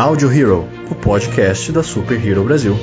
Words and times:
Audio 0.00 0.32
Hero, 0.32 0.66
o 0.90 0.94
podcast 0.94 1.70
da 1.70 1.82
Super 1.82 2.26
Hero 2.26 2.42
Brasil. 2.42 2.74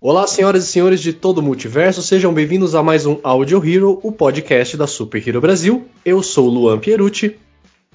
Olá, 0.00 0.26
senhoras 0.26 0.64
e 0.64 0.66
senhores 0.68 1.00
de 1.00 1.12
todo 1.12 1.38
o 1.38 1.42
multiverso, 1.42 2.02
sejam 2.02 2.32
bem-vindos 2.32 2.74
a 2.74 2.82
mais 2.82 3.04
um 3.04 3.18
Audio 3.24 3.58
Hero, 3.66 3.98
o 4.02 4.12
podcast 4.12 4.76
da 4.76 4.86
Super 4.86 5.26
Hero 5.26 5.40
Brasil. 5.40 5.88
Eu 6.04 6.22
sou 6.22 6.46
o 6.46 6.50
Luan 6.50 6.78
Pierucci. 6.78 7.36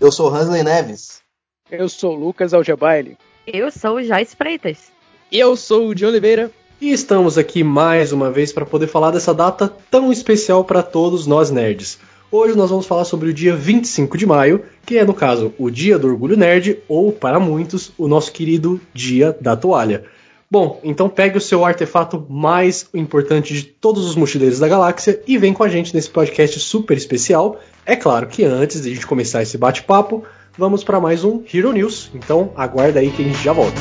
Eu 0.01 0.11
sou 0.11 0.27
Hansley 0.27 0.63
Neves. 0.63 1.28
Eu 1.71 1.87
sou 1.87 2.15
o 2.15 2.19
Lucas 2.19 2.51
Algebaile. 2.51 3.15
Eu 3.45 3.69
sou 3.69 3.97
o 3.97 4.03
Joyce 4.03 4.35
Freitas. 4.35 4.91
E 5.31 5.37
eu 5.37 5.55
sou 5.55 5.89
o 5.89 5.93
de 5.93 6.03
Oliveira. 6.03 6.49
E 6.81 6.91
estamos 6.91 7.37
aqui 7.37 7.63
mais 7.63 8.11
uma 8.11 8.31
vez 8.31 8.51
para 8.51 8.65
poder 8.65 8.87
falar 8.87 9.11
dessa 9.11 9.35
data 9.35 9.71
tão 9.91 10.11
especial 10.11 10.63
para 10.63 10.81
todos 10.81 11.27
nós 11.27 11.51
nerds. 11.51 11.99
Hoje 12.31 12.57
nós 12.57 12.71
vamos 12.71 12.87
falar 12.87 13.05
sobre 13.05 13.29
o 13.29 13.33
dia 13.33 13.55
25 13.55 14.17
de 14.17 14.25
maio, 14.25 14.65
que 14.83 14.97
é, 14.97 15.05
no 15.05 15.13
caso, 15.13 15.53
o 15.59 15.69
Dia 15.69 15.99
do 15.99 16.07
Orgulho 16.07 16.35
Nerd, 16.35 16.79
ou, 16.87 17.11
para 17.11 17.39
muitos, 17.39 17.91
o 17.99 18.07
nosso 18.07 18.31
querido 18.31 18.81
Dia 18.91 19.37
da 19.39 19.55
Toalha. 19.55 20.05
Bom, 20.49 20.79
então 20.83 21.07
pegue 21.07 21.37
o 21.37 21.41
seu 21.41 21.63
artefato 21.63 22.25
mais 22.27 22.89
importante 22.95 23.53
de 23.53 23.61
todos 23.61 24.07
os 24.07 24.15
mochileiros 24.15 24.57
da 24.57 24.67
galáxia 24.67 25.21
e 25.27 25.37
vem 25.37 25.53
com 25.53 25.63
a 25.63 25.69
gente 25.69 25.93
nesse 25.93 26.09
podcast 26.09 26.59
super 26.59 26.97
especial. 26.97 27.59
É 27.85 27.95
claro 27.95 28.25
que 28.25 28.43
antes 28.43 28.81
de 28.81 28.89
a 28.89 28.93
gente 28.95 29.05
começar 29.05 29.43
esse 29.43 29.55
bate-papo, 29.55 30.23
vamos 30.59 30.83
para 30.83 30.99
mais 30.99 31.23
um 31.23 31.41
Hero 31.51 31.71
News. 31.71 32.11
Então 32.13 32.51
aguarda 32.55 32.99
aí 32.99 33.09
que 33.09 33.23
a 33.23 33.25
gente 33.25 33.41
já 33.41 33.53
volta. 33.53 33.79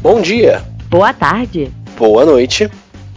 Bom 0.00 0.20
dia, 0.20 0.64
Boa 0.88 1.12
tarde. 1.12 1.70
boa 1.96 2.24
noite 2.24 2.70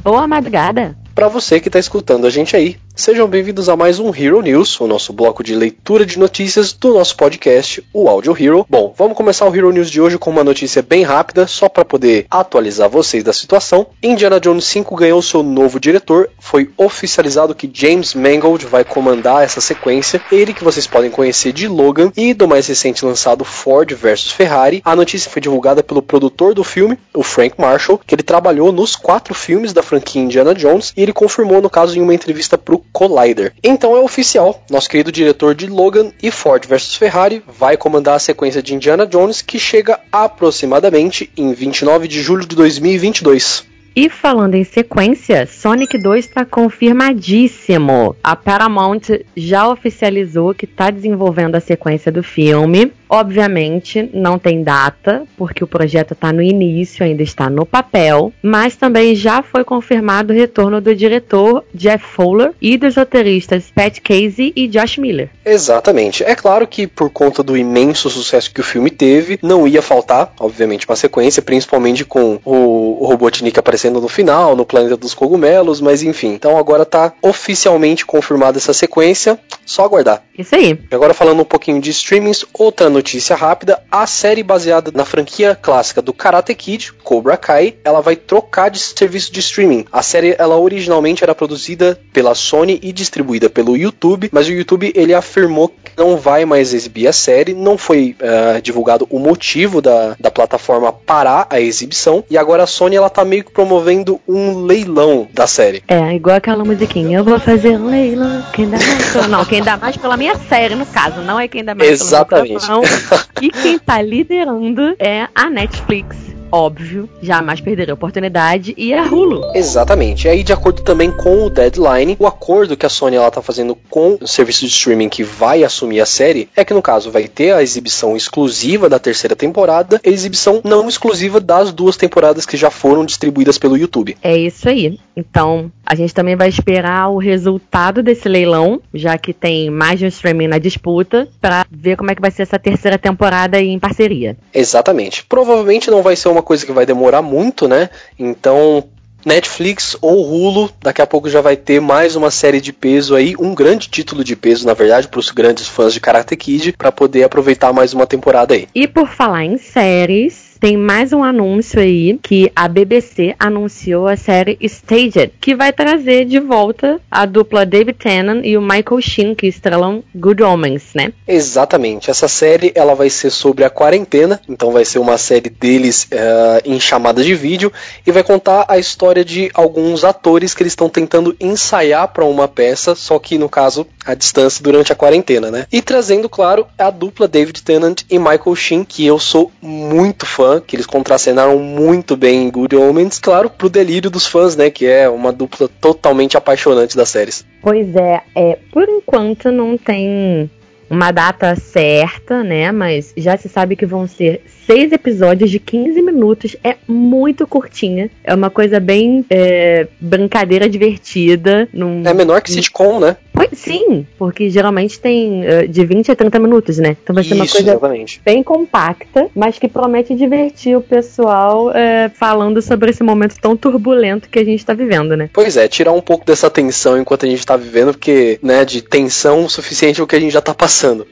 Boa 0.04 0.28
madrugada. 0.28 0.98
para 1.14 1.28
você 1.28 1.60
que 1.60 1.70
está 1.70 1.80
escutando 1.80 2.26
a 2.26 2.30
gente 2.30 2.56
aí. 2.56 2.78
Sejam 2.94 3.26
bem-vindos 3.26 3.70
a 3.70 3.76
mais 3.76 4.00
um 4.00 4.14
Hero 4.14 4.42
News, 4.42 4.80
o 4.80 4.86
nosso 4.86 5.14
bloco 5.14 5.42
de 5.44 5.56
leitura 5.56 6.06
de 6.06 6.20
notícias 6.20 6.74
do 6.74 6.94
nosso 6.94 7.16
podcast, 7.16 7.84
o 7.94 8.10
Audio 8.10 8.36
Hero. 8.38 8.66
Bom, 8.70 8.94
vamos 8.96 9.16
começar 9.16 9.48
o 9.48 9.56
Hero 9.56 9.72
News 9.72 9.90
de 9.90 10.02
hoje 10.02 10.18
com 10.18 10.30
uma 10.30 10.44
notícia 10.44 10.82
bem 10.82 11.02
rápida, 11.02 11.48
só 11.48 11.70
para 11.70 11.86
poder 11.86 12.28
atualizar 12.30 12.90
vocês 12.90 13.24
da 13.24 13.32
situação. 13.32 13.88
Indiana 14.04 14.42
Jones 14.42 14.66
5 14.66 14.94
ganhou 14.96 15.22
seu 15.22 15.42
novo 15.42 15.80
diretor, 15.80 16.30
foi 16.38 16.70
oficializado 16.78 17.56
que 17.56 17.72
James 17.74 18.14
Mangold 18.14 18.66
vai 18.66 18.84
comandar 18.84 19.42
essa 19.42 19.62
sequência, 19.62 20.22
ele 20.30 20.54
que 20.54 20.64
vocês 20.64 20.86
podem 20.86 21.10
conhecer 21.10 21.54
de 21.54 21.70
Logan 21.70 22.12
e 22.16 22.34
do 22.34 22.48
mais 22.48 22.68
recente 22.68 23.06
lançado 23.06 23.46
Ford 23.46 23.90
vs 23.94 24.32
Ferrari. 24.32 24.82
A 24.84 24.96
notícia 24.98 25.32
foi 25.32 25.42
divulgada 25.42 25.82
pelo 25.82 26.02
produtor 26.02 26.54
do 26.54 26.64
filme, 26.64 27.00
o 27.14 27.24
Frank 27.24 27.56
Marshall, 27.58 28.02
que 28.06 28.14
ele 28.14 28.24
trabalhou 28.24 28.72
nos 28.72 28.98
quatro 28.98 29.34
filmes 29.34 29.72
da 29.72 29.82
franquia 29.82 30.22
Indiana 30.22 30.54
Jones 30.54 30.94
e 30.96 31.02
ele 31.02 31.14
confirmou 31.14 31.62
no 31.62 31.70
caso 31.70 31.98
em 31.98 32.02
uma 32.02 32.14
entrevista 32.14 32.58
pro 32.58 32.81
Collider. 32.92 33.54
Então 33.64 33.96
é 33.96 34.00
oficial, 34.00 34.64
nosso 34.70 34.90
querido 34.90 35.12
diretor 35.12 35.56
de 35.56 35.68
Logan 35.68 36.12
e 36.22 36.32
Ford 36.32 36.66
vs 36.66 36.96
Ferrari 36.96 37.44
vai 37.48 37.78
comandar 37.78 38.16
a 38.16 38.20
sequência 38.20 38.62
de 38.62 38.74
Indiana 38.74 39.06
Jones 39.06 39.42
que 39.42 39.60
chega 39.60 40.00
aproximadamente 40.12 41.32
em 41.38 41.54
29 41.54 42.08
de 42.08 42.22
julho 42.22 42.46
de 42.46 42.56
2022. 42.56 43.72
E 43.94 44.10
falando 44.10 44.56
em 44.56 44.64
sequência, 44.64 45.46
Sonic 45.46 45.98
2 45.98 46.26
está 46.26 46.46
confirmadíssimo. 46.46 48.16
A 48.24 48.38
Paramount 48.38 49.02
já 49.36 49.68
oficializou 49.68 50.54
que 50.54 50.64
está 50.64 50.90
desenvolvendo 50.90 51.56
a 51.56 51.60
sequência 51.60 52.10
do 52.10 52.24
filme. 52.24 52.94
Obviamente, 53.14 54.10
não 54.14 54.40
tem 54.40 54.64
data, 54.64 55.24
porque 55.36 55.62
o 55.62 55.68
projeto 55.68 56.14
está 56.14 56.32
no 56.32 56.42
início, 56.42 57.04
ainda 57.04 57.22
está 57.22 57.50
no 57.50 57.66
papel. 57.66 58.32
Mas 58.42 58.78
também 58.78 59.14
já 59.14 59.44
foi 59.44 59.66
confirmado 59.66 60.32
o 60.32 60.36
retorno 60.36 60.80
do 60.80 60.96
diretor 60.96 61.66
Jeff 61.76 62.06
Fowler 62.06 62.54
e 62.62 62.78
dos 62.78 62.96
roteiristas 62.96 63.66
Pat 63.76 64.00
Casey 64.00 64.54
e 64.56 64.66
Josh 64.66 64.98
Miller. 64.98 65.30
Exatamente. 65.44 66.24
É 66.24 66.36
claro 66.36 66.66
que 66.66 66.88
por 66.88 67.10
conta 67.10 67.44
do 67.44 67.58
imenso 67.58 68.10
sucesso 68.10 68.50
que 68.50 68.62
o 68.62 68.64
filme 68.64 68.90
teve, 68.90 69.38
não 69.44 69.68
ia 69.68 69.82
faltar, 69.82 70.32
obviamente, 70.40 70.88
uma 70.88 70.96
sequência, 70.96 71.42
principalmente 71.42 72.06
com 72.06 72.40
o, 72.46 73.04
o 73.04 73.06
Robotnik 73.08 73.60
aparecendo 73.60 74.00
no 74.00 74.08
final, 74.08 74.56
no 74.56 74.66
Planeta 74.66 74.96
dos 74.96 75.14
Cogumelos, 75.14 75.82
mas 75.82 76.02
enfim. 76.02 76.30
Então 76.30 76.58
agora 76.58 76.86
tá 76.86 77.12
oficialmente 77.22 78.06
confirmada 78.06 78.58
essa 78.58 78.72
sequência, 78.72 79.38
só 79.66 79.84
aguardar. 79.84 80.24
Isso 80.38 80.56
aí. 80.56 80.80
E 80.90 80.96
agora 80.96 81.14
falando 81.14 81.42
um 81.42 81.46
pouquinho 81.46 81.82
de 81.82 81.90
streamings, 81.90 82.46
outra 82.54 82.90
notícia 82.90 83.01
rápida, 83.36 83.82
a 83.92 84.06
série 84.06 84.44
baseada 84.44 84.92
na 84.94 85.06
franquia 85.06 85.56
clássica 85.56 86.02
do 86.02 86.14
Karate 86.14 86.54
Kid, 86.56 86.94
Cobra 87.04 87.38
Kai, 87.38 87.76
ela 87.84 88.02
vai 88.02 88.16
trocar 88.16 88.70
de 88.70 88.80
serviço 88.80 89.32
de 89.32 89.40
streaming. 89.40 89.86
A 89.92 90.02
série 90.02 90.36
ela 90.38 90.58
originalmente 90.58 91.24
era 91.24 91.36
produzida 91.36 92.00
pela 92.14 92.36
Sony 92.36 92.80
e 92.82 92.92
distribuída 92.92 93.50
pelo 93.50 93.76
YouTube, 93.76 94.30
mas 94.32 94.48
o 94.48 94.52
YouTube 94.52 94.92
ele 94.96 95.14
afirmou 95.14 95.74
não 96.02 96.18
vai 96.18 96.46
mais 96.46 96.74
exibir 96.74 97.08
a 97.08 97.14
série, 97.14 97.54
não 97.54 97.78
foi 97.78 98.16
eh, 98.20 98.60
divulgado 98.60 99.08
o 99.08 99.20
motivo 99.20 99.80
da, 99.84 100.16
da 100.20 100.32
plataforma 100.32 100.92
parar 100.92 101.46
a 101.48 101.62
exibição, 101.62 102.24
e 102.28 102.40
agora 102.40 102.64
a 102.64 102.68
Sony 102.68 102.96
ela 102.96 103.10
tá 103.10 103.24
meio 103.24 103.44
que 103.44 103.52
promovendo 103.52 104.20
um 104.28 104.64
leilão 104.66 105.28
da 105.32 105.46
série. 105.46 105.84
É, 105.88 106.16
igual 106.16 106.38
aquela 106.38 106.66
musiquinha. 106.66 107.20
Eu 107.20 107.24
vou 107.24 107.40
fazer 107.40 107.78
um 107.78 107.86
leilão. 107.86 108.44
Quem 108.52 108.68
dá 108.68 108.78
mais? 108.78 109.28
Não, 109.30 109.46
quem 109.46 109.62
dá 109.62 109.78
mais 109.78 109.96
pela 109.96 110.18
minha 110.18 110.36
série, 110.50 110.74
no 110.74 110.88
caso. 110.88 111.22
Não 111.22 111.40
é 111.40 111.48
quem 111.48 111.64
dá 111.64 111.76
mais 111.76 111.92
Exatamente. 111.92 112.66
pelo 112.66 112.82
meu 112.82 112.90
programa. 112.90 113.26
E 113.40 113.50
quem 113.52 113.78
tá 113.78 114.02
liderando 114.02 114.96
é 114.98 115.28
a 115.36 115.50
Netflix. 115.52 116.41
Óbvio, 116.52 117.10
jamais 117.22 117.62
perderia 117.62 117.94
a 117.94 117.96
oportunidade. 117.96 118.74
E 118.78 118.94
a 118.94 119.04
Hulu. 119.04 119.42
Exatamente. 119.56 120.28
E 120.28 120.30
aí, 120.30 120.44
de 120.44 120.54
acordo 120.54 120.82
também 120.82 121.12
com 121.12 121.46
o 121.46 121.50
Deadline, 121.50 122.18
o 122.20 122.28
acordo 122.28 122.76
que 122.76 122.86
a 122.86 122.90
Sony 122.90 123.16
ela 123.16 123.32
tá 123.32 123.42
fazendo 123.42 123.76
com 123.90 124.18
o 124.20 124.28
serviço 124.28 124.62
de 124.62 124.68
streaming 124.68 125.10
que 125.10 125.24
vai 125.24 125.64
assumir 125.64 126.02
a 126.02 126.06
série 126.06 126.50
é 126.56 126.66
que, 126.66 126.74
no 126.74 126.82
caso, 126.82 127.12
vai 127.12 127.28
ter 127.28 127.54
a 127.54 127.62
exibição 127.62 128.16
exclusiva 128.16 128.90
da 128.90 129.00
terceira 129.00 129.36
temporada 129.36 130.00
e 130.04 130.10
a 130.10 130.12
exibição 130.12 130.62
não 130.64 130.88
exclusiva 130.88 131.40
das 131.40 131.72
duas 131.72 131.96
temporadas 131.98 132.46
que 132.46 132.58
já 132.58 132.70
foram 132.70 133.06
distribuídas 133.06 133.58
pelo 133.58 133.78
YouTube. 133.78 134.18
É 134.22 134.38
isso 134.38 134.68
aí. 134.68 135.00
Então, 135.16 135.72
a 135.92 135.96
gente 135.96 136.14
também 136.14 136.38
vai 136.38 136.48
esperar 136.48 137.10
o 137.10 137.18
resultado 137.18 138.02
desse 138.02 138.30
leilão, 138.30 138.82
já 138.94 139.18
que 139.18 139.34
tem 139.34 139.70
mais 139.70 140.00
de 140.00 140.06
um 140.06 140.08
streaming 140.08 140.48
na 140.48 140.58
disputa, 140.58 141.28
pra 141.42 141.66
ver 141.70 141.98
como 141.98 142.10
é 142.10 142.16
que 142.16 142.22
vai 142.22 142.32
ser 142.32 142.44
essa 142.44 142.58
terceira 142.58 142.98
temporada 142.98 143.60
em 143.60 143.78
parceria. 143.78 144.38
Exatamente. 144.54 145.26
Provavelmente 145.26 145.92
não 145.92 146.02
vai 146.02 146.16
ser 146.16 146.30
uma 146.30 146.42
coisa 146.42 146.66
que 146.66 146.72
vai 146.72 146.86
demorar 146.86 147.22
muito, 147.22 147.68
né? 147.68 147.90
Então. 148.18 148.86
Netflix 149.24 149.96
ou 150.02 150.26
Hulu, 150.26 150.72
daqui 150.82 151.00
a 151.00 151.06
pouco 151.06 151.30
já 151.30 151.42
vai 151.42 151.56
ter 151.56 151.80
mais 151.80 152.16
uma 152.16 152.32
série 152.32 152.60
de 152.60 152.74
peso 152.74 153.14
aí, 153.14 153.36
um 153.38 153.54
grande 153.54 153.88
título 153.88 154.24
de 154.24 154.36
peso, 154.36 154.66
na 154.66 154.74
verdade, 154.74 155.08
para 155.08 155.20
os 155.20 155.30
grandes 155.30 155.68
fãs 155.68 155.94
de 155.94 156.00
Karate 156.00 156.36
Kid, 156.36 156.72
para 156.72 156.92
poder 156.92 157.22
aproveitar 157.22 157.72
mais 157.72 157.94
uma 157.94 158.08
temporada 158.08 158.56
aí. 158.56 158.68
E 158.74 158.88
por 158.88 159.08
falar 159.08 159.46
em 159.46 159.60
séries, 159.60 160.51
tem 160.62 160.78
mais 160.78 161.12
um 161.12 161.24
anúncio 161.24 161.80
aí 161.80 162.20
que 162.22 162.52
a 162.56 162.68
BBC 162.68 163.36
anunciou 163.40 164.08
a 164.08 164.16
série 164.16 164.60
Staged, 164.62 165.34
que 165.42 165.56
vai 165.56 165.74
trazer 165.74 166.24
de 166.26 166.40
volta 166.40 167.02
a 167.10 167.26
dupla 167.26 167.66
David 167.66 167.98
Tennant 167.98 168.46
e 168.46 168.56
o 168.56 168.62
Michael 168.62 169.02
Sheen, 169.02 169.34
que 169.34 169.48
estrelam 169.48 170.04
Good 170.16 170.44
Omens, 170.44 170.94
né? 170.94 171.14
Exatamente. 171.28 172.12
Essa 172.12 172.28
série 172.28 172.72
ela 172.76 172.94
vai 172.94 173.10
ser 173.10 173.32
sobre 173.32 173.64
a 173.64 173.72
quarentena, 173.72 174.40
então 174.48 174.72
vai 174.72 174.86
ser 174.86 175.00
uma 175.00 175.18
série 175.18 175.50
deles 175.50 176.08
eh, 176.12 176.62
em 176.64 176.80
chamada 176.80 177.24
de 177.24 177.34
vídeo 177.34 177.74
e 178.06 178.12
vai 178.12 178.22
contar 178.22 178.66
a 178.68 178.78
história 178.78 179.26
de 179.26 179.50
alguns 179.56 180.04
atores 180.04 180.54
que 180.54 180.62
eles 180.62 180.74
estão 180.74 180.90
tentando 180.90 181.36
ensaiar 181.40 182.08
para 182.10 182.24
uma 182.24 182.48
peça, 182.48 182.94
só 182.94 183.18
que 183.18 183.36
no 183.36 183.50
caso 183.50 183.88
à 184.06 184.14
distância 184.14 184.64
durante 184.64 184.94
a 184.94 184.96
quarentena, 184.96 185.50
né? 185.50 185.66
E 185.72 185.82
trazendo, 185.82 186.30
claro, 186.30 186.68
a 186.78 186.92
dupla 186.92 187.28
David 187.28 187.64
Tennant 187.64 188.04
e 188.08 188.20
Michael 188.20 188.56
Sheen, 188.56 188.84
que 188.84 189.04
eu 189.04 189.18
sou 189.18 189.52
muito 189.60 190.28
fã, 190.28 190.51
que 190.60 190.76
eles 190.76 190.86
contracenaram 190.86 191.60
muito 191.60 192.18
bem 192.18 192.44
em 192.44 192.50
Good 192.50 192.76
Omens, 192.76 193.20
claro, 193.20 193.50
pro 193.50 193.70
delírio 193.70 194.10
dos 194.10 194.26
fãs, 194.26 194.56
né? 194.56 194.70
Que 194.70 194.86
é 194.86 195.08
uma 195.08 195.32
dupla 195.32 195.70
totalmente 195.80 196.36
apaixonante 196.36 196.98
das 196.98 197.10
séries. 197.10 197.46
Pois 197.62 197.96
é, 197.96 198.22
é 198.36 198.58
por 198.72 198.90
enquanto 198.90 199.52
não 199.52 199.78
tem 199.78 200.50
uma 200.92 201.10
data 201.10 201.56
certa, 201.56 202.44
né? 202.44 202.70
Mas 202.74 203.14
já 203.16 203.38
se 203.38 203.48
sabe 203.48 203.78
que 203.78 203.86
vão 203.86 204.06
ser 204.06 204.42
seis 204.68 204.92
episódios 204.92 205.50
de 205.50 205.58
15 205.58 206.02
minutos. 206.02 206.58
É 206.62 206.76
muito 206.86 207.48
curtinha. 207.48 208.10
É 208.22 208.36
uma 208.36 208.50
coisa 208.50 208.78
bem 208.78 209.26
é, 209.30 209.88
brincadeira 210.02 210.68
divertida. 210.68 211.70
Num... 211.74 212.04
É 212.06 212.14
menor 212.14 212.42
que 212.42 212.52
sitcom, 212.52 213.00
né? 213.00 213.16
Sim, 213.54 214.06
porque 214.18 214.50
geralmente 214.50 215.00
tem 215.00 215.44
uh, 215.44 215.68
de 215.68 215.86
20 215.86 216.12
a 216.12 216.16
30 216.16 216.40
minutos, 216.40 216.78
né? 216.78 216.98
Então 217.02 217.14
vai 217.14 217.24
ser 217.24 217.34
uma 217.34 217.48
coisa 217.48 217.72
exatamente. 217.72 218.22
bem 218.24 218.44
compacta, 218.44 219.28
mas 219.36 219.58
que 219.58 219.68
promete 219.68 220.16
divertir 220.16 220.76
o 220.78 220.82
pessoal 220.82 221.70
uh, 221.70 221.72
falando 222.14 222.62
sobre 222.62 222.92
esse 222.92 223.04
momento 223.04 223.36
tão 223.40 223.56
turbulento 223.56 224.30
que 224.30 224.40
a 224.40 224.44
gente 224.44 224.66
tá 224.66 224.74
vivendo, 224.74 225.16
né? 225.16 225.30
Pois 225.34 225.58
é, 225.58 225.68
tirar 225.68 225.92
um 225.92 226.02
pouco 226.02 226.26
dessa 226.26 226.50
tensão 226.50 227.00
enquanto 227.00 227.26
a 227.26 227.30
gente 227.30 227.46
tá 227.46 227.56
vivendo, 227.56 227.94
porque, 227.94 228.40
né, 228.42 228.66
de 228.66 228.82
tensão 228.82 229.46
o 229.46 229.50
suficiente 229.50 230.00
é 230.00 230.04
o 230.04 230.08
que 230.08 230.16
a 230.16 230.20
gente 230.20 230.32
já 230.32 230.42
tá 230.42 230.54
passando. 230.54 231.08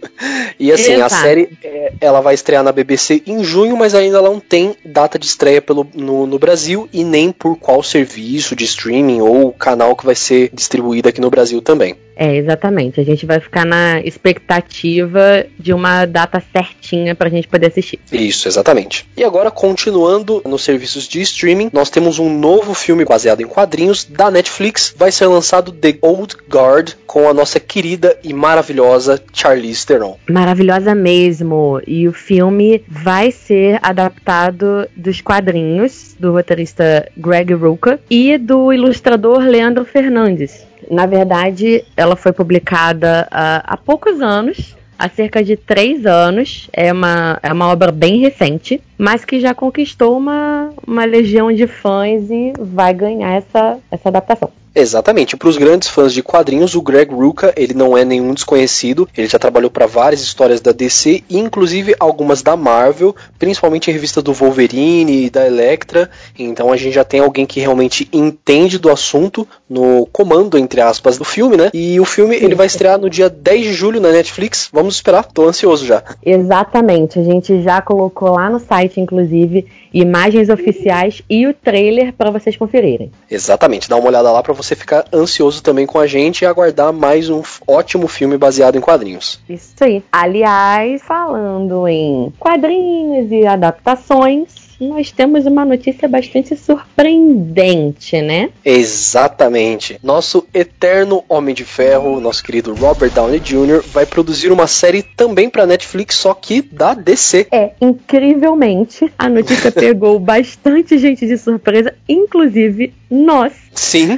E 0.60 0.72
assim, 0.72 0.94
Exato. 0.94 1.16
a 1.16 1.18
série, 1.18 1.50
é, 1.64 1.94
ela 2.02 2.22
vai 2.22 2.34
estrear 2.34 2.64
na 2.64 2.72
BBC 2.72 3.24
em 3.26 3.44
junho, 3.44 3.78
mas 3.78 3.96
ainda 3.96 4.18
ela 4.18 4.30
não 4.30 4.40
tem 4.40 4.76
data 4.84 5.18
de 5.18 5.26
estreia 5.26 5.62
pelo, 5.62 5.88
no, 5.94 6.28
no 6.28 6.40
Brasil 6.40 6.90
e 6.92 7.04
nem 7.04 7.32
por 7.32 7.58
qual 7.58 7.82
serviço 7.82 8.56
de 8.56 8.66
streaming 8.66 9.22
ou 9.22 9.54
canal 9.54 9.96
que 9.96 10.06
vai 10.06 10.16
ser 10.16 10.50
distribuído 10.54 11.08
aqui 11.10 11.22
no 11.22 11.30
Brasil 11.30 11.62
também. 11.62 11.96
É, 12.20 12.36
exatamente. 12.36 13.00
A 13.00 13.04
gente 13.06 13.26
vai 13.26 13.40
ficar 13.40 13.66
na 13.66 14.02
expectativa 14.02 15.46
de 15.58 15.72
uma 15.72 16.06
data 16.06 16.44
certinha 16.52 17.16
pra 17.16 17.30
gente 17.30 17.48
poder 17.48 17.68
assistir. 17.68 17.98
Isso, 18.12 18.46
exatamente. 18.46 19.08
E 19.16 19.24
agora, 19.24 19.50
continuando 19.50 20.42
nos 20.46 20.66
serviços 20.66 21.08
de 21.08 21.22
streaming, 21.22 21.70
nós 21.72 21.90
temos 21.90 22.20
um 22.20 22.30
novo 22.38 22.74
filme 22.74 23.06
baseado 23.06 23.40
em 23.40 23.48
quadrinhos 23.48 24.04
da 24.04 24.30
Netflix. 24.30 24.94
Vai 24.98 25.14
ser 25.14 25.28
lançado 25.28 25.72
The 25.72 25.98
Old 26.02 26.36
Guard 26.52 26.92
com 27.08 27.30
a 27.30 27.34
nossa 27.34 27.58
querida 27.58 28.18
e 28.22 28.34
maravilhosa 28.34 29.24
Charlize 29.32 29.86
Theron. 29.86 30.18
Maravilhosa 30.30 30.94
mesmo. 30.94 31.82
E 31.88 32.06
o 32.06 32.12
filme 32.12 32.84
vai 32.86 33.32
ser 33.32 33.80
adaptado 33.82 34.90
dos 34.94 35.22
quadrinhos 35.22 36.18
do 36.20 36.34
roteirista 36.34 37.10
Greg 37.16 37.54
Rucka 37.54 37.98
e 38.10 38.38
do 38.38 38.74
ilustrador 38.74 39.40
Leandro 39.40 39.86
Fernandes. 39.86 40.68
Na 40.90 41.06
verdade, 41.06 41.84
ela 41.98 42.16
foi 42.16 42.32
publicada 42.32 43.28
uh, 43.32 43.64
há 43.64 43.78
poucos 43.78 44.22
anos, 44.22 44.76
há 44.98 45.10
cerca 45.10 45.44
de 45.44 45.56
três 45.56 46.06
anos. 46.06 46.70
É 46.72 46.92
uma, 46.92 47.40
é 47.42 47.52
uma 47.52 47.68
obra 47.68 47.92
bem 47.92 48.20
recente, 48.20 48.82
mas 49.00 49.24
que 49.24 49.40
já 49.40 49.56
conquistou 49.56 50.18
uma, 50.18 50.74
uma 50.86 51.06
legião 51.06 51.54
de 51.54 51.66
fãs 51.66 52.30
e 52.30 52.52
vai 52.60 52.94
ganhar 52.94 53.32
essa, 53.32 53.80
essa 53.90 54.10
adaptação. 54.10 54.52
Exatamente. 54.80 55.36
Para 55.36 55.50
os 55.50 55.58
grandes 55.58 55.90
fãs 55.90 56.14
de 56.14 56.24
quadrinhos, 56.24 56.74
o 56.74 56.82
Greg 56.82 57.14
Rucka 57.14 57.54
ele 57.58 57.74
não 57.74 57.98
é 57.98 58.06
nenhum 58.06 58.34
desconhecido. 58.34 59.08
Ele 59.18 59.28
já 59.28 59.38
trabalhou 59.38 59.70
para 59.70 59.86
várias 59.86 60.22
histórias 60.22 60.62
da 60.62 60.72
DC, 60.72 61.24
inclusive 61.30 61.96
algumas 62.00 62.42
da 62.42 62.56
Marvel, 62.56 63.14
principalmente 63.38 63.90
em 63.90 63.94
revista 63.94 64.22
do 64.22 64.34
Wolverine 64.34 65.26
e 65.26 65.30
da 65.30 65.46
Elektra. 65.46 66.10
Então 66.38 66.72
a 66.72 66.78
gente 66.78 66.94
já 66.94 67.04
tem 67.04 67.20
alguém 67.20 67.46
que 67.46 67.60
realmente 67.60 68.08
entende 68.14 68.78
do 68.78 68.90
assunto 68.90 69.46
no 69.70 70.08
comando 70.12 70.58
entre 70.58 70.80
aspas 70.80 71.18
do 71.18 71.26
filme, 71.26 71.58
né? 71.58 71.70
E 71.74 72.00
o 72.00 72.06
filme 72.06 72.36
ele 72.36 72.56
vai 72.56 72.68
estrear 72.68 72.98
no 72.98 73.10
dia 73.10 73.30
10 73.30 73.64
de 73.64 73.74
julho 73.74 74.00
na 74.00 74.12
Netflix. 74.12 74.70
Vamos 74.72 74.96
esperar. 74.96 75.26
Tô 75.26 75.48
ansioso 75.48 75.86
já. 75.86 76.02
Exatamente. 76.26 77.20
A 77.20 77.24
gente 77.24 77.62
já 77.62 77.82
colocou 77.82 78.32
lá 78.32 78.50
no 78.50 78.60
site, 78.60 78.89
inclusive, 78.98 79.66
imagens 79.94 80.50
oficiais 80.50 81.22
e 81.30 81.46
o 81.48 81.54
trailer 81.54 82.14
para 82.14 82.32
vocês 82.32 82.56
conferirem. 82.56 83.12
Exatamente. 83.30 83.90
Dá 83.90 83.98
uma 83.98 84.08
olhada 84.08 84.32
lá 84.32 84.42
para 84.42 84.54
você 84.54 84.76
ficar 84.76 85.06
ansioso 85.14 85.62
também 85.62 85.86
com 85.86 86.00
a 86.00 86.08
gente 86.08 86.42
e 86.42 86.46
aguardar 86.46 86.94
mais 86.94 87.30
um 87.30 87.42
ótimo 87.68 88.08
filme 88.08 88.38
baseado 88.38 88.78
em 88.78 88.82
quadrinhos. 88.82 89.40
Isso 89.50 89.74
aí. 89.82 90.04
Aliás, 90.12 91.02
falando 91.02 91.88
em 91.88 92.32
quadrinhos 92.40 93.32
e 93.32 93.46
adaptações, 93.46 94.69
nós 94.80 95.12
temos 95.12 95.46
uma 95.46 95.66
notícia 95.66 96.08
bastante 96.08 96.56
surpreendente, 96.56 98.22
né? 98.22 98.50
Exatamente. 98.64 100.00
Nosso 100.02 100.48
eterno 100.54 101.24
Homem 101.28 101.54
de 101.54 101.66
Ferro, 101.66 102.20
nosso 102.20 102.44
querido 102.44 102.74
Robert 102.74 103.12
Downey 103.12 103.40
Jr., 103.40 103.84
vai 103.86 104.06
produzir 104.06 104.52
uma 104.52 104.68
série 104.68 105.04
também 105.04 105.50
para 105.50 105.66
Netflix, 105.66 106.16
só 106.16 106.34
que 106.34 106.62
da 106.62 106.94
DC. 106.94 107.48
É, 107.52 107.72
incrivelmente, 107.82 109.12
a 109.18 109.28
notícia 109.28 109.72
pegou 109.74 110.20
bastante 110.20 110.98
gente 110.98 111.28
de 111.28 111.38
surpresa, 111.38 111.94
inclusive 112.08 112.94
nós. 113.10 113.54
Sim. 113.74 114.18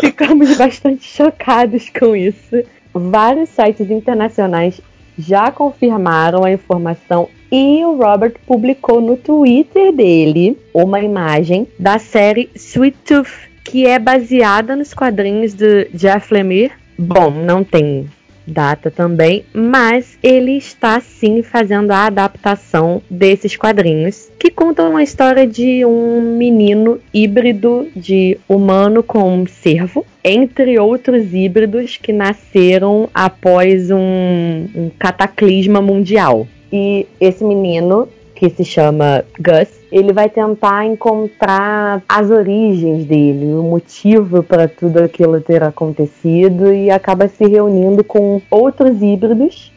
Ficamos 0.00 0.54
bastante 0.58 1.04
chocados 1.04 1.88
com 1.90 2.16
isso. 2.16 2.62
Vários 2.94 3.48
sites 3.50 3.90
internacionais 3.90 4.80
já 5.18 5.50
confirmaram 5.50 6.44
a 6.44 6.52
informação 6.52 7.28
e 7.50 7.84
o 7.84 7.96
Robert 7.96 8.34
publicou 8.46 9.00
no 9.00 9.16
Twitter 9.16 9.92
dele 9.92 10.56
uma 10.72 11.00
imagem 11.00 11.68
da 11.78 11.98
série 11.98 12.48
Sweet 12.54 12.96
Tooth, 13.04 13.50
que 13.62 13.86
é 13.86 13.98
baseada 13.98 14.74
nos 14.74 14.94
quadrinhos 14.94 15.52
de 15.52 15.84
Jeff 15.92 16.32
Lemire. 16.32 16.72
Bom, 16.98 17.30
não 17.30 17.62
tem 17.62 18.08
data 18.46 18.90
também, 18.90 19.44
mas 19.52 20.18
ele 20.22 20.56
está 20.56 21.00
sim 21.00 21.42
fazendo 21.42 21.90
a 21.90 22.06
adaptação 22.06 23.02
desses 23.08 23.56
quadrinhos 23.56 24.30
que 24.38 24.50
contam 24.50 24.96
a 24.96 25.02
história 25.02 25.46
de 25.46 25.84
um 25.84 26.36
menino 26.36 26.98
híbrido 27.14 27.88
de 27.94 28.38
humano 28.48 29.02
com 29.02 29.46
cervo, 29.46 30.04
entre 30.24 30.78
outros 30.78 31.32
híbridos 31.32 31.96
que 31.96 32.12
nasceram 32.12 33.08
após 33.14 33.90
um, 33.90 34.68
um 34.74 34.90
cataclisma 34.98 35.80
mundial. 35.80 36.46
E 36.72 37.06
esse 37.20 37.44
menino, 37.44 38.08
que 38.42 38.50
se 38.50 38.64
chama 38.64 39.24
Gus, 39.38 39.68
ele 39.92 40.12
vai 40.12 40.28
tentar 40.28 40.84
encontrar 40.84 42.02
as 42.08 42.28
origens 42.28 43.04
dele, 43.04 43.54
o 43.54 43.62
motivo 43.62 44.42
para 44.42 44.66
tudo 44.66 44.98
aquilo 44.98 45.40
ter 45.40 45.62
acontecido 45.62 46.74
e 46.74 46.90
acaba 46.90 47.28
se 47.28 47.44
reunindo 47.44 48.02
com 48.02 48.42
outros 48.50 49.00
híbridos 49.00 49.72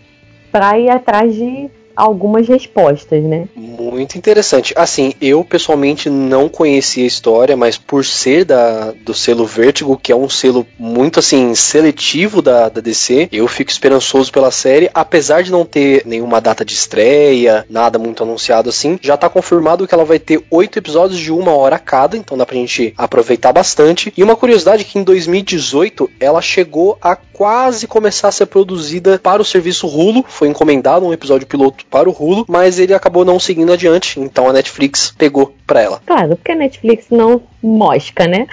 para 0.52 0.80
ir 0.80 0.90
atrás 0.90 1.36
de 1.36 1.70
algumas 1.96 2.48
respostas, 2.48 3.24
né? 3.24 3.48
Muito 3.56 4.18
interessante. 4.18 4.74
Assim, 4.76 5.14
eu 5.22 5.44
pessoalmente 5.44 6.10
não 6.10 6.50
conhecia 6.50 7.04
a 7.04 7.08
história, 7.08 7.56
mas 7.56 7.78
por 7.78 8.04
ser 8.04 8.46
da, 8.46 8.92
do 8.92 9.14
selo 9.14 9.46
Vertigo, 9.46 9.98
que 9.98 10.12
é 10.12 10.16
um 10.16 10.30
selo 10.30 10.66
muito 10.78 11.20
assim 11.20 11.54
seletivo 11.56 12.42
da, 12.42 12.70
da 12.70 12.82
DC, 12.82 13.30
eu 13.32 13.48
fico 13.48 13.72
esperançoso 13.72 14.32
pela 14.32 14.52
série, 14.52 14.90
apesar 14.94 15.44
de 15.44 15.52
não 15.52 15.66
ter 15.66 16.04
nenhuma 16.06 16.42
data 16.42 16.66
de 16.66 16.74
estreia, 16.74 17.66
nada 17.70 17.98
muito 17.98 18.24
anunciado 18.24 18.70
assim. 18.70 19.00
Já 19.02 19.16
tá 19.18 19.30
confirmado 19.30 19.88
que 19.88 19.94
ela 19.94 20.06
vai 20.06 20.20
ter 20.20 20.44
oito 20.50 20.80
episódios 20.80 21.20
de 21.20 21.32
uma 21.32 21.52
hora 21.52 21.80
cada, 21.80 22.18
então 22.18 22.38
dá 22.38 22.46
pra 22.46 22.56
gente 22.56 22.94
aproveitar 22.98 23.54
bastante. 23.54 24.14
E 24.16 24.24
uma 24.24 24.36
curiosidade 24.36 24.84
que 24.84 25.00
em 25.00 25.04
2018 25.04 26.10
ela 26.20 26.42
chegou 26.42 26.98
a 27.02 27.16
quase 27.36 27.86
começar 27.86 28.30
a 28.30 28.32
ser 28.32 28.46
produzida 28.46 29.20
para 29.20 29.42
o 29.42 29.46
serviço 29.46 29.88
Hulu, 29.88 30.24
foi 30.28 30.48
encomendado 30.48 31.06
um 31.06 31.12
episódio 31.12 31.46
piloto 31.46 31.86
para 31.88 32.10
o 32.10 32.16
Hulu, 32.18 32.46
mas 32.48 32.80
ele 32.80 32.94
acabou 32.94 33.26
não 33.26 33.40
seguindo 33.40 33.74
adiante, 33.74 34.20
então 34.22 34.50
a 34.50 34.54
Netflix 34.54 35.14
pegou 35.18 35.54
para 35.68 35.82
ela. 35.82 36.02
Claro, 36.06 36.38
porque 36.38 36.54
a 36.54 36.56
Netflix 36.56 37.08
não 37.10 37.42
mosca, 37.66 38.28
né? 38.28 38.48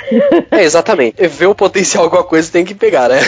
É, 0.50 0.62
exatamente. 0.62 1.26
Ver 1.28 1.47
o 1.47 1.54
potencial 1.54 2.04
alguma 2.04 2.25
coisa 2.25 2.50
tem 2.50 2.64
que 2.64 2.75
pegar, 2.75 3.09
né? 3.09 3.19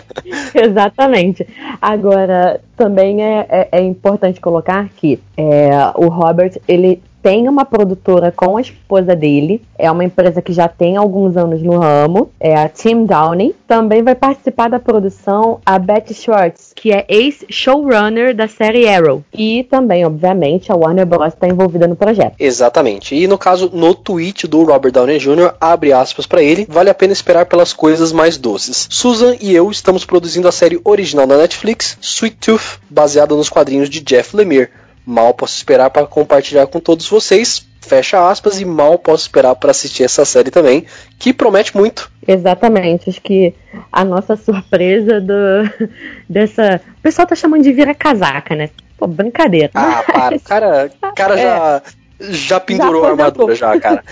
Exatamente. 0.54 1.46
Agora, 1.80 2.60
também 2.76 3.22
é, 3.22 3.46
é, 3.48 3.68
é 3.72 3.82
importante 3.82 4.40
colocar 4.40 4.88
que 4.96 5.20
é, 5.36 5.70
o 5.94 6.08
Robert, 6.08 6.58
ele 6.68 7.02
tem 7.22 7.48
uma 7.48 7.64
produtora 7.64 8.32
com 8.32 8.56
a 8.56 8.60
esposa 8.60 9.14
dele. 9.14 9.62
É 9.78 9.90
uma 9.90 10.04
empresa 10.04 10.40
que 10.40 10.52
já 10.52 10.68
tem 10.68 10.96
alguns 10.96 11.36
anos 11.36 11.62
no 11.62 11.78
ramo. 11.78 12.30
É 12.40 12.56
a 12.56 12.68
Tim 12.68 13.04
Downey. 13.04 13.54
Também 13.66 14.02
vai 14.02 14.14
participar 14.14 14.68
da 14.68 14.78
produção 14.78 15.60
a 15.64 15.78
Betty 15.78 16.14
Schwartz, 16.14 16.72
que 16.74 16.92
é 16.92 17.04
ex-showrunner 17.08 18.34
da 18.34 18.48
série 18.48 18.88
Arrow. 18.88 19.22
E 19.32 19.64
também, 19.64 20.04
obviamente, 20.04 20.72
a 20.72 20.76
Warner 20.76 21.06
Bros. 21.06 21.28
está 21.28 21.46
envolvida 21.46 21.86
no 21.86 21.96
projeto. 21.96 22.34
Exatamente. 22.38 23.14
E 23.14 23.26
no 23.26 23.38
caso, 23.38 23.70
no 23.72 23.94
tweet 23.94 24.46
do 24.46 24.64
Robert 24.64 24.92
Downey 24.92 25.18
Jr., 25.18 25.29
abre 25.60 25.92
aspas 25.92 26.26
para 26.26 26.42
ele, 26.42 26.66
vale 26.68 26.90
a 26.90 26.94
pena 26.94 27.12
esperar 27.12 27.46
pelas 27.46 27.72
coisas 27.72 28.12
mais 28.12 28.36
doces. 28.36 28.86
Susan 28.90 29.36
e 29.40 29.54
eu 29.54 29.70
estamos 29.70 30.04
produzindo 30.04 30.48
a 30.48 30.52
série 30.52 30.80
original 30.84 31.26
da 31.26 31.36
Netflix, 31.36 31.98
Sweet 32.00 32.36
Tooth, 32.36 32.80
baseada 32.88 33.34
nos 33.34 33.48
quadrinhos 33.48 33.88
de 33.88 34.00
Jeff 34.00 34.36
Lemire. 34.36 34.70
Mal 35.06 35.34
posso 35.34 35.56
esperar 35.56 35.90
para 35.90 36.06
compartilhar 36.06 36.66
com 36.66 36.78
todos 36.78 37.08
vocês. 37.08 37.66
Fecha 37.80 38.28
aspas 38.28 38.60
e 38.60 38.64
mal 38.64 38.98
posso 38.98 39.24
esperar 39.24 39.54
para 39.56 39.70
assistir 39.70 40.04
essa 40.04 40.24
série 40.24 40.50
também, 40.50 40.84
que 41.18 41.32
promete 41.32 41.76
muito. 41.76 42.10
Exatamente, 42.28 43.08
acho 43.08 43.20
que 43.20 43.54
a 43.90 44.04
nossa 44.04 44.36
surpresa 44.36 45.20
do 45.20 45.88
dessa, 46.28 46.80
o 46.98 47.02
pessoal 47.02 47.26
tá 47.26 47.34
chamando 47.34 47.62
de 47.62 47.72
vira 47.72 47.94
casaca, 47.94 48.54
né? 48.54 48.68
Pô, 48.98 49.06
brincadeira. 49.06 49.70
Ah, 49.74 50.04
para, 50.06 50.36
o 50.36 50.40
cara, 50.40 50.90
o 51.02 51.14
cara 51.14 51.36
já 51.40 51.82
já 52.20 52.60
pendurou 52.60 53.02
Já 53.02 53.08
a 53.08 53.10
armadura 53.10 53.54
já, 53.54 53.80
cara. 53.80 54.04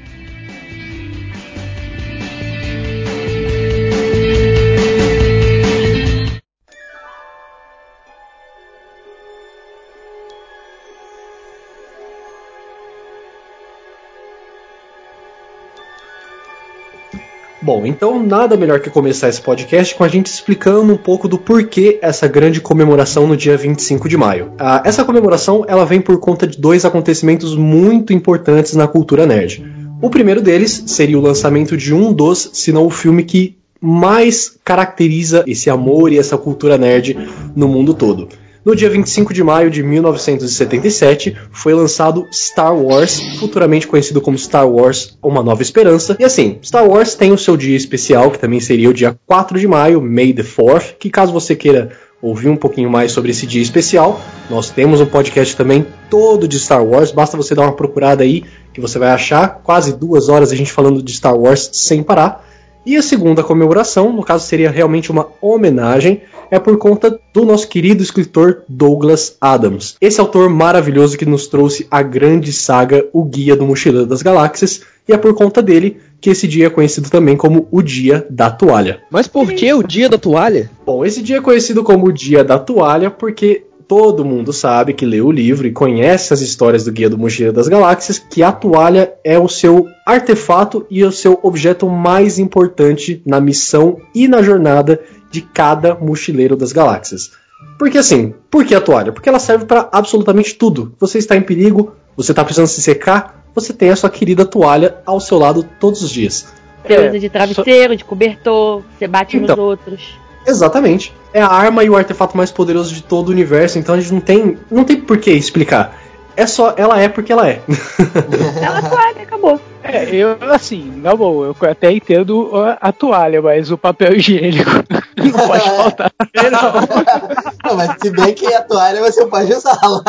Bom, 17.64 17.86
então 17.86 18.22
nada 18.22 18.58
melhor 18.58 18.82
que 18.82 18.90
começar 18.90 19.30
esse 19.30 19.42
podcast 19.42 19.96
com 19.96 20.04
a 20.04 20.10
gente 20.10 20.26
explicando 20.26 20.92
um 20.92 20.98
pouco 20.98 21.30
do 21.30 21.38
porquê 21.38 21.98
essa 22.02 22.28
grande 22.28 22.60
comemoração 22.60 23.26
no 23.26 23.38
dia 23.38 23.56
25 23.56 24.10
de 24.10 24.18
maio. 24.18 24.52
Ah, 24.60 24.84
essa 24.84 25.06
comemoração 25.06 25.64
ela 25.66 25.86
vem 25.86 26.02
por 26.02 26.20
conta 26.20 26.46
de 26.46 26.58
dois 26.58 26.84
acontecimentos 26.84 27.56
muito 27.56 28.12
importantes 28.12 28.74
na 28.74 28.86
cultura 28.86 29.26
nerd. 29.26 29.66
O 30.02 30.10
primeiro 30.10 30.42
deles 30.42 30.84
seria 30.88 31.18
o 31.18 31.22
lançamento 31.22 31.78
de 31.78 31.94
um 31.94 32.12
dos, 32.12 32.50
se 32.52 32.74
não 32.74 32.86
o 32.86 32.90
filme 32.90 33.24
que 33.24 33.56
mais 33.80 34.58
caracteriza 34.62 35.46
esse 35.48 35.70
amor 35.70 36.12
e 36.12 36.20
essa 36.20 36.38
cultura 36.38 36.78
nerd 36.78 37.18
no 37.56 37.70
mundo 37.70 37.94
todo. 37.94 38.28
No 38.66 38.74
dia 38.78 38.90
25 38.90 39.34
de 39.34 39.44
maio 39.44 39.70
de 39.70 39.84
1977, 39.84 41.36
foi 41.52 41.74
lançado 41.74 42.26
Star 42.32 42.74
Wars, 42.74 43.20
futuramente 43.38 43.86
conhecido 43.86 44.22
como 44.22 44.38
Star 44.38 44.66
Wars 44.66 45.18
Uma 45.22 45.44
Nova 45.44 45.62
Esperança. 45.62 46.16
E 46.18 46.24
assim, 46.24 46.60
Star 46.64 46.88
Wars 46.88 47.14
tem 47.14 47.34
o 47.34 47.38
seu 47.38 47.58
dia 47.58 47.76
especial, 47.76 48.32
que 48.32 48.40
também 48.40 48.62
seria 48.62 48.90
o 48.90 48.94
dia 48.94 49.20
4 49.28 49.60
de 49.60 49.68
maio, 49.68 50.02
May 50.02 50.32
the 50.32 50.44
4th, 50.44 50.96
que 50.98 51.10
caso 51.10 51.34
você 51.34 51.58
queira 51.58 51.92
ouvir 52.22 52.48
um 52.48 52.56
pouquinho 52.56 52.90
mais 52.90 53.12
sobre 53.12 53.32
esse 53.32 53.46
dia 53.46 53.62
especial, 53.62 54.22
nós 54.50 54.70
temos 54.70 55.02
um 55.02 55.06
podcast 55.06 55.58
também 55.58 55.86
todo 56.10 56.48
de 56.48 56.58
Star 56.58 56.82
Wars, 56.86 57.12
basta 57.12 57.36
você 57.36 57.54
dar 57.54 57.64
uma 57.64 57.76
procurada 57.76 58.24
aí 58.24 58.46
que 58.74 58.80
você 58.80 58.98
vai 58.98 59.10
achar 59.10 59.60
quase 59.62 59.92
duas 59.92 60.30
horas 60.30 60.54
a 60.54 60.56
gente 60.56 60.72
falando 60.72 61.04
de 61.04 61.12
Star 61.12 61.36
Wars 61.36 61.70
sem 61.74 62.02
parar. 62.02 62.53
E 62.86 62.98
a 62.98 63.02
segunda 63.02 63.42
comemoração, 63.42 64.12
no 64.12 64.24
caso 64.24 64.46
seria 64.46 64.70
realmente 64.70 65.10
uma 65.10 65.30
homenagem, 65.42 66.22
é 66.52 66.60
por 66.60 66.78
conta 66.78 67.18
do 67.34 67.46
nosso 67.46 67.68
querido 67.68 68.04
escritor 68.04 68.64
Douglas 68.68 69.38
Adams. 69.40 69.96
Esse 70.02 70.20
autor 70.20 70.50
maravilhoso 70.50 71.18
que 71.18 71.26
nos 71.26 71.48
trouxe 71.48 71.88
a 71.90 72.02
grande 72.02 72.52
saga 72.52 73.08
O 73.14 73.24
Guia 73.24 73.56
do 73.56 73.66
Mochileiro 73.66 74.06
das 74.06 74.22
Galáxias, 74.22 74.82
e 75.08 75.14
é 75.14 75.18
por 75.18 75.34
conta 75.34 75.62
dele 75.62 75.98
que 76.20 76.30
esse 76.30 76.48
dia 76.48 76.68
é 76.68 76.70
conhecido 76.70 77.10
também 77.10 77.36
como 77.36 77.68
o 77.72 77.82
Dia 77.82 78.26
da 78.30 78.50
Toalha. 78.50 79.02
Mas 79.12 79.28
por 79.28 79.52
que 79.52 79.74
o 79.74 79.84
Dia 79.84 80.08
da 80.08 80.18
Toalha? 80.18 80.70
Bom, 80.86 81.06
esse 81.06 81.22
dia 81.22 81.38
é 81.38 81.42
conhecido 81.42 81.84
como 81.84 82.08
o 82.08 82.14
Dia 82.14 82.44
da 82.44 82.58
Toalha 82.58 83.12
porque 83.12 83.66
todo 83.88 84.26
mundo 84.26 84.54
sabe 84.54 84.94
que 84.94 85.06
leu 85.06 85.28
o 85.28 85.32
livro 85.32 85.68
e 85.68 85.72
conhece 85.72 86.34
as 86.34 86.42
histórias 86.42 86.84
do 86.84 86.92
Guia 86.92 87.10
do 87.10 87.18
Mochileiro 87.18 87.56
das 87.56 87.68
Galáxias, 87.68 88.18
que 88.18 88.42
a 88.42 88.52
toalha 88.52 89.14
é 89.24 89.38
o 89.38 89.48
seu 89.48 89.88
artefato 90.06 90.86
e 90.90 91.04
o 91.04 91.12
seu 91.12 91.40
objeto 91.44 91.90
mais 91.90 92.40
importante 92.40 93.22
na 93.26 93.40
missão 93.40 94.00
e 94.14 94.28
na 94.28 94.42
jornada 94.42 95.02
de 95.30 95.42
cada 95.42 95.96
mochileiro 95.96 96.56
das 96.56 96.72
galáxias. 96.72 97.32
Porque 97.78 97.98
assim, 97.98 98.34
por 98.50 98.66
que 98.66 98.76
a 98.76 98.82
toalha? 98.82 99.12
Porque 99.12 99.28
ela 99.28 99.40
serve 99.40 99.66
para 99.66 99.90
absolutamente 99.92 100.56
tudo. 100.56 100.94
Você 101.00 101.18
está 101.18 101.36
em 101.36 101.42
perigo, 101.42 101.96
você 102.16 102.32
está 102.32 102.44
precisando 102.44 102.68
se 102.68 102.82
secar, 102.82 103.44
você 103.54 103.74
tem 103.74 103.90
a 103.90 103.96
sua 103.96 104.10
querida 104.10 104.46
toalha 104.46 104.98
ao 105.06 105.20
seu 105.20 105.38
lado 105.40 105.68
todos 105.80 106.02
os 106.02 106.10
dias. 106.10 106.54
Você 106.86 106.94
é, 106.94 107.10
usa 107.10 107.20
de 107.20 107.30
travesseiro, 107.30 107.96
de 107.96 108.04
cobertor, 108.04 108.84
você 108.98 109.08
bate 109.08 109.38
então, 109.38 109.56
nos 109.56 109.58
outros. 109.58 110.23
Exatamente. 110.46 111.14
É 111.34 111.42
a 111.42 111.48
arma 111.48 111.84
e 111.84 111.90
o 111.90 111.96
artefato 111.96 112.36
mais 112.36 112.52
poderoso 112.52 112.94
de 112.94 113.02
todo 113.02 113.30
o 113.30 113.32
universo, 113.32 113.80
então 113.80 113.96
a 113.96 114.00
gente 114.00 114.14
não 114.14 114.22
tem, 114.22 114.58
não 114.70 114.84
tem 114.84 114.98
por 114.98 115.18
que 115.18 115.32
explicar. 115.32 115.98
É 116.36 116.48
só, 116.48 116.74
ela 116.78 117.00
é 117.00 117.08
porque 117.08 117.32
ela 117.32 117.48
é. 117.48 117.62
ela 118.62 118.80
é 118.80 118.82
toalha, 118.82 119.22
acabou. 119.22 119.62
É, 119.84 120.16
eu, 120.16 120.38
assim, 120.52 120.92
na 120.98 121.16
boa, 121.16 121.48
eu 121.48 121.70
até 121.70 121.92
entendo 121.92 122.52
a 122.80 122.92
toalha, 122.92 123.42
mas 123.42 123.70
o 123.70 123.78
papel 123.78 124.16
higiênico 124.16 124.70
não 125.18 125.48
pode 125.48 125.64
faltar. 125.64 126.12
Não. 126.52 127.72
não, 127.72 127.78
mas 127.78 127.96
se 128.02 128.10
bem 128.12 128.34
que 128.34 128.46
a 128.54 128.62
toalha 128.62 129.02
você 129.02 129.26
pode 129.26 129.54
usá-la. 129.54 130.04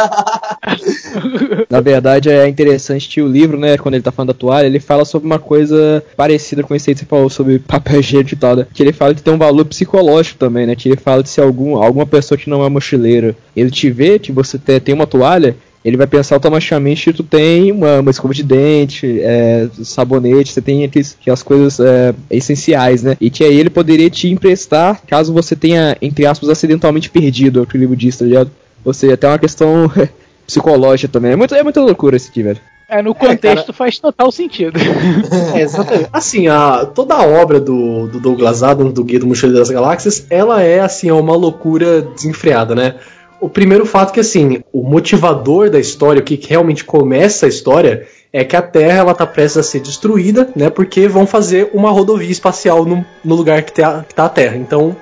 Na 1.69 1.81
verdade, 1.81 2.31
é 2.31 2.47
interessante 2.49 3.09
que 3.09 3.23
o 3.23 3.29
livro, 3.29 3.59
né, 3.59 3.77
quando 3.77 3.95
ele 3.95 4.03
tá 4.03 4.13
falando 4.13 4.29
da 4.29 4.39
toalha, 4.39 4.67
ele 4.67 4.81
fala 4.81 5.05
sobre 5.05 5.27
uma 5.27 5.39
coisa 5.39 6.03
parecida 6.17 6.63
com 6.63 6.75
esse 6.75 6.91
aí 6.91 6.95
que 6.95 7.01
você 7.01 7.07
falou 7.07 7.31
sobre 7.31 7.59
papel 7.59 8.01
higiênico 8.01 8.35
e 8.35 8.37
tal, 8.37 8.57
né? 8.57 8.67
Que 8.73 8.83
ele 8.83 8.93
fala 8.93 9.15
que 9.15 9.23
tem 9.23 9.33
um 9.33 9.39
valor 9.39 9.65
psicológico 9.65 10.39
também, 10.39 10.67
né? 10.67 10.75
Que 10.75 10.89
ele 10.89 10.97
fala 10.97 11.23
de 11.23 11.29
se 11.29 11.41
algum, 11.41 11.83
alguma 11.83 12.07
pessoa 12.07 12.39
que 12.39 12.51
não 12.51 12.65
é 12.65 12.69
mochileiro, 12.69 13.35
ele 13.57 13.71
te 13.71 13.91
vê 13.91 14.19
que 14.19 14.33
você 14.33 14.59
tem 14.59 14.95
uma 14.95 15.07
toalha, 15.07 15.57
ele 15.85 15.99
vai 15.99 16.07
pensar 16.07 16.37
automaticamente 16.37 17.05
que 17.05 17.13
tu 17.13 17.23
tem 17.23 17.71
uma, 17.71 18.01
uma 18.01 18.11
escova 18.11 18.33
de 18.33 18.43
dente, 18.43 19.21
é, 19.21 19.69
sabonete, 19.83 20.53
você 20.53 20.63
tem 20.63 20.83
aqueles, 20.83 21.17
aquelas 21.21 21.43
coisas 21.43 21.79
é, 21.79 22.15
essenciais, 22.31 23.03
né? 23.03 23.17
E 23.21 23.29
que 23.29 23.45
aí 23.45 23.59
ele 23.59 23.69
poderia 23.69 24.09
te 24.09 24.29
emprestar 24.29 25.03
caso 25.07 25.35
você 25.35 25.55
tenha, 25.55 25.97
entre 26.01 26.25
aspas, 26.25 26.49
acidentalmente 26.49 27.11
perdido, 27.11 27.61
é 27.61 27.63
o 27.63 27.67
que 27.67 27.77
o 27.77 27.81
livro 27.81 27.95
diz, 27.95 28.17
tá 28.17 28.25
ligado? 28.25 28.51
Ou 28.83 28.95
seja, 28.95 29.15
até 29.15 29.29
uma 29.29 29.39
questão 29.39 29.91
psicológica 30.47 31.13
também. 31.13 31.33
É 31.33 31.37
muito, 31.37 31.55
é 31.55 31.63
muita 31.63 31.83
loucura 31.83 32.17
esse 32.17 32.31
aqui, 32.31 32.43
velho. 32.43 32.61
É, 32.89 33.03
no 33.03 33.15
contexto 33.15 33.71
é, 33.71 33.75
faz 33.75 33.99
total 33.99 34.31
sentido. 34.31 34.79
É, 35.55 35.61
exatamente. 35.61 36.09
Assim, 36.13 36.49
a, 36.49 36.85
toda 36.87 37.15
a 37.15 37.27
obra 37.27 37.61
do, 37.61 38.09
do 38.09 38.21
Douglas 38.21 38.63
Adams, 38.63 38.93
do 38.93 39.05
Guia 39.05 39.21
do 39.21 39.27
Mochileiro 39.27 39.59
das 39.59 39.71
Galáxias, 39.71 40.27
ela 40.29 40.63
é, 40.63 40.81
assim, 40.81 41.11
uma 41.11 41.37
loucura 41.37 42.03
desenfreada, 42.03 42.75
né? 42.75 42.97
O 43.45 43.49
primeiro 43.51 43.85
fato 43.85 44.11
que, 44.11 44.21
assim, 44.21 44.63
o 44.73 44.83
motivador 44.83 45.69
da 45.69 45.79
história, 45.79 46.19
o 46.19 46.25
que 46.25 46.41
realmente 46.49 46.83
começa 46.83 47.45
a 47.45 47.49
história, 47.49 48.09
é 48.33 48.43
que 48.43 48.57
a 48.57 48.63
Terra 48.63 49.01
ela 49.01 49.15
tá 49.15 49.27
prestes 49.27 49.59
a 49.59 49.63
ser 49.63 49.81
destruída, 49.81 50.49
né? 50.57 50.71
Porque 50.71 51.07
vão 51.07 51.27
fazer 51.27 51.69
uma 51.75 51.91
rodovia 51.91 52.33
espacial 52.33 52.87
no, 52.87 53.05
no 53.23 53.35
lugar 53.35 53.63
que 53.63 53.75
tá, 53.75 54.03
que 54.09 54.15
tá 54.15 54.25
a 54.25 54.29
Terra. 54.31 54.57
Então, 54.57 54.97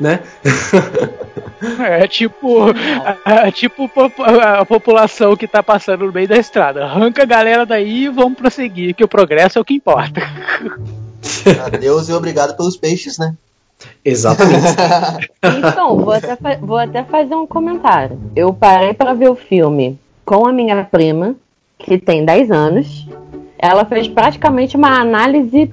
né? 0.00 0.20
É 1.78 2.06
tipo, 2.06 2.68
é, 3.24 3.50
tipo 3.50 3.90
a 4.22 4.64
população 4.64 5.36
que 5.36 5.46
tá 5.46 5.62
passando 5.62 6.06
no 6.06 6.12
meio 6.12 6.28
da 6.28 6.36
estrada. 6.36 6.84
Arranca 6.84 7.22
a 7.22 7.26
galera 7.26 7.64
daí 7.64 8.04
e 8.04 8.08
vamos 8.08 8.38
prosseguir, 8.38 8.94
que 8.94 9.04
o 9.04 9.08
progresso 9.08 9.58
é 9.58 9.60
o 9.60 9.64
que 9.64 9.74
importa. 9.74 10.20
Adeus 11.64 12.08
e 12.08 12.12
obrigado 12.12 12.56
pelos 12.56 12.76
peixes, 12.76 13.18
né? 13.18 13.34
Exatamente. 14.04 14.76
então, 15.42 15.96
vou 15.98 16.12
até, 16.12 16.36
vou 16.60 16.76
até 16.76 17.02
fazer 17.04 17.34
um 17.34 17.46
comentário. 17.46 18.18
Eu 18.34 18.52
parei 18.52 18.92
para 18.92 19.14
ver 19.14 19.30
o 19.30 19.34
filme 19.34 19.98
com 20.24 20.46
a 20.46 20.52
minha 20.52 20.84
prima, 20.84 21.34
que 21.78 21.98
tem 21.98 22.24
10 22.24 22.50
anos. 22.50 23.08
Ela 23.58 23.84
fez 23.84 24.08
praticamente 24.08 24.76
uma 24.76 25.00
análise 25.00 25.72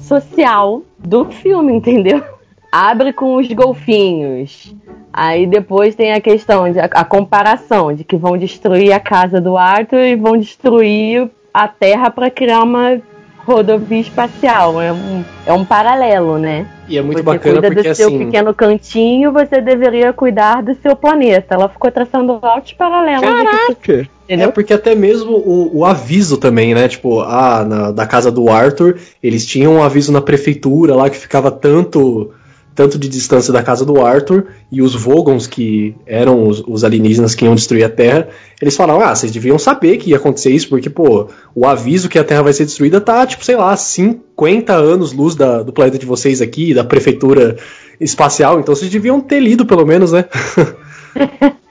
social 0.00 0.82
do 0.98 1.24
filme, 1.26 1.72
entendeu? 1.72 2.22
Abre 2.70 3.12
com 3.12 3.36
os 3.36 3.50
golfinhos. 3.52 4.74
Aí 5.12 5.46
depois 5.46 5.94
tem 5.94 6.12
a 6.12 6.20
questão, 6.20 6.70
de, 6.70 6.78
a, 6.78 6.84
a 6.84 7.04
comparação 7.04 7.92
de 7.94 8.04
que 8.04 8.16
vão 8.16 8.36
destruir 8.36 8.92
a 8.92 9.00
casa 9.00 9.40
do 9.40 9.56
Arthur 9.56 10.00
e 10.00 10.14
vão 10.14 10.36
destruir 10.36 11.30
a 11.54 11.66
Terra 11.66 12.10
para 12.10 12.30
criar 12.30 12.62
uma 12.62 13.00
rodovia 13.46 14.00
espacial. 14.00 14.82
É 14.82 14.92
um, 14.92 15.24
é 15.46 15.52
um 15.52 15.64
paralelo, 15.64 16.36
né? 16.36 16.66
E 16.88 16.98
é 16.98 17.02
muito 17.02 17.18
você 17.18 17.22
bacana 17.22 17.60
cuida 17.60 17.68
porque 17.74 17.88
do 17.88 17.94
seu 17.94 18.08
assim. 18.08 18.18
pequeno 18.18 18.52
cantinho, 18.52 19.32
você 19.32 19.60
deveria 19.60 20.12
cuidar 20.12 20.62
do 20.62 20.74
seu 20.74 20.96
planeta. 20.96 21.54
Ela 21.54 21.68
ficou 21.68 21.90
traçando 21.90 22.38
altos 22.42 22.72
paralelos. 22.72 23.24
aqui, 23.24 23.44
Caraca! 23.44 24.08
É 24.28 24.34
Entendeu? 24.34 24.52
porque 24.52 24.72
até 24.72 24.92
mesmo 24.94 25.36
o, 25.36 25.78
o 25.78 25.84
aviso 25.84 26.36
também, 26.36 26.74
né? 26.74 26.88
Tipo, 26.88 27.20
ah, 27.20 27.64
na, 27.64 27.90
da 27.92 28.04
casa 28.06 28.30
do 28.30 28.48
Arthur, 28.48 28.98
eles 29.22 29.46
tinham 29.46 29.74
um 29.74 29.82
aviso 29.82 30.10
na 30.10 30.20
prefeitura 30.20 30.96
lá 30.96 31.08
que 31.08 31.16
ficava 31.16 31.50
tanto 31.50 32.32
tanto 32.76 32.98
de 32.98 33.08
distância 33.08 33.52
da 33.52 33.62
casa 33.62 33.84
do 33.86 34.00
Arthur 34.04 34.48
e 34.70 34.82
os 34.82 34.94
Vogons, 34.94 35.46
que 35.46 35.96
eram 36.06 36.46
os, 36.46 36.62
os 36.68 36.84
alienígenas 36.84 37.34
que 37.34 37.46
iam 37.46 37.54
destruir 37.54 37.82
a 37.84 37.88
Terra, 37.88 38.28
eles 38.60 38.76
falaram, 38.76 39.00
ah, 39.00 39.14
vocês 39.14 39.32
deviam 39.32 39.58
saber 39.58 39.96
que 39.96 40.10
ia 40.10 40.16
acontecer 40.18 40.50
isso, 40.50 40.68
porque, 40.68 40.90
pô, 40.90 41.26
o 41.54 41.66
aviso 41.66 42.08
que 42.08 42.18
a 42.18 42.24
Terra 42.24 42.42
vai 42.42 42.52
ser 42.52 42.66
destruída 42.66 43.00
tá, 43.00 43.26
tipo, 43.26 43.44
sei 43.44 43.56
lá, 43.56 43.74
50 43.74 44.74
anos 44.74 45.12
luz 45.12 45.34
da- 45.34 45.62
do 45.62 45.72
planeta 45.72 45.98
de 45.98 46.04
vocês 46.06 46.42
aqui, 46.42 46.74
da 46.74 46.84
prefeitura 46.84 47.56
espacial, 47.98 48.60
então 48.60 48.74
vocês 48.74 48.90
deviam 48.90 49.20
ter 49.22 49.40
lido 49.40 49.64
pelo 49.64 49.86
menos, 49.86 50.12
né? 50.12 50.26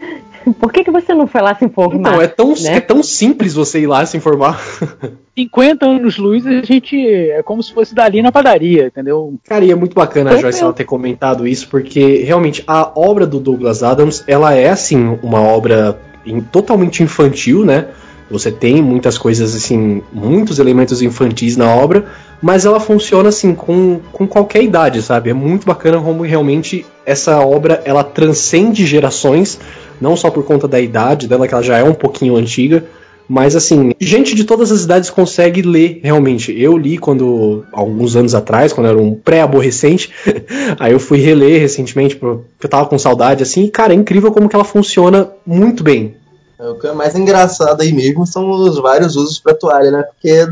Por 0.59 0.71
que, 0.71 0.83
que 0.83 0.91
você 0.91 1.13
não 1.13 1.27
foi 1.27 1.41
lá 1.41 1.55
se 1.55 1.65
informar? 1.65 1.99
Então, 2.11 2.21
é 2.21 2.27
tão, 2.27 2.49
né? 2.53 2.75
é 2.77 2.79
tão 2.79 3.01
simples 3.03 3.53
você 3.53 3.81
ir 3.81 3.87
lá 3.87 4.05
se 4.05 4.15
informar. 4.17 4.59
50 5.37 5.85
anos 5.85 6.17
luz, 6.17 6.47
a 6.47 6.61
gente 6.61 6.97
é 6.97 7.43
como 7.43 7.61
se 7.61 7.73
fosse 7.73 7.93
dali 7.93 8.21
na 8.21 8.31
padaria, 8.31 8.87
entendeu? 8.87 9.33
Cara, 9.43 9.65
e 9.65 9.71
é 9.71 9.75
muito 9.75 9.93
bacana 9.93 10.29
a 10.29 10.33
Então, 10.33 10.41
Joyce 10.43 10.61
ela 10.63 10.71
ter 10.71 10.85
comentado 10.85 11.45
isso, 11.45 11.67
porque 11.67 12.23
realmente 12.23 12.63
a 12.65 12.89
obra 12.95 13.27
do 13.27 13.37
Douglas 13.39 13.83
Adams, 13.83 14.23
ela 14.27 14.53
é 14.53 14.69
assim, 14.69 15.19
uma 15.21 15.41
obra 15.41 15.99
in- 16.25 16.39
totalmente 16.39 17.03
infantil, 17.03 17.65
né? 17.65 17.87
Você 18.31 18.51
tem 18.51 18.81
muitas 18.81 19.17
coisas 19.17 19.53
assim, 19.53 20.01
muitos 20.11 20.57
elementos 20.57 21.01
infantis 21.01 21.55
na 21.57 21.75
obra, 21.75 22.05
mas 22.41 22.65
ela 22.65 22.79
funciona 22.79 23.29
assim 23.29 23.53
com, 23.53 23.99
com 24.11 24.25
qualquer 24.25 24.63
idade, 24.63 25.01
sabe? 25.01 25.29
É 25.29 25.33
muito 25.33 25.65
bacana 25.67 26.01
como 26.01 26.23
realmente 26.23 26.85
essa 27.05 27.39
obra 27.39 27.81
ela 27.85 28.03
transcende 28.03 28.85
gerações, 28.87 29.59
não 29.99 30.15
só 30.15 30.29
por 30.29 30.43
conta 30.43 30.67
da 30.67 30.79
idade 30.79 31.27
dela, 31.27 31.47
que 31.47 31.53
ela 31.53 31.63
já 31.63 31.77
é 31.77 31.83
um 31.83 31.93
pouquinho 31.93 32.35
antiga, 32.35 32.83
mas 33.27 33.55
assim, 33.55 33.91
gente 33.99 34.35
de 34.35 34.43
todas 34.43 34.71
as 34.71 34.83
idades 34.83 35.09
consegue 35.09 35.61
ler 35.61 35.99
realmente. 36.03 36.57
Eu 36.57 36.77
li 36.77 36.97
quando, 36.97 37.65
alguns 37.71 38.15
anos 38.15 38.35
atrás, 38.35 38.71
quando 38.71 38.87
eu 38.87 38.93
era 38.93 39.01
um 39.01 39.15
pré-aborrecente, 39.15 40.11
aí 40.79 40.93
eu 40.93 40.99
fui 40.99 41.19
reler 41.19 41.59
recentemente, 41.59 42.15
porque 42.15 42.65
eu 42.65 42.69
tava 42.69 42.87
com 42.87 42.99
saudade, 42.99 43.41
assim, 43.41 43.63
e 43.63 43.71
cara, 43.71 43.93
é 43.93 43.95
incrível 43.95 44.31
como 44.31 44.47
que 44.47 44.55
ela 44.55 44.65
funciona 44.65 45.29
muito 45.45 45.83
bem. 45.83 46.15
É, 46.59 46.67
O 46.67 46.79
que 46.79 46.87
é 46.87 46.93
mais 46.93 47.15
engraçado 47.15 47.81
aí 47.81 47.91
mesmo 47.91 48.27
são 48.27 48.49
os 48.49 48.77
vários 48.77 49.15
usos 49.15 49.39
pra 49.39 49.55
toalha, 49.55 49.91
né? 49.91 50.03
Porque 50.03 50.47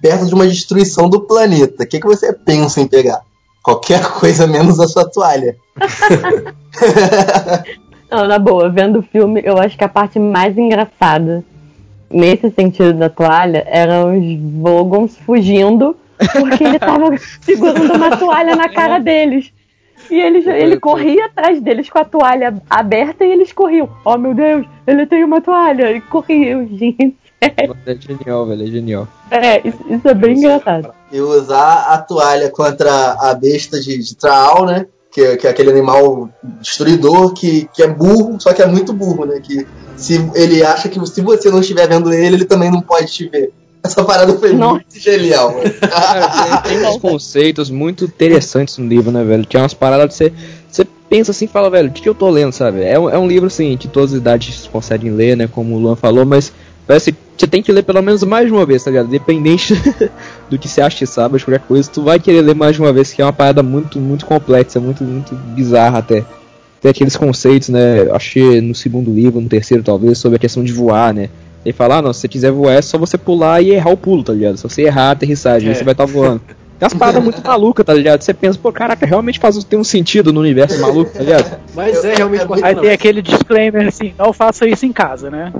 perto 0.00 0.26
de 0.26 0.34
uma 0.34 0.46
destruição 0.46 1.08
do 1.08 1.20
planeta, 1.20 1.84
o 1.84 1.86
que, 1.86 2.00
que 2.00 2.06
você 2.06 2.32
pensa 2.32 2.80
em 2.80 2.86
pegar? 2.86 3.20
Qualquer 3.62 4.04
coisa 4.18 4.46
menos 4.46 4.80
a 4.80 4.88
sua 4.88 5.08
toalha. 5.08 5.56
Não, 8.10 8.26
na 8.26 8.38
boa, 8.38 8.68
vendo 8.68 9.00
o 9.00 9.02
filme, 9.02 9.42
eu 9.44 9.58
acho 9.58 9.76
que 9.76 9.84
a 9.84 9.88
parte 9.88 10.18
mais 10.18 10.56
engraçada 10.56 11.44
nesse 12.10 12.50
sentido 12.50 12.94
da 12.94 13.10
toalha 13.10 13.64
eram 13.66 14.18
os 14.18 14.40
Vogons 14.60 15.16
fugindo 15.18 15.94
porque 16.32 16.64
ele 16.64 16.78
tava 16.78 17.16
segurando 17.40 17.94
uma 17.94 18.16
toalha 18.16 18.56
na 18.56 18.68
cara 18.68 18.98
deles. 18.98 19.52
E 20.10 20.18
ele, 20.18 20.38
ele 20.48 20.80
corria 20.80 21.26
atrás 21.26 21.60
deles 21.60 21.90
com 21.90 21.98
a 21.98 22.04
toalha 22.04 22.62
aberta 22.70 23.24
e 23.24 23.30
eles 23.30 23.52
corriam. 23.52 23.88
Oh 24.04 24.16
meu 24.16 24.32
Deus, 24.32 24.66
ele 24.86 25.06
tem 25.06 25.22
uma 25.22 25.40
toalha. 25.40 25.92
E 25.92 26.00
corriam, 26.00 26.66
gente. 26.76 27.16
É 27.40 27.94
genial, 27.94 28.46
velho, 28.46 28.62
é 28.62 28.66
genial. 28.66 29.08
É, 29.30 29.68
isso, 29.68 29.78
isso 29.88 30.08
é 30.08 30.14
bem 30.14 30.36
engraçado. 30.36 30.92
E 31.12 31.20
usar 31.20 31.92
a 31.92 31.98
toalha 31.98 32.50
contra 32.50 33.12
a 33.20 33.34
besta 33.34 33.78
de, 33.80 33.98
de 33.98 34.16
Traal, 34.16 34.64
né? 34.64 34.86
Que, 35.10 35.36
que 35.36 35.46
é 35.46 35.50
aquele 35.50 35.70
animal 35.70 36.28
destruidor 36.60 37.32
que, 37.32 37.68
que 37.72 37.82
é 37.82 37.88
burro, 37.88 38.38
só 38.38 38.52
que 38.52 38.62
é 38.62 38.66
muito 38.66 38.92
burro, 38.92 39.24
né? 39.24 39.40
Que 39.40 39.66
se 39.96 40.30
ele 40.34 40.62
acha 40.62 40.88
que 40.88 41.04
se 41.06 41.20
você 41.22 41.50
não 41.50 41.60
estiver 41.60 41.88
vendo 41.88 42.12
ele, 42.12 42.36
ele 42.36 42.44
também 42.44 42.70
não 42.70 42.80
pode 42.80 43.10
te 43.10 43.28
ver. 43.28 43.50
Essa 43.82 44.04
parada 44.04 44.36
foi 44.38 44.52
Nossa. 44.52 44.74
muito 44.74 44.98
genial, 44.98 45.54
mano. 45.54 45.72
Cara, 45.80 46.58
tem, 46.62 46.84
uns 46.86 46.98
conceitos 46.98 47.70
muito 47.70 48.04
interessantes 48.04 48.76
no 48.76 48.86
livro, 48.86 49.10
né, 49.10 49.24
velho? 49.24 49.44
Tinha 49.44 49.62
umas 49.62 49.74
paradas 49.74 50.16
que 50.16 50.24
você, 50.24 50.32
você 50.70 50.86
pensa 51.08 51.30
assim 51.30 51.46
e 51.46 51.48
fala, 51.48 51.70
velho, 51.70 51.88
o 51.88 51.92
que, 51.92 52.02
que 52.02 52.08
eu 52.08 52.14
tô 52.14 52.28
lendo, 52.28 52.52
sabe? 52.52 52.82
É 52.82 52.98
um, 52.98 53.08
é 53.08 53.18
um 53.18 53.26
livro, 53.26 53.46
assim, 53.46 53.76
que 53.76 53.88
todas 53.88 54.12
as 54.12 54.18
idades 54.18 54.68
conseguem 54.70 55.12
ler, 55.12 55.36
né, 55.36 55.48
como 55.50 55.74
o 55.74 55.78
Luan 55.78 55.96
falou, 55.96 56.26
mas 56.26 56.52
parece 56.86 57.12
que 57.12 57.18
você 57.38 57.46
tem 57.46 57.62
que 57.62 57.72
ler 57.72 57.82
pelo 57.82 58.02
menos 58.02 58.22
mais 58.24 58.46
de 58.46 58.52
uma 58.52 58.66
vez, 58.66 58.82
tá 58.82 58.90
ligado? 58.90 59.06
Independente 59.06 59.74
do 60.50 60.58
que 60.58 60.68
você 60.68 60.80
acha 60.80 60.98
que 60.98 61.06
sabe, 61.06 61.38
de 61.38 61.44
qualquer 61.44 61.64
coisa, 61.66 61.90
tu 61.90 62.02
vai 62.02 62.18
querer 62.18 62.42
ler 62.42 62.54
mais 62.54 62.74
de 62.74 62.82
uma 62.82 62.92
vez, 62.92 63.12
que 63.12 63.22
é 63.22 63.24
uma 63.24 63.32
parada 63.32 63.62
muito, 63.62 63.98
muito 63.98 64.26
complexa, 64.26 64.80
muito, 64.80 65.04
muito 65.04 65.34
bizarra 65.34 65.98
até. 65.98 66.24
Tem 66.80 66.90
aqueles 66.90 67.16
conceitos, 67.16 67.68
né, 67.68 68.10
acho 68.12 68.32
que 68.32 68.60
no 68.60 68.74
segundo 68.74 69.12
livro, 69.12 69.40
no 69.40 69.48
terceiro 69.48 69.82
talvez, 69.82 70.18
sobre 70.18 70.36
a 70.36 70.38
questão 70.38 70.62
de 70.62 70.72
voar, 70.72 71.12
né? 71.12 71.28
Ele 71.64 71.72
fala, 71.72 71.96
ah, 71.96 72.02
não, 72.02 72.12
se 72.12 72.20
você 72.20 72.28
quiser 72.28 72.52
voar 72.52 72.74
é 72.74 72.82
só 72.82 72.96
você 72.96 73.18
pular 73.18 73.60
e 73.60 73.70
errar 73.70 73.90
o 73.90 73.96
pulo, 73.96 74.22
tá 74.22 74.32
ligado? 74.32 74.56
Se 74.56 74.62
você 74.62 74.82
errar 74.82 75.08
a 75.08 75.10
aterrissagem, 75.10 75.68
É. 75.68 75.72
aí 75.72 75.76
você 75.76 75.84
vai 75.84 75.92
estar 75.92 76.06
voando. 76.06 76.40
Tem 76.78 76.86
umas 76.86 76.94
paradas 76.94 77.22
muito 77.22 77.44
malucas, 77.44 77.84
tá 77.84 77.92
ligado? 77.92 78.22
Você 78.22 78.32
pensa, 78.32 78.56
pô, 78.62 78.72
caraca, 78.72 79.04
realmente 79.04 79.40
faz, 79.40 79.62
tem 79.64 79.76
um 79.76 79.84
sentido 79.84 80.32
no 80.32 80.40
universo 80.40 80.80
maluco, 80.80 81.10
tá 81.12 81.18
ligado? 81.18 81.58
Mas 81.74 82.04
é 82.04 82.14
realmente. 82.14 82.46
Aí 82.62 82.76
tem 82.76 82.90
aquele 82.90 83.20
disclaimer 83.20 83.88
assim, 83.88 84.14
não 84.16 84.32
faça 84.32 84.66
isso 84.66 84.86
em 84.86 84.92
casa, 84.92 85.28
né? 85.28 85.52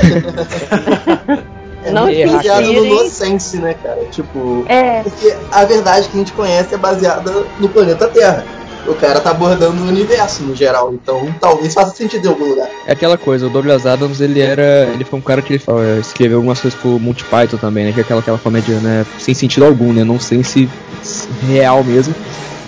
É 1.84 1.90
Não 1.90 2.06
se 2.08 2.26
baseado 2.26 2.72
no. 2.72 2.84
Nonsense, 2.84 3.56
né, 3.56 3.74
cara? 3.74 4.04
Tipo. 4.10 4.64
É, 4.68 5.02
Porque 5.02 5.34
a 5.50 5.64
verdade 5.64 6.08
que 6.08 6.16
a 6.16 6.18
gente 6.18 6.32
conhece 6.32 6.74
é 6.74 6.78
baseada 6.78 7.44
no 7.58 7.68
planeta 7.68 8.08
Terra. 8.08 8.44
O 8.86 8.94
cara 8.94 9.20
tá 9.20 9.30
abordando 9.30 9.82
o 9.82 9.88
universo 9.88 10.42
no 10.42 10.56
geral, 10.56 10.92
então 10.94 11.32
talvez 11.38 11.74
faça 11.74 11.94
sentido 11.94 12.24
em 12.24 12.28
algum 12.28 12.44
lugar. 12.46 12.68
É 12.86 12.92
aquela 12.92 13.18
coisa, 13.18 13.46
o 13.46 13.50
Douglas 13.50 13.86
Adams, 13.86 14.20
ele 14.20 14.40
era. 14.40 14.88
Ele 14.92 15.04
foi 15.04 15.18
um 15.18 15.22
cara 15.22 15.42
que 15.42 15.54
ele 15.54 15.62
eh, 15.66 16.00
escreveu 16.00 16.38
algumas 16.38 16.60
coisas 16.60 16.78
pro 16.78 16.98
Monty 16.98 17.24
Python 17.24 17.58
também, 17.58 17.84
né? 17.84 17.92
Que 17.92 18.00
é 18.00 18.02
aquela, 18.02 18.20
aquela 18.20 18.38
comédia, 18.38 18.76
né? 18.76 19.04
Sem 19.18 19.34
sentido 19.34 19.66
algum, 19.66 19.92
né? 19.92 20.02
Não 20.02 20.18
sei 20.18 20.42
se 20.42 20.68
se 21.02 21.28
real 21.46 21.84
mesmo. 21.84 22.14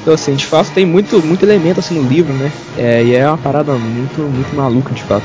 Então 0.02 0.14
assim, 0.14 0.34
de 0.34 0.46
fato 0.46 0.70
tem 0.72 0.84
muito, 0.84 1.20
muito 1.24 1.44
elemento 1.44 1.80
assim 1.80 1.98
no 1.98 2.08
livro, 2.08 2.32
né? 2.32 2.52
É, 2.76 3.02
e 3.02 3.14
é 3.14 3.26
uma 3.26 3.38
parada 3.38 3.72
muito, 3.72 4.20
muito 4.20 4.54
maluca 4.54 4.92
de 4.92 5.02
fato. 5.02 5.24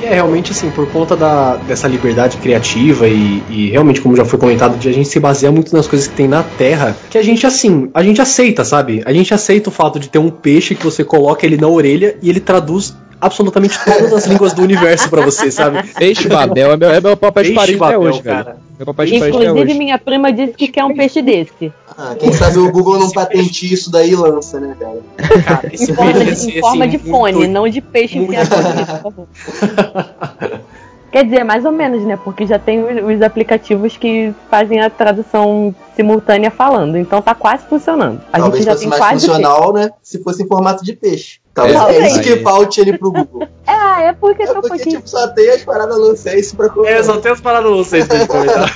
E 0.00 0.04
é 0.04 0.14
realmente 0.14 0.52
assim, 0.52 0.70
por 0.70 0.90
conta 0.90 1.16
da, 1.16 1.56
dessa 1.56 1.86
liberdade 1.86 2.36
criativa 2.38 3.06
e, 3.06 3.42
e 3.48 3.70
realmente, 3.70 4.00
como 4.00 4.16
já 4.16 4.24
foi 4.24 4.38
comentado, 4.38 4.78
de 4.78 4.88
a 4.88 4.92
gente 4.92 5.08
se 5.08 5.20
basear 5.20 5.52
muito 5.52 5.74
nas 5.74 5.86
coisas 5.86 6.08
que 6.08 6.14
tem 6.14 6.28
na 6.28 6.42
Terra, 6.42 6.96
que 7.10 7.18
a 7.18 7.22
gente 7.22 7.46
assim, 7.46 7.90
a 7.94 8.02
gente 8.02 8.20
aceita, 8.20 8.64
sabe? 8.64 9.02
A 9.04 9.12
gente 9.12 9.32
aceita 9.32 9.68
o 9.68 9.72
fato 9.72 9.98
de 9.98 10.08
ter 10.08 10.18
um 10.18 10.30
peixe 10.30 10.74
que 10.74 10.84
você 10.84 11.04
coloca 11.04 11.46
ele 11.46 11.56
na 11.56 11.68
orelha 11.68 12.16
e 12.22 12.28
ele 12.28 12.40
traduz 12.40 12.94
absolutamente 13.20 13.78
todas 13.82 14.12
as 14.12 14.26
línguas 14.26 14.52
do 14.52 14.62
universo 14.62 15.08
pra 15.08 15.22
você, 15.22 15.50
sabe? 15.50 15.82
Peixe 15.94 16.28
Babel 16.28 16.72
é 16.72 16.76
meu, 16.76 16.90
é 16.90 17.00
meu 17.00 17.16
papel 17.16 17.44
de 17.44 17.52
Paris 17.52 17.80
até 17.80 17.98
hoje, 17.98 18.22
cara. 18.22 18.44
velho. 18.44 18.56
Meu 18.76 18.86
papel 18.86 19.06
de 19.06 19.12
Paris 19.12 19.34
até 19.34 19.44
inclusive 19.44 19.70
hoje. 19.70 19.78
minha 19.78 19.98
prima 19.98 20.32
disse 20.32 20.52
que 20.52 20.68
quer 20.68 20.84
um 20.84 20.94
peixe 20.94 21.22
desse. 21.22 21.72
Ah, 21.96 22.14
quem 22.18 22.32
sabe 22.32 22.58
o 22.58 22.72
Google 22.72 22.98
não 22.98 23.10
patenteia 23.10 23.72
isso 23.74 23.90
daí 23.90 24.10
e 24.10 24.16
lança, 24.16 24.58
né, 24.58 24.76
cara? 24.78 25.00
Cara, 25.44 25.70
esse 25.72 25.92
Em 25.92 25.94
forma 25.94 26.12
de, 26.12 26.20
em 26.58 26.60
forma 26.60 26.84
assim, 26.84 26.98
de 26.98 27.10
fone, 27.10 27.36
muito- 27.38 27.52
não 27.52 27.68
de 27.68 27.80
peixe 27.80 28.18
enfiado, 28.18 28.48
por 28.50 29.02
favor. 29.02 29.28
Quer 31.14 31.26
dizer, 31.26 31.44
mais 31.44 31.64
ou 31.64 31.70
menos, 31.70 32.02
né? 32.02 32.18
Porque 32.24 32.44
já 32.44 32.58
tem 32.58 32.82
os 32.82 33.14
os 33.16 33.22
aplicativos 33.22 33.96
que 33.96 34.34
fazem 34.50 34.80
a 34.80 34.90
tradução 34.90 35.72
simultânea 35.94 36.50
falando. 36.50 36.98
Então 36.98 37.22
tá 37.22 37.36
quase 37.36 37.64
funcionando. 37.66 38.20
A 38.32 38.38
Talvez 38.40 38.64
gente 38.64 38.66
já 38.66 38.72
fosse 38.72 38.80
tem 38.80 38.88
mais 38.90 39.00
quase. 39.00 39.26
funcional, 39.28 39.72
né? 39.72 39.90
Se 40.02 40.20
fosse 40.24 40.42
em 40.42 40.48
formato 40.48 40.84
de 40.84 40.92
peixe. 40.92 41.38
Talvez 41.54 41.76
É, 41.78 41.98
é, 42.00 42.06
isso 42.08 42.20
que 42.20 42.36
falte 42.38 42.80
ele 42.80 42.98
pro 42.98 43.12
Google. 43.12 43.46
É, 43.64 44.08
é 44.08 44.12
porque 44.12 44.42
É 44.42 44.46
tá 44.46 44.52
um 44.52 44.54
porque, 44.56 44.68
pouquinho. 44.70 44.96
tipo, 44.96 45.08
só 45.08 45.28
tem 45.28 45.50
as 45.50 45.62
paradas 45.62 45.96
lançar 45.96 46.34
isso 46.36 46.56
pra 46.56 46.68
comer. 46.68 46.88
É, 46.94 47.02
só 47.04 47.16
tem 47.20 47.30
as 47.30 47.40
paradas 47.40 47.70
vocês 47.70 48.08
pra 48.08 48.26
comentar. 48.26 48.74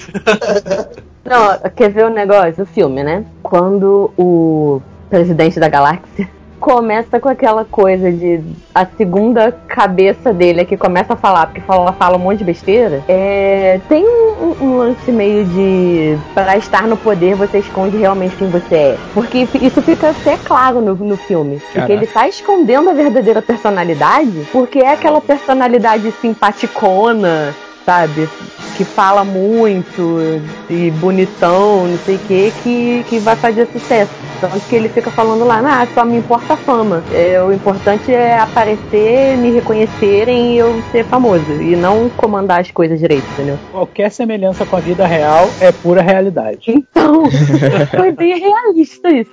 Não, 1.27 1.71
quer 1.75 1.91
ver 1.91 2.05
o 2.05 2.11
negócio? 2.11 2.63
O 2.63 2.67
filme, 2.67 3.03
né? 3.03 3.25
Quando 3.43 4.13
o 4.17 4.81
presidente 5.11 5.59
da 5.59 5.69
galáxia 5.69 6.29
começa 6.59 7.19
com 7.21 7.29
aquela 7.29 7.65
coisa 7.65 8.11
de 8.11 8.41
a 8.75 8.85
segunda 8.85 9.53
cabeça 9.67 10.33
dele 10.33 10.61
é 10.61 10.65
que 10.65 10.77
começa 10.77 11.15
a 11.15 11.17
falar, 11.17 11.47
porque 11.47 11.61
fala, 11.61 11.93
fala 11.93 12.17
um 12.17 12.21
monte 12.21 12.39
de 12.39 12.45
besteira. 12.45 13.03
É, 13.09 13.81
tem 13.89 14.05
um, 14.07 14.57
um- 14.61 14.79
lance 14.79 15.11
meio 15.11 15.45
de 15.45 16.17
para 16.35 16.57
estar 16.57 16.87
no 16.87 16.97
poder 16.97 17.35
você 17.35 17.59
esconde 17.59 17.97
realmente 17.97 18.37
quem 18.37 18.49
você 18.49 18.75
é. 18.75 18.99
Porque 19.13 19.49
isso 19.61 19.83
fica 19.83 20.11
até 20.11 20.37
claro 20.37 20.81
no, 20.81 20.95
no 20.95 21.17
filme. 21.17 21.57
Porque 21.57 21.75
Caraca. 21.75 21.93
ele 21.93 22.07
tá 22.07 22.29
escondendo 22.29 22.91
a 22.91 22.93
verdadeira 22.93 23.43
personalidade, 23.43 24.47
porque 24.53 24.79
é 24.79 24.93
aquela 24.93 25.21
personalidade 25.21 26.13
simpaticona, 26.21 27.55
sabe? 27.89 28.29
Que 28.77 28.85
fala 28.85 29.25
muito 29.25 30.21
e 30.69 30.91
bonitão, 30.91 31.89
não 31.89 31.99
sei 32.05 32.17
o 32.17 32.19
que, 32.19 32.53
que, 32.63 33.05
que 33.09 33.19
vai 33.19 33.35
fazer 33.35 33.67
sucesso. 33.73 34.13
Tanto 34.41 34.61
que 34.69 34.77
ele 34.77 34.91
fica 34.91 35.11
falando 35.11 35.45
lá, 35.45 35.61
ah, 35.65 35.87
só 35.95 36.05
me 36.05 36.19
importa 36.19 36.53
a 36.53 36.57
fama. 36.57 37.03
É, 37.13 37.43
o 37.43 37.51
importante 37.51 38.13
é 38.13 38.39
aparecer, 38.39 39.37
me 39.39 39.51
reconhecerem 39.51 40.53
e 40.53 40.59
eu 40.59 40.81
ser 40.93 41.05
famoso. 41.07 41.51
E 41.61 41.75
não 41.75 42.11
comandar 42.11 42.61
as 42.61 42.71
coisas 42.71 43.01
direito, 43.01 43.27
entendeu? 43.33 43.59
Qualquer 43.73 44.13
semelhança 44.13 44.67
com 44.67 44.77
a 44.77 44.81
vida 44.81 45.07
real 45.07 45.49
é 45.61 45.73
pura 45.73 46.03
realidade. 46.03 46.71
Então, 46.71 47.25
foi 47.97 48.13
bem 48.13 48.39
realista 48.39 49.09
isso. 49.11 49.31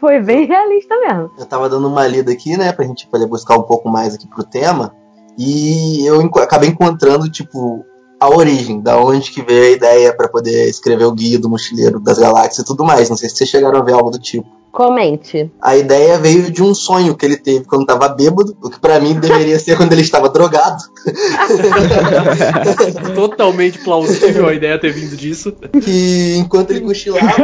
foi 0.00 0.20
bem 0.22 0.46
realista 0.46 0.94
mesmo. 1.00 1.30
Eu 1.36 1.44
tava 1.44 1.68
dando 1.68 1.88
uma 1.88 2.06
lida 2.06 2.32
aqui, 2.32 2.56
né, 2.56 2.72
pra 2.72 2.86
gente 2.86 3.06
poder 3.08 3.26
buscar 3.26 3.56
um 3.56 3.62
pouco 3.62 3.90
mais 3.90 4.14
aqui 4.14 4.26
pro 4.28 4.44
tema. 4.44 4.94
E 5.38 6.04
eu 6.04 6.20
acabei 6.20 6.68
encontrando, 6.68 7.30
tipo, 7.30 7.86
a 8.18 8.28
origem, 8.28 8.80
da 8.80 9.00
onde 9.00 9.30
que 9.30 9.42
veio 9.42 9.66
a 9.66 9.76
ideia 9.76 10.16
pra 10.16 10.28
poder 10.28 10.68
escrever 10.68 11.04
o 11.04 11.12
guia 11.12 11.38
do 11.38 11.48
mochileiro 11.48 12.00
das 12.00 12.18
galáxias 12.18 12.58
e 12.58 12.64
tudo 12.64 12.84
mais. 12.84 13.08
Não 13.08 13.16
sei 13.16 13.28
se 13.28 13.36
vocês 13.36 13.50
chegaram 13.50 13.78
a 13.78 13.84
ver 13.84 13.92
algo 13.92 14.10
do 14.10 14.18
tipo. 14.18 14.48
Comente. 14.72 15.50
A 15.60 15.76
ideia 15.76 16.18
veio 16.18 16.50
de 16.50 16.62
um 16.62 16.74
sonho 16.74 17.16
que 17.16 17.24
ele 17.26 17.36
teve 17.36 17.64
quando 17.64 17.86
tava 17.86 18.08
bêbado, 18.08 18.56
o 18.62 18.70
que 18.70 18.78
pra 18.78 19.00
mim 19.00 19.14
deveria 19.14 19.58
ser 19.58 19.76
quando 19.76 19.92
ele 19.92 20.02
estava 20.02 20.28
drogado. 20.28 20.82
Totalmente 23.14 23.78
plausível 23.78 24.48
a 24.48 24.54
ideia 24.54 24.78
ter 24.80 24.92
vindo 24.92 25.16
disso. 25.16 25.52
Que 25.82 26.36
enquanto 26.36 26.70
ele 26.70 26.80
cochilava 26.80 27.34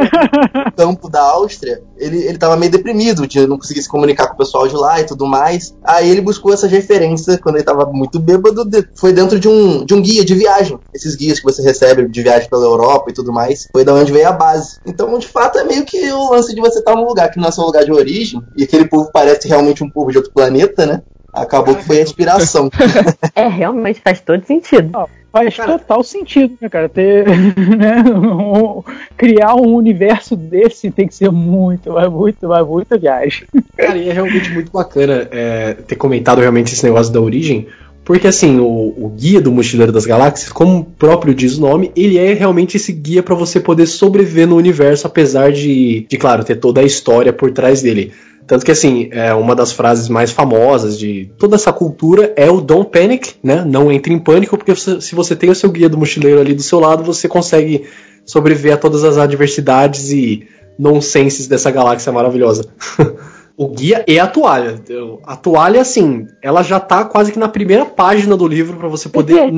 no 0.54 0.72
campo 0.72 1.08
da 1.08 1.20
Áustria, 1.22 1.82
ele, 1.96 2.18
ele 2.22 2.38
tava 2.38 2.56
meio 2.56 2.70
deprimido, 2.72 3.26
de 3.26 3.46
não 3.46 3.56
conseguir 3.58 3.82
se 3.82 3.88
comunicar 3.88 4.28
com 4.28 4.34
o 4.34 4.38
pessoal 4.38 4.66
de 4.68 4.74
lá 4.74 5.00
e 5.00 5.04
tudo 5.04 5.26
mais. 5.26 5.74
Aí 5.82 6.10
ele 6.10 6.20
buscou 6.20 6.52
essas 6.52 6.70
referências 6.70 7.38
quando 7.40 7.56
ele 7.56 7.64
tava 7.64 7.86
muito 7.86 8.18
bêbado, 8.18 8.64
de- 8.64 8.86
foi 8.94 9.12
dentro 9.12 9.38
de 9.38 9.48
um, 9.48 9.84
de 9.84 9.94
um 9.94 10.02
guia 10.02 10.24
de 10.24 10.34
viagem. 10.34 10.78
Esses 10.94 11.14
guias 11.16 11.38
que 11.38 11.44
você 11.44 11.62
recebe 11.62 12.08
de 12.08 12.22
viagem 12.22 12.48
pela 12.48 12.64
Europa 12.64 13.10
e 13.10 13.14
tudo 13.14 13.32
mais. 13.32 13.68
Foi 13.72 13.84
da 13.84 13.94
onde 13.94 14.12
veio 14.12 14.28
a 14.28 14.32
base. 14.32 14.78
Então, 14.86 15.18
de 15.18 15.26
fato, 15.26 15.58
é 15.58 15.64
meio 15.64 15.84
que 15.84 16.10
o 16.12 16.30
lance 16.30 16.54
de 16.54 16.60
você 16.60 16.78
estar 16.78 16.94
num 16.94 17.04
lugar 17.14 17.30
que 17.30 17.38
não 17.38 17.48
é 17.48 17.52
seu 17.52 17.64
lugar 17.64 17.84
de 17.84 17.92
origem, 17.92 18.42
e 18.56 18.64
aquele 18.64 18.84
povo 18.86 19.10
parece 19.12 19.46
realmente 19.48 19.82
um 19.84 19.88
povo 19.90 20.10
de 20.10 20.18
outro 20.18 20.32
planeta, 20.32 20.84
né? 20.84 21.02
Acabou 21.32 21.74
que 21.74 21.84
foi 21.84 21.98
a 21.98 22.02
inspiração. 22.02 22.68
É, 23.34 23.48
realmente 23.48 24.00
faz 24.00 24.20
todo 24.20 24.44
sentido. 24.46 24.90
Faz 25.32 25.56
total 25.56 26.04
sentido, 26.04 26.56
né, 26.60 26.68
cara? 26.68 26.88
Ter, 26.88 27.26
né, 27.76 28.02
um- 28.08 28.82
criar 29.16 29.56
um 29.56 29.74
universo 29.74 30.36
desse 30.36 30.92
tem 30.92 31.08
que 31.08 31.14
ser 31.16 31.32
muito, 31.32 31.92
mas 31.92 32.08
muito, 32.08 32.46
mas 32.46 32.64
muito 32.64 32.96
viagem. 32.98 33.48
Cara, 33.76 33.96
e 33.98 34.08
é 34.08 34.12
realmente 34.12 34.52
muito 34.52 34.70
bacana 34.70 35.28
é, 35.32 35.74
ter 35.74 35.96
comentado 35.96 36.40
realmente 36.40 36.72
esse 36.72 36.84
negócio 36.84 37.12
da 37.12 37.20
origem, 37.20 37.66
porque 38.04 38.26
assim, 38.26 38.58
o, 38.60 38.66
o 38.96 39.08
guia 39.16 39.40
do 39.40 39.50
Mochileiro 39.50 39.90
das 39.92 40.04
Galáxias, 40.04 40.52
como 40.52 40.78
o 40.80 40.84
próprio 40.84 41.34
diz 41.34 41.56
o 41.56 41.60
nome, 41.60 41.90
ele 41.96 42.18
é 42.18 42.34
realmente 42.34 42.76
esse 42.76 42.92
guia 42.92 43.22
para 43.22 43.34
você 43.34 43.58
poder 43.58 43.86
sobreviver 43.86 44.46
no 44.46 44.56
universo, 44.56 45.06
apesar 45.06 45.50
de, 45.52 46.06
de, 46.08 46.16
claro, 46.18 46.44
ter 46.44 46.56
toda 46.56 46.80
a 46.80 46.84
história 46.84 47.32
por 47.32 47.50
trás 47.50 47.80
dele. 47.82 48.12
Tanto 48.46 48.62
que, 48.64 48.70
assim, 48.70 49.08
é 49.10 49.32
uma 49.32 49.54
das 49.56 49.72
frases 49.72 50.08
mais 50.10 50.30
famosas 50.30 50.98
de 50.98 51.30
toda 51.38 51.56
essa 51.56 51.72
cultura 51.72 52.30
é 52.36 52.50
o 52.50 52.60
Don't 52.60 52.90
Panic, 52.90 53.36
né? 53.42 53.64
Não 53.66 53.90
entre 53.90 54.12
em 54.12 54.18
pânico, 54.18 54.58
porque 54.58 54.74
você- 54.74 55.00
se 55.00 55.14
você 55.14 55.34
tem 55.34 55.48
o 55.48 55.54
seu 55.54 55.70
guia 55.70 55.88
do 55.88 55.96
mochileiro 55.96 56.40
ali 56.40 56.52
do 56.52 56.62
seu 56.62 56.78
lado, 56.78 57.02
você 57.02 57.26
consegue 57.26 57.84
sobreviver 58.26 58.74
a 58.74 58.76
todas 58.76 59.02
as 59.02 59.16
adversidades 59.16 60.10
e 60.10 60.46
nonsenses 60.78 61.46
dessa 61.46 61.70
galáxia 61.70 62.12
maravilhosa. 62.12 62.66
o 63.56 63.68
guia 63.68 64.04
e 64.08 64.18
a 64.18 64.26
toalha. 64.26 64.80
A 65.24 65.36
toalha, 65.36 65.80
assim, 65.80 66.26
ela 66.42 66.62
já 66.62 66.80
tá 66.80 67.04
quase 67.04 67.30
que 67.32 67.38
na 67.38 67.48
primeira 67.48 67.84
página 67.84 68.36
do 68.36 68.46
livro 68.46 68.76
para 68.76 68.88
você 68.88 69.08
poder. 69.08 69.52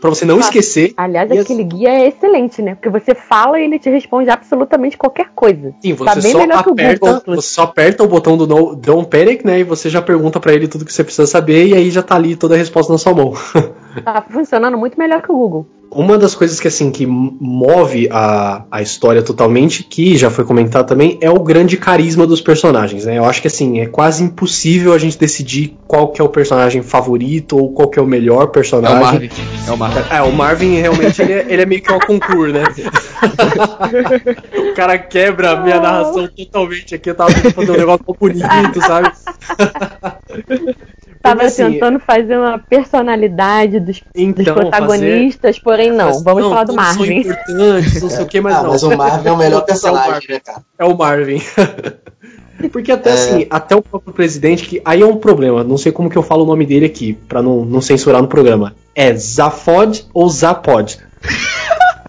para 0.00 0.10
você 0.10 0.24
não 0.24 0.38
esquecer. 0.38 0.94
Aliás, 0.96 1.30
E 1.30 1.38
aquele 1.38 1.64
guia 1.64 1.90
é 1.90 2.08
excelente, 2.08 2.62
né? 2.62 2.74
Porque 2.74 2.88
você 2.88 3.14
fala 3.14 3.60
e 3.60 3.64
ele 3.64 3.78
te 3.78 3.90
responde 3.90 4.30
absolutamente 4.30 4.96
qualquer 4.96 5.28
coisa. 5.34 5.74
Sim, 5.82 5.94
Tá 5.94 6.14
você 6.14 6.20
bem 6.22 6.32
só 6.32 6.42
aperta, 6.42 7.20
Google. 7.20 7.36
você 7.36 7.48
só 7.48 7.62
aperta 7.62 8.02
o 8.02 8.08
botão 8.08 8.36
do 8.36 8.46
no, 8.46 8.74
Don't 8.74 9.08
Panic, 9.08 9.44
né? 9.46 9.60
E 9.60 9.64
você 9.64 9.90
já 9.90 10.00
pergunta 10.00 10.40
pra 10.40 10.54
ele 10.54 10.66
tudo 10.68 10.84
que 10.84 10.92
você 10.92 11.04
precisa 11.04 11.26
saber 11.26 11.66
e 11.66 11.74
aí 11.74 11.90
já 11.90 12.02
tá 12.02 12.14
ali 12.14 12.36
toda 12.36 12.54
a 12.54 12.58
resposta 12.58 12.90
na 12.92 12.98
sua 12.98 13.14
mão. 13.14 13.32
Tá 14.02 14.24
funcionando 14.26 14.78
muito 14.78 14.98
melhor 14.98 15.20
que 15.20 15.30
o 15.30 15.36
Google. 15.36 15.66
Uma 15.94 16.18
das 16.18 16.34
coisas 16.34 16.58
que 16.58 16.68
assim 16.68 16.90
que 16.90 17.06
move 17.06 18.08
a, 18.10 18.64
a 18.70 18.82
história 18.82 19.22
totalmente, 19.22 19.82
que 19.82 20.16
já 20.16 20.30
foi 20.30 20.44
comentado 20.44 20.86
também, 20.86 21.18
é 21.20 21.30
o 21.30 21.38
grande 21.38 21.76
carisma 21.76 22.26
dos 22.26 22.40
personagens, 22.40 23.04
né? 23.04 23.18
Eu 23.18 23.24
acho 23.24 23.40
que 23.40 23.48
assim, 23.48 23.80
é 23.80 23.86
quase 23.86 24.24
impossível 24.24 24.92
a 24.92 24.98
gente 24.98 25.18
decidir 25.18 25.76
qual 25.86 26.08
que 26.08 26.20
é 26.20 26.24
o 26.24 26.28
personagem 26.28 26.82
favorito 26.82 27.56
ou 27.58 27.72
qual 27.72 27.88
que 27.88 27.98
é 27.98 28.02
o 28.02 28.06
melhor 28.06 28.44
É 28.44 28.46
personagem. 28.46 28.98
o 28.98 29.00
Marvin. 29.00 29.30
É 29.66 29.72
o 29.72 29.76
Marvin. 29.76 30.00
É, 30.10 30.22
o 30.22 30.32
Marvin 30.32 30.80
realmente 30.80 31.22
ele 31.22 31.32
é, 31.32 31.46
ele 31.48 31.62
é 31.62 31.66
meio 31.66 31.82
que 31.82 31.92
um 31.92 32.00
concurso, 32.00 32.52
né? 32.52 32.64
o 34.70 34.74
cara 34.74 34.98
quebra 34.98 35.52
a 35.52 35.62
minha 35.62 35.80
narração 35.80 36.28
totalmente 36.28 36.94
aqui. 36.94 37.10
Eu 37.10 37.14
tava 37.14 37.32
tentando 37.34 37.54
fazer 37.54 37.72
um 37.72 37.76
negócio 37.76 38.04
tão 38.04 38.16
bonito, 38.18 38.80
sabe? 38.80 39.12
Tava 41.22 41.44
assim, 41.44 41.72
tentando 41.72 42.00
fazer 42.00 42.36
uma 42.36 42.58
personalidade 42.58 43.78
dos, 43.80 44.00
dos 44.00 44.06
Então, 44.14 44.54
protagonistas, 44.54 45.58
porém 45.58 45.90
não. 45.92 46.08
fazer- 46.12 46.24
Vamos 46.24 46.42
falar 46.44 46.64
do 46.64 46.72
são 46.72 46.82
Marvin. 46.82 47.18
importantes, 47.20 48.02
não 48.02 48.10
sei 48.10 48.22
o 48.22 48.26
que, 48.26 48.40
mas 48.40 48.54
ah, 48.56 48.62
não. 48.62 48.70
mas 48.70 48.82
o 48.82 48.96
Marvin 48.96 49.28
é 49.28 49.32
o 49.32 49.36
melhor 49.36 49.58
são 49.58 49.66
personagem, 49.66 50.10
Marvin. 50.10 50.32
né, 50.32 50.40
cara? 50.40 50.62
É 50.78 50.84
o 50.84 50.96
Marvin. 50.96 51.40
Porque 52.70 52.92
até 52.92 53.10
É. 53.10 53.12
assim, 53.14 53.46
até 53.50 53.74
o 53.74 53.82
próprio 53.82 54.12
presidente, 54.12 54.64
que 54.66 54.80
aí 54.84 55.00
é 55.02 55.06
um 55.06 55.16
problema, 55.16 55.64
não 55.64 55.76
sei 55.76 55.90
como 55.90 56.08
que 56.08 56.16
eu 56.16 56.22
falo 56.22 56.44
o 56.44 56.46
nome 56.46 56.64
dele 56.64 56.86
aqui, 56.86 57.14
pra 57.28 57.42
não, 57.42 57.64
não 57.64 57.80
censurar 57.80 58.22
no 58.22 58.28
programa. 58.28 58.74
É 58.94 59.12
Zafod 59.14 60.06
ou 60.14 60.28
Zapod? 60.28 60.98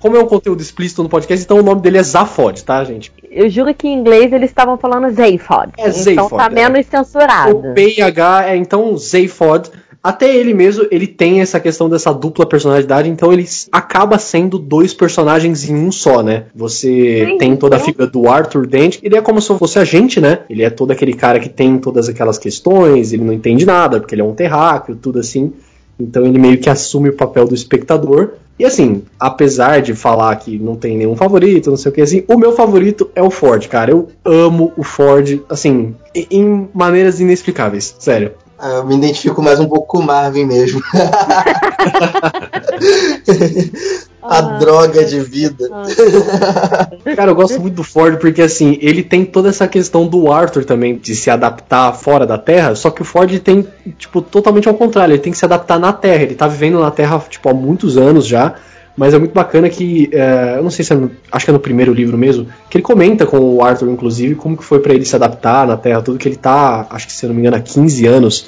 Como 0.01 0.17
é 0.17 0.19
um 0.19 0.25
conteúdo 0.27 0.59
explícito 0.61 1.01
no 1.01 1.07
podcast, 1.07 1.45
então 1.45 1.59
o 1.59 1.63
nome 1.63 1.79
dele 1.79 1.97
é 1.97 2.03
Zafod, 2.03 2.61
tá, 2.65 2.83
gente? 2.83 3.09
Eu 3.33 3.49
juro 3.49 3.73
que 3.73 3.87
em 3.87 3.93
inglês 3.93 4.31
eles 4.31 4.49
estavam 4.49 4.77
falando 4.77 5.13
Zayfod. 5.13 5.71
É 5.77 5.89
então 5.89 6.27
Zaphod, 6.27 6.37
tá 6.37 6.45
é. 6.45 6.49
menos 6.49 6.85
censurado. 6.85 7.57
O 7.57 7.73
PH 7.73 8.49
é 8.49 8.57
então 8.57 8.95
Zayfod. 8.97 9.69
Até 10.03 10.35
ele 10.35 10.53
mesmo, 10.53 10.85
ele 10.91 11.07
tem 11.07 11.39
essa 11.39 11.61
questão 11.61 11.89
dessa 11.89 12.11
dupla 12.13 12.45
personalidade, 12.45 13.07
então 13.07 13.31
ele 13.31 13.45
acaba 13.71 14.19
sendo 14.19 14.59
dois 14.59 14.93
personagens 14.93 15.69
em 15.69 15.73
um 15.73 15.93
só, 15.93 16.21
né? 16.21 16.47
Você 16.53 17.25
Sim, 17.25 17.37
tem 17.37 17.55
toda 17.55 17.77
a 17.77 17.79
figura 17.79 18.05
do 18.05 18.27
Arthur 18.27 18.67
Dent, 18.67 18.99
ele 19.01 19.15
é 19.15 19.21
como 19.21 19.41
se 19.41 19.57
fosse 19.57 19.79
a 19.79 19.85
gente, 19.85 20.19
né? 20.19 20.39
Ele 20.49 20.61
é 20.61 20.69
todo 20.69 20.91
aquele 20.91 21.13
cara 21.13 21.39
que 21.39 21.47
tem 21.47 21.77
todas 21.77 22.09
aquelas 22.09 22.37
questões, 22.37 23.13
ele 23.13 23.23
não 23.23 23.31
entende 23.31 23.65
nada, 23.65 24.01
porque 24.01 24.13
ele 24.13 24.21
é 24.21 24.25
um 24.25 24.33
terráqueo, 24.33 24.93
tudo 24.93 25.19
assim. 25.19 25.53
Então 25.97 26.25
ele 26.25 26.37
meio 26.37 26.57
que 26.57 26.69
assume 26.69 27.07
o 27.07 27.13
papel 27.13 27.47
do 27.47 27.55
espectador. 27.55 28.33
E 28.57 28.65
assim, 28.65 29.03
apesar 29.19 29.81
de 29.81 29.95
falar 29.95 30.35
que 30.35 30.59
não 30.59 30.75
tem 30.75 30.97
nenhum 30.97 31.15
favorito, 31.15 31.69
não 31.69 31.77
sei 31.77 31.91
o 31.91 31.93
que 31.95 32.01
assim, 32.01 32.23
o 32.27 32.37
meu 32.37 32.53
favorito 32.55 33.09
é 33.15 33.21
o 33.23 33.31
Ford, 33.31 33.67
cara. 33.67 33.91
Eu 33.91 34.09
amo 34.23 34.71
o 34.77 34.83
Ford, 34.83 35.41
assim, 35.49 35.95
em- 36.15 36.69
maneiras 36.73 37.19
inexplicáveis, 37.19 37.95
sério. 37.99 38.33
Ah, 38.59 38.75
Eu 38.75 38.85
me 38.85 38.95
identifico 38.95 39.41
mais 39.41 39.59
um 39.59 39.67
pouco 39.67 39.87
com 39.87 39.97
o 39.99 40.03
Marvin 40.05 40.45
mesmo. 40.45 40.81
a 44.23 44.37
Ah, 44.37 44.41
droga 44.57 45.03
de 45.03 45.19
vida. 45.19 45.69
Cara, 47.15 47.31
eu 47.31 47.35
gosto 47.35 47.59
muito 47.59 47.75
do 47.75 47.83
Ford 47.83 48.17
porque, 48.17 48.41
assim, 48.41 48.77
ele 48.81 49.03
tem 49.03 49.25
toda 49.25 49.49
essa 49.49 49.67
questão 49.67 50.07
do 50.07 50.31
Arthur 50.31 50.65
também, 50.65 50.97
de 50.97 51.15
se 51.15 51.29
adaptar 51.29 51.93
fora 51.93 52.25
da 52.25 52.37
Terra, 52.37 52.75
só 52.75 52.89
que 52.89 53.01
o 53.01 53.05
Ford 53.05 53.31
tem, 53.39 53.67
tipo, 53.97 54.21
totalmente 54.21 54.67
ao 54.67 54.73
contrário, 54.75 55.13
ele 55.13 55.21
tem 55.21 55.31
que 55.31 55.37
se 55.37 55.45
adaptar 55.45 55.79
na 55.79 55.91
Terra. 55.93 56.23
Ele 56.23 56.35
tá 56.35 56.47
vivendo 56.47 56.79
na 56.79 56.91
Terra, 56.91 57.21
tipo, 57.29 57.49
há 57.49 57.53
muitos 57.53 57.97
anos 57.97 58.25
já, 58.25 58.55
mas 58.95 59.13
é 59.13 59.19
muito 59.19 59.33
bacana 59.33 59.69
que, 59.69 60.09
é, 60.11 60.55
eu 60.57 60.63
não 60.63 60.69
sei 60.69 60.85
se 60.85 60.93
é 60.93 60.95
no, 60.95 61.11
acho 61.31 61.45
que 61.45 61.51
é 61.51 61.53
no 61.53 61.59
primeiro 61.59 61.93
livro 61.93 62.17
mesmo, 62.17 62.47
que 62.69 62.77
ele 62.77 62.83
comenta 62.83 63.25
com 63.25 63.37
o 63.39 63.63
Arthur, 63.63 63.89
inclusive, 63.89 64.35
como 64.35 64.55
que 64.55 64.63
foi 64.63 64.79
pra 64.79 64.93
ele 64.93 65.05
se 65.05 65.15
adaptar 65.15 65.67
na 65.67 65.75
Terra, 65.77 66.01
tudo 66.01 66.17
que 66.17 66.27
ele 66.27 66.35
tá, 66.35 66.87
acho 66.89 67.07
que 67.07 67.13
se 67.13 67.25
eu 67.25 67.29
não 67.29 67.35
me 67.35 67.41
engano, 67.41 67.57
há 67.57 67.59
15 67.59 68.05
anos. 68.05 68.47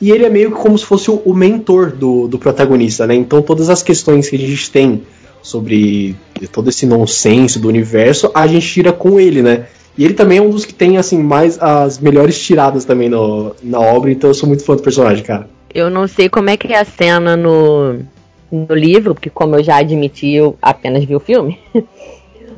E 0.00 0.10
ele 0.10 0.24
é 0.24 0.30
meio 0.30 0.50
que 0.50 0.58
como 0.58 0.78
se 0.78 0.84
fosse 0.84 1.10
o, 1.10 1.34
mentor 1.34 1.92
do, 1.92 2.26
do 2.26 2.38
protagonista, 2.38 3.06
né? 3.06 3.14
Então 3.14 3.42
todas 3.42 3.68
as 3.68 3.82
questões 3.82 4.28
que 4.30 4.36
a 4.36 4.38
gente 4.38 4.70
tem 4.70 5.02
sobre 5.42 6.16
todo 6.52 6.68
esse 6.68 6.86
nonsense 6.86 7.58
do 7.58 7.68
universo, 7.68 8.30
a 8.34 8.46
gente 8.46 8.66
tira 8.66 8.92
com 8.92 9.18
ele, 9.18 9.42
né? 9.42 9.66
E 9.96 10.04
ele 10.04 10.14
também 10.14 10.38
é 10.38 10.42
um 10.42 10.50
dos 10.50 10.64
que 10.64 10.72
tem, 10.72 10.96
assim, 10.96 11.22
mais 11.22 11.60
as 11.60 11.98
melhores 11.98 12.40
tiradas 12.40 12.84
também 12.84 13.08
no, 13.08 13.54
na 13.62 13.80
obra, 13.80 14.10
então 14.10 14.30
eu 14.30 14.34
sou 14.34 14.48
muito 14.48 14.64
fã 14.64 14.76
do 14.76 14.82
personagem, 14.82 15.24
cara. 15.24 15.48
Eu 15.74 15.90
não 15.90 16.06
sei 16.06 16.28
como 16.28 16.50
é 16.50 16.56
que 16.56 16.72
é 16.72 16.78
a 16.78 16.84
cena 16.84 17.36
no, 17.36 17.98
no 18.50 18.74
livro, 18.74 19.14
porque 19.14 19.30
como 19.30 19.56
eu 19.56 19.62
já 19.62 19.76
admiti, 19.76 20.32
eu 20.32 20.56
apenas 20.60 21.04
vi 21.04 21.14
o 21.14 21.20
filme. 21.20 21.58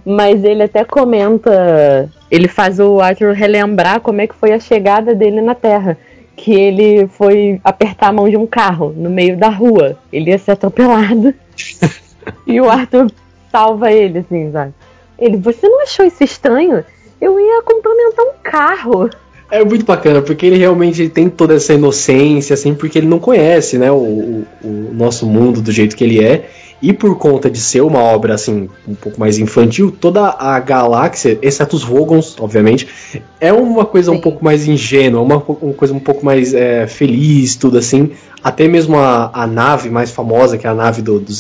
Mas 0.05 0.43
ele 0.43 0.65
até 0.65 0.85
comenta, 0.85 2.11
ele 2.31 2.49
faz 2.49 2.81
o 2.81 3.01
Arthur 3.01 3.33
relembrar 3.33 4.01
como 4.01 4.21
é 4.21 4.27
que 4.27 4.35
foi 4.35 4.53
a 4.53 4.59
chegada 4.59 5.15
dele 5.15 5.41
na 5.41 5.55
Terra. 5.55 5.97
Que 6.43 6.53
ele 6.53 7.07
foi 7.07 7.61
apertar 7.63 8.09
a 8.09 8.13
mão 8.13 8.29
de 8.29 8.37
um 8.37 8.49
carro 8.49 8.93
no 8.97 9.09
meio 9.09 9.37
da 9.37 9.49
rua. 9.49 9.97
Ele 10.13 10.31
ia 10.31 10.39
ser 10.39 10.53
atropelado. 10.53 11.33
e 12.45 12.61
o 12.61 12.69
Arthur 12.69 13.13
salva 13.49 13.93
ele, 13.93 14.19
assim, 14.19 14.51
sabe? 14.51 14.75
Ele, 15.17 15.37
você 15.37 15.69
não 15.69 15.85
achou 15.85 16.05
isso 16.05 16.25
estranho? 16.25 16.85
Eu 17.21 17.39
ia 17.39 17.63
cumprimentar 17.63 18.25
um 18.25 18.33
carro. 18.43 19.09
É 19.49 19.65
muito 19.65 19.85
bacana, 19.85 20.21
porque 20.21 20.45
ele 20.45 20.57
realmente 20.57 21.09
tem 21.09 21.29
toda 21.29 21.55
essa 21.55 21.75
inocência, 21.75 22.55
assim, 22.55 22.75
porque 22.75 22.99
ele 22.99 23.07
não 23.07 23.21
conhece, 23.21 23.79
né, 23.79 23.93
o, 23.93 23.95
o, 23.95 24.47
o 24.65 24.91
nosso 24.93 25.25
mundo 25.27 25.63
do 25.63 25.71
jeito 25.71 25.95
que 25.95 26.03
ele 26.03 26.25
é. 26.25 26.49
E 26.83 26.93
por 26.93 27.17
conta 27.17 27.49
de 27.49 27.61
ser 27.61 27.81
uma 27.81 28.01
obra 28.01 28.35
assim 28.35 28.69
um 28.89 28.95
pouco 28.95 29.21
mais 29.21 29.39
infantil, 29.39 29.93
toda 29.93 30.35
a 30.37 30.59
galáxia, 30.59 31.39
exceto 31.41 31.77
os 31.77 31.85
Vogons, 31.85 32.37
obviamente, 32.41 32.89
é 33.41 33.53
uma 33.53 33.87
coisa 33.87 34.11
Sim. 34.11 34.19
um 34.19 34.21
pouco 34.21 34.45
mais 34.45 34.67
ingênua, 34.67 35.23
uma, 35.23 35.37
uma 35.37 35.75
coisa 35.75 35.95
um 35.95 36.01
pouco 36.01 36.25
mais 36.25 36.53
é, 36.53 36.89
feliz, 36.89 37.55
tudo 37.55 37.79
assim. 37.79 38.11
Até 38.43 38.67
mesmo 38.67 38.99
a, 38.99 39.31
a 39.33 39.47
nave 39.47 39.89
mais 39.91 40.11
famosa, 40.11 40.59
que 40.59 40.67
é 40.67 40.71
a 40.71 40.75
nave 40.75 41.03
do, 41.03 41.21
do 41.21 41.33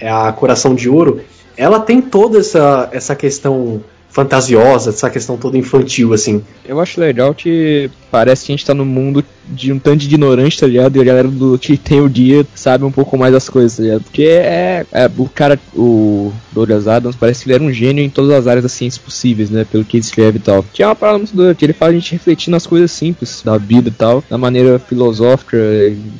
é 0.00 0.10
a 0.10 0.32
Coração 0.32 0.74
de 0.74 0.88
Ouro, 0.88 1.20
ela 1.56 1.78
tem 1.78 2.02
toda 2.02 2.40
essa, 2.40 2.88
essa 2.92 3.14
questão 3.14 3.80
fantasiosa, 4.12 4.90
essa 4.90 5.10
questão 5.10 5.36
toda 5.36 5.56
infantil, 5.58 6.12
assim. 6.12 6.42
Eu 6.64 6.78
acho 6.78 7.00
legal 7.00 7.34
que 7.34 7.90
parece 8.10 8.44
que 8.44 8.52
a 8.52 8.56
gente 8.56 8.66
tá 8.66 8.74
no 8.74 8.84
mundo 8.84 9.24
de 9.48 9.72
um 9.72 9.78
tanto 9.78 9.98
de 9.98 10.06
ignorante, 10.06 10.60
tá 10.60 10.66
ligado? 10.66 10.96
E 10.96 11.00
a 11.00 11.04
galera 11.04 11.28
do 11.28 11.58
que 11.58 11.76
tem 11.76 12.00
o 12.00 12.08
dia 12.08 12.46
sabe 12.54 12.84
um 12.84 12.92
pouco 12.92 13.16
mais 13.16 13.32
das 13.32 13.48
coisas, 13.48 13.76
tá 13.76 13.82
ligado? 13.82 14.02
Porque 14.02 14.24
é, 14.24 14.86
é 14.92 15.10
o 15.16 15.28
cara, 15.28 15.58
o 15.74 16.30
Douglas 16.52 16.86
Adams, 16.86 17.16
parece 17.16 17.42
que 17.42 17.48
ele 17.48 17.54
era 17.54 17.64
um 17.64 17.72
gênio 17.72 18.04
em 18.04 18.10
todas 18.10 18.30
as 18.32 18.46
áreas 18.46 18.62
da 18.62 18.68
ciência 18.68 19.00
possíveis, 19.02 19.50
né? 19.50 19.66
Pelo 19.70 19.84
que 19.84 19.96
ele 19.96 20.04
escreve 20.04 20.38
e 20.38 20.42
tal. 20.42 20.64
Que 20.72 20.82
é 20.82 20.86
uma 20.86 20.94
parada 20.94 21.18
muito 21.18 21.34
doida, 21.34 21.54
que 21.54 21.64
ele 21.64 21.72
faz 21.72 21.90
a 21.90 21.94
gente 21.94 22.12
refletir 22.12 22.50
nas 22.50 22.66
coisas 22.66 22.90
simples 22.92 23.42
da 23.42 23.56
vida 23.56 23.88
e 23.88 23.92
tal, 23.92 24.22
da 24.28 24.36
maneira 24.36 24.78
filosófica, 24.78 25.56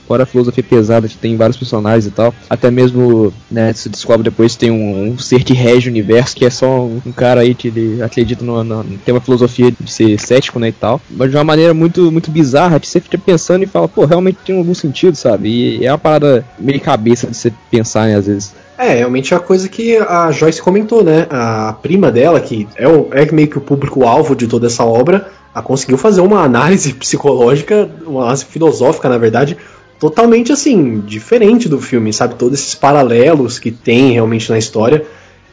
fora 0.09 0.23
a 0.23 0.27
filosofia 0.27 0.65
pesada 0.65 1.07
que 1.07 1.17
tem 1.17 1.37
vários 1.37 1.59
personagens 1.59 2.07
e 2.07 2.11
tal. 2.11 2.35
Até 2.49 2.71
mesmo, 2.71 3.33
né, 3.51 3.73
se 3.73 3.89
descobre 3.89 4.25
depois 4.25 4.55
que 4.55 4.61
tem 4.61 4.71
um, 4.71 5.13
um, 5.13 5.19
ser 5.19 5.45
que 5.45 5.53
rege 5.53 5.89
o 5.89 5.93
universo, 5.93 6.35
que 6.35 6.45
é 6.45 6.51
só 6.51 6.85
um, 6.85 7.03
um 7.05 7.13
cara 7.13 7.43
aí 7.43 7.55
que 7.55 7.69
ele 7.69 7.82
acredita 8.03 8.45
no, 8.45 8.63
no, 8.63 8.85
tem 9.05 9.15
uma 9.15 9.21
filosofia 9.21 9.73
de 9.79 9.91
ser 9.91 10.19
cético, 10.19 10.59
né, 10.59 10.69
e 10.69 10.73
tal. 10.73 11.01
Mas 11.11 11.31
de 11.31 11.37
uma 11.37 11.45
maneira 11.45 11.73
muito, 11.73 12.11
muito 12.11 12.31
bizarra, 12.31 12.81
que 12.81 12.89
você 12.89 13.01
fica 13.01 13.19
pensando 13.19 13.63
e 13.63 13.67
fala, 13.67 13.89
pô, 13.89 14.05
realmente 14.05 14.39
tem 14.45 14.57
algum 14.57 14.75
sentido, 14.75 15.17
sabe? 15.17 15.49
E 15.49 15.87
é 15.87 15.93
uma 15.93 15.99
parada 15.99 16.45
meio 16.59 16.81
cabeça 16.81 17.27
de 17.27 17.37
você 17.37 17.53
pensar, 17.71 18.07
né, 18.07 18.17
às 18.17 18.27
vezes. 18.27 18.55
É, 18.79 18.95
realmente 18.95 19.33
é 19.33 19.37
a 19.37 19.41
coisa 19.41 19.69
que 19.69 19.97
a 19.97 20.31
Joyce 20.33 20.61
comentou, 20.61 21.05
né? 21.05 21.27
A 21.31 21.73
prima 21.81 22.11
dela, 22.11 22.41
que 22.41 22.67
é, 22.75 22.89
o, 22.89 23.09
é 23.13 23.31
meio 23.31 23.49
que 23.49 23.59
o 23.59 23.61
público-alvo 23.61 24.35
de 24.35 24.47
toda 24.47 24.67
essa 24.67 24.85
obra, 24.85 25.29
a 25.55 25.63
conseguiu 25.63 25.99
fazer 25.99 26.21
uma 26.21 26.43
análise 26.43 26.93
psicológica, 26.95 27.89
uma 28.05 28.23
análise 28.23 28.45
filosófica, 28.45 29.09
na 29.09 29.19
verdade, 29.19 29.57
totalmente 30.01 30.51
assim, 30.51 31.01
diferente 31.01 31.69
do 31.69 31.81
filme, 31.81 32.13
sabe? 32.13 32.35
Todos 32.35 32.59
esses 32.59 32.75
paralelos 32.75 33.59
que 33.59 33.71
tem 33.71 34.13
realmente 34.13 34.51
na 34.51 34.59
história. 34.59 35.05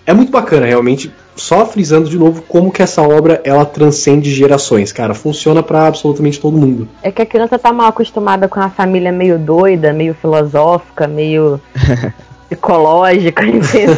É 0.07 0.13
muito 0.13 0.31
bacana, 0.31 0.65
realmente. 0.65 1.11
Só 1.39 1.65
frisando 1.65 2.09
de 2.09 2.17
novo 2.17 2.41
como 2.47 2.71
que 2.71 2.81
essa 2.81 3.01
obra 3.01 3.41
ela 3.45 3.65
transcende 3.65 4.29
gerações, 4.29 4.91
cara. 4.91 5.13
Funciona 5.13 5.63
para 5.63 5.87
absolutamente 5.87 6.39
todo 6.39 6.57
mundo. 6.57 6.87
É 7.01 7.11
que 7.11 7.21
a 7.21 7.25
criança 7.25 7.57
tá 7.57 7.71
mal 7.71 7.87
acostumada 7.87 8.47
com 8.47 8.59
a 8.59 8.69
família 8.69 9.11
meio 9.11 9.39
doida, 9.39 9.93
meio 9.93 10.13
filosófica, 10.13 11.07
meio 11.07 11.59
ecológica, 12.51 13.43
entendeu? 13.47 13.95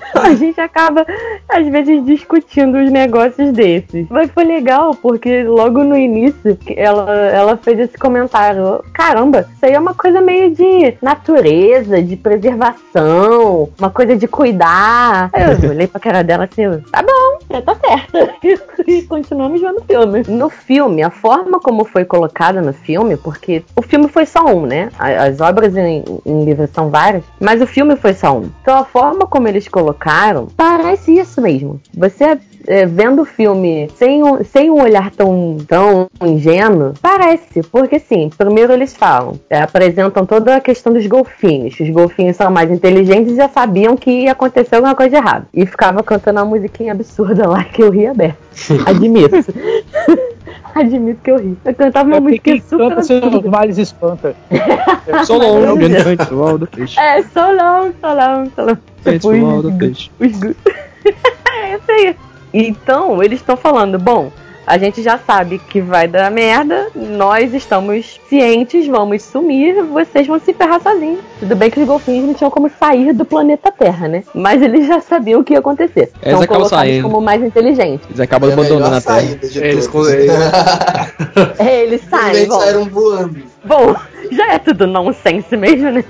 a 0.14 0.34
gente 0.34 0.60
acaba, 0.60 1.06
às 1.48 1.66
vezes, 1.68 2.04
discutindo 2.04 2.78
os 2.78 2.90
negócios 2.90 3.52
desses. 3.52 4.06
Mas 4.10 4.30
foi 4.30 4.44
legal, 4.44 4.94
porque 4.94 5.42
logo 5.44 5.82
no 5.82 5.96
início 5.96 6.58
ela, 6.76 7.12
ela 7.30 7.56
fez 7.56 7.78
esse 7.78 7.98
comentário: 7.98 8.82
caramba, 8.92 9.48
isso 9.54 9.64
aí 9.64 9.72
é 9.72 9.78
uma 9.78 9.94
coisa 9.94 10.20
meio 10.20 10.50
de 10.50 10.94
natureza, 11.02 12.02
de 12.02 12.16
preservação, 12.16 13.68
uma 13.78 13.90
coisa 13.90 14.16
de 14.16 14.26
cuidar. 14.26 15.30
Aí 15.32 15.44
eu 15.62 15.70
olhei 15.70 15.86
pra 15.86 16.00
cara 16.00 16.22
dela 16.22 16.44
assim: 16.44 16.80
tá 16.90 17.02
bom, 17.02 17.15
tá 17.62 17.74
certo. 17.74 18.16
E 18.86 19.02
continuamos 19.02 19.60
vendo 19.60 19.78
o 19.78 19.84
filme. 19.84 20.22
No 20.28 20.48
filme, 20.48 21.02
a 21.02 21.10
forma 21.10 21.58
como 21.58 21.84
foi 21.84 22.04
colocada 22.04 22.62
no 22.62 22.72
filme, 22.72 23.16
porque 23.16 23.64
o 23.74 23.82
filme 23.82 24.06
foi 24.06 24.24
só 24.24 24.44
um, 24.46 24.64
né? 24.64 24.90
As 24.98 25.40
obras 25.40 25.76
em, 25.76 26.04
em 26.24 26.44
livro 26.44 26.68
são 26.72 26.88
várias, 26.88 27.24
mas 27.40 27.60
o 27.60 27.66
filme 27.66 27.96
foi 27.96 28.14
só 28.14 28.36
um. 28.36 28.48
Então 28.62 28.78
a 28.78 28.84
forma 28.84 29.26
como 29.26 29.48
eles 29.48 29.66
colocaram 29.66 30.46
parece 30.56 31.18
isso 31.18 31.40
mesmo. 31.40 31.80
Você 31.94 32.38
é, 32.66 32.84
vendo 32.86 33.22
o 33.22 33.24
filme 33.24 33.88
sem 33.96 34.22
um, 34.22 34.44
sem 34.44 34.70
um 34.70 34.82
olhar 34.82 35.10
tão, 35.10 35.56
tão 35.66 36.08
ingênuo, 36.22 36.94
parece, 37.00 37.62
porque 37.62 37.98
sim, 37.98 38.30
primeiro 38.36 38.72
eles 38.72 38.94
falam, 38.96 39.38
é, 39.48 39.60
apresentam 39.60 40.26
toda 40.26 40.56
a 40.56 40.60
questão 40.60 40.92
dos 40.92 41.06
golfinhos. 41.06 41.78
Os 41.78 41.90
golfinhos 41.90 42.36
são 42.36 42.50
mais 42.50 42.70
inteligentes 42.70 43.32
e 43.32 43.36
já 43.36 43.48
sabiam 43.48 43.96
que 43.96 44.10
ia 44.10 44.32
acontecer 44.32 44.76
alguma 44.76 44.94
coisa 44.94 45.16
errada. 45.16 45.46
E 45.54 45.64
ficava 45.66 46.02
cantando 46.02 46.40
uma 46.40 46.46
musiquinha 46.46 46.92
absurda 46.92 47.35
lá 47.44 47.64
que 47.64 47.82
eu 47.82 47.90
ria 47.90 48.12
aberto. 48.12 48.38
Admito. 48.86 49.36
Admito 50.74 51.20
que 51.22 51.30
eu 51.30 51.38
ri. 51.38 51.56
Eu 51.64 51.74
cantava 51.74 52.08
uma 52.08 52.16
é 52.18 52.20
música 52.20 52.60
super. 52.60 52.88
Canta 52.88 53.02
seus 53.02 53.44
males 53.44 53.78
espanta. 53.78 54.36
so 55.24 55.38
long, 55.38 56.58
do 56.58 56.66
peixe. 56.66 56.98
É, 57.00 57.22
so 57.22 57.40
long, 57.40 57.92
so 58.00 58.14
long, 58.14 58.50
so 58.54 58.62
long. 58.62 58.78
Depois, 59.02 59.62
do 59.62 59.72
peixe. 59.72 60.10
é 60.20 61.74
isso 61.74 61.90
aí. 61.90 62.16
Então, 62.52 63.22
eles 63.22 63.40
estão 63.40 63.56
falando, 63.56 63.98
bom, 63.98 64.30
a 64.66 64.78
gente 64.78 65.02
já 65.02 65.18
sabe 65.18 65.60
que 65.60 65.80
vai 65.80 66.08
dar 66.08 66.28
merda, 66.30 66.88
nós 66.94 67.54
estamos 67.54 68.20
cientes, 68.28 68.86
vamos 68.88 69.22
sumir, 69.22 69.82
vocês 69.84 70.26
vão 70.26 70.40
se 70.40 70.52
ferrar 70.52 70.82
sozinhos. 70.82 71.20
Tudo 71.38 71.54
bem 71.54 71.70
que 71.70 71.78
os 71.78 71.86
golfinhos 71.86 72.26
não 72.26 72.34
tinham 72.34 72.50
como 72.50 72.68
sair 72.68 73.12
do 73.12 73.24
planeta 73.24 73.70
Terra, 73.70 74.08
né? 74.08 74.24
Mas 74.34 74.60
eles 74.60 74.84
já 74.86 75.00
sabiam 75.00 75.40
o 75.40 75.44
que 75.44 75.52
ia 75.52 75.60
acontecer. 75.60 76.10
Eles 76.20 76.40
acabam 76.40 76.68
saindo. 76.68 77.04
como 77.04 77.20
mais 77.20 77.40
inteligentes. 77.42 78.06
Eles 78.08 78.20
acabam 78.20 78.50
é 78.50 78.52
abandonando 78.52 78.96
a 78.96 79.00
Terra. 79.00 79.22
Eles, 79.22 79.56
é, 81.58 81.82
eles 81.82 82.02
saem. 82.10 82.36
Eles 82.36 82.52
saíram 82.52 82.84
voando. 82.86 83.42
Bom, 83.64 83.94
já 84.30 84.54
é 84.54 84.58
tudo 84.58 84.86
nonsense 84.86 85.56
mesmo, 85.56 85.90
né? 85.90 86.04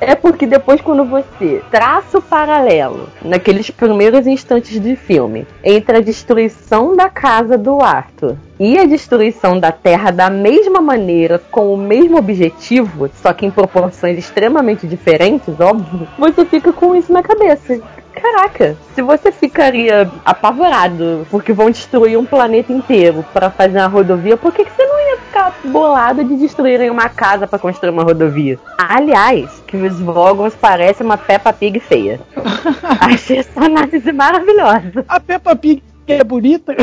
É 0.00 0.14
porque 0.14 0.46
depois, 0.46 0.80
quando 0.80 1.04
você 1.04 1.62
traça 1.70 2.18
o 2.18 2.22
paralelo 2.22 3.08
naqueles 3.22 3.70
primeiros 3.70 4.26
instantes 4.26 4.80
de 4.80 4.96
filme 4.96 5.46
entre 5.62 5.96
a 5.96 6.00
destruição 6.00 6.96
da 6.96 7.08
casa 7.08 7.56
do 7.58 7.80
Arthur 7.80 8.36
e 8.58 8.78
a 8.78 8.84
destruição 8.84 9.58
da 9.58 9.70
Terra 9.70 10.10
da 10.10 10.30
mesma 10.30 10.80
maneira, 10.80 11.38
com 11.50 11.72
o 11.72 11.76
mesmo 11.76 12.16
objetivo, 12.16 13.10
só 13.22 13.32
que 13.32 13.46
em 13.46 13.50
proporções 13.50 14.18
extremamente 14.18 14.86
diferentes, 14.86 15.58
óbvio, 15.60 16.08
você 16.18 16.44
fica 16.44 16.72
com 16.72 16.94
isso 16.94 17.12
na 17.12 17.22
cabeça. 17.22 17.80
Caraca, 18.14 18.76
se 18.94 19.02
você 19.02 19.30
ficaria 19.30 20.10
apavorado 20.24 21.26
porque 21.30 21.52
vão 21.52 21.70
destruir 21.70 22.18
um 22.18 22.24
planeta 22.24 22.72
inteiro 22.72 23.22
para 23.32 23.50
fazer 23.50 23.78
uma 23.78 23.88
rodovia, 23.88 24.38
por 24.38 24.54
que, 24.54 24.64
que 24.64 24.72
você 24.72 24.86
não 24.86 24.98
ia 24.98 25.18
ficar 25.18 25.54
bolado 25.66 26.24
de 26.24 26.34
destruírem 26.36 26.88
uma 26.88 27.10
casa 27.10 27.46
para 27.46 27.58
construir 27.58 27.90
uma 27.90 28.02
rodovia? 28.02 28.58
Aliás, 28.78 29.62
que 29.66 29.76
os 29.76 30.00
Vogons 30.00 30.54
parecem 30.54 31.04
uma 31.04 31.18
Peppa 31.18 31.52
Pig 31.52 31.78
feia. 31.78 32.18
Achei 33.00 33.38
essa 33.38 33.64
análise 33.64 34.10
maravilhosa. 34.10 35.04
A 35.06 35.20
Peppa 35.20 35.54
Pig 35.54 35.82
é 36.08 36.24
bonita? 36.24 36.74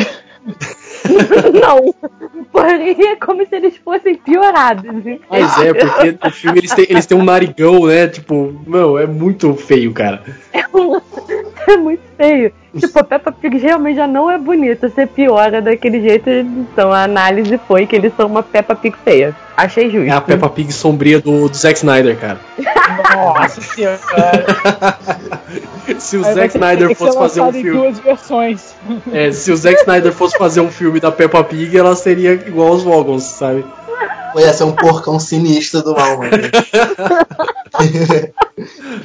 não. 1.61 1.93
Porém, 2.51 2.95
é 3.07 3.15
como 3.15 3.45
se 3.45 3.55
eles 3.55 3.77
fossem 3.77 4.15
piorados. 4.15 4.83
Mas 5.29 5.57
é, 5.59 5.73
porque 5.73 6.17
no 6.23 6.31
filme 6.31 6.59
eles 6.59 6.73
têm, 6.73 6.85
eles 6.89 7.05
têm 7.05 7.17
um 7.17 7.23
narigão, 7.23 7.85
né? 7.85 8.07
Tipo, 8.07 8.53
não, 8.67 8.97
é 8.97 9.05
muito 9.05 9.53
feio, 9.55 9.91
cara. 9.93 10.23
É, 10.51 10.65
um, 10.75 10.99
é 11.67 11.77
muito 11.77 12.03
feio. 12.17 12.51
Tipo, 12.77 12.99
a 12.99 13.03
Peppa 13.03 13.31
Pig 13.31 13.57
realmente 13.57 13.97
já 13.97 14.07
não 14.07 14.29
é 14.29 14.37
bonita. 14.37 14.89
Você 14.89 15.05
piora 15.05 15.61
daquele 15.61 16.01
jeito. 16.01 16.29
Então 16.29 16.91
a 16.91 17.03
análise 17.03 17.59
foi 17.67 17.85
que 17.85 17.95
eles 17.95 18.13
são 18.15 18.27
uma 18.27 18.43
Peppa 18.43 18.75
Pig 18.75 18.95
feia. 19.03 19.35
Achei 19.55 19.89
justo. 19.89 20.09
É 20.09 20.11
a 20.11 20.21
Peppa 20.21 20.49
Pig 20.49 20.71
sombria 20.71 21.19
do, 21.19 21.47
do 21.47 21.55
Zack 21.55 21.77
Snyder, 21.77 22.17
cara. 22.17 22.39
Nossa 23.15 23.61
senhora. 23.61 23.99
se 25.99 26.17
o 26.17 26.25
Aí 26.25 26.33
Zack 26.33 26.55
Snyder 26.55 26.95
fosse 26.95 27.17
fazer 27.17 27.41
um 27.41 27.51
filme. 27.51 27.71
duas 27.71 27.99
versões. 27.99 28.75
É, 29.11 29.31
se 29.31 29.51
o 29.51 29.57
Zack 29.57 29.81
Snyder 29.81 30.11
fosse 30.11 30.37
fazer 30.37 30.61
um 30.61 30.71
filme 30.71 30.99
da 30.99 31.11
Peppa 31.11 31.43
Pig, 31.43 31.77
ela 31.77 31.95
seria 31.95 32.33
igual 32.33 32.69
aos 32.69 32.83
Vogons, 32.83 33.23
sabe? 33.23 33.65
Ia 34.35 34.51
ser 34.51 34.63
um 34.63 34.71
porcão 34.71 35.19
sinistro 35.19 35.83
do 35.83 35.93
mal, 35.93 36.17
mano. 36.17 36.31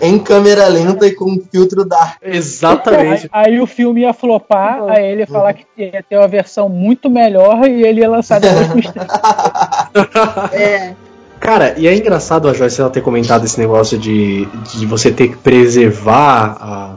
em 0.00 0.18
câmera 0.18 0.66
lenta 0.68 1.06
e 1.06 1.14
com 1.14 1.38
filtro 1.52 1.84
dark. 1.84 2.16
Exatamente. 2.22 3.28
Aí, 3.30 3.52
aí, 3.52 3.60
o 3.60 3.66
filme 3.66 4.02
ia 4.02 4.14
flopar, 4.14 4.82
aí 4.88 5.06
ele 5.06 5.20
ia 5.20 5.26
falar 5.26 5.52
que 5.52 5.66
ia 5.76 6.02
ter 6.02 6.16
uma 6.16 6.28
versão 6.28 6.68
muito 6.68 7.10
melhor 7.10 7.68
e 7.68 7.82
ele 7.82 8.00
ia 8.00 8.08
lançar 8.08 8.40
depois 8.40 8.70
com 8.70 8.80
É. 10.56 10.94
Cara, 11.40 11.74
e 11.79 11.87
é 11.87 11.96
engraçado 11.96 12.48
a 12.48 12.53
Joyce 12.53 12.81
ela 12.81 12.90
ter 12.90 13.01
comentado 13.01 13.44
esse 13.44 13.59
negócio 13.59 13.96
de, 13.98 14.46
de 14.74 14.87
você 14.87 15.11
ter 15.11 15.29
que 15.29 15.37
preservar 15.37 16.57
a, 16.61 16.96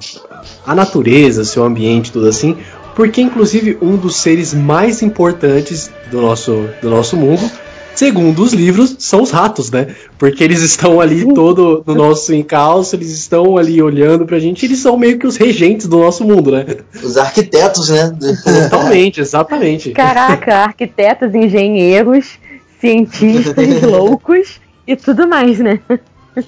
a 0.65 0.75
natureza, 0.75 1.43
seu 1.43 1.63
ambiente, 1.63 2.12
tudo 2.12 2.27
assim, 2.27 2.58
porque 2.95 3.21
inclusive 3.21 3.77
um 3.82 3.95
dos 3.95 4.17
seres 4.17 4.54
mais 4.54 5.01
importantes 5.01 5.91
do 6.10 6.21
nosso, 6.21 6.67
do 6.82 6.89
nosso 6.89 7.15
mundo 7.15 7.49
Segundo 7.93 8.41
os 8.41 8.54
livros, 8.54 8.95
são 8.99 9.21
os 9.21 9.32
ratos, 9.32 9.69
né? 9.69 9.88
Porque 10.17 10.43
eles 10.43 10.62
estão 10.62 10.99
ali 11.01 11.25
todo 11.34 11.84
no 11.86 11.93
nosso 11.93 12.34
encalço, 12.34 12.95
eles 12.95 13.12
estão 13.12 13.58
ali 13.58 13.82
olhando 13.82 14.25
pra 14.25 14.39
gente, 14.39 14.65
eles 14.65 14.80
são 14.80 14.97
meio 14.97 15.19
que 15.19 15.27
os 15.27 15.36
regentes 15.36 15.88
do 15.88 15.99
nosso 15.99 16.23
mundo, 16.23 16.51
né? 16.51 16.65
Os 17.04 17.17
arquitetos, 17.17 17.89
né? 17.89 18.12
Totalmente, 18.43 19.19
exatamente. 19.19 19.91
Caraca, 19.91 20.56
arquitetos, 20.56 21.36
engenheiros, 21.36 22.39
cientistas 22.81 23.81
loucos 23.83 24.59
e 24.85 24.95
tudo 24.95 25.27
mais, 25.27 25.59
né? 25.59 25.79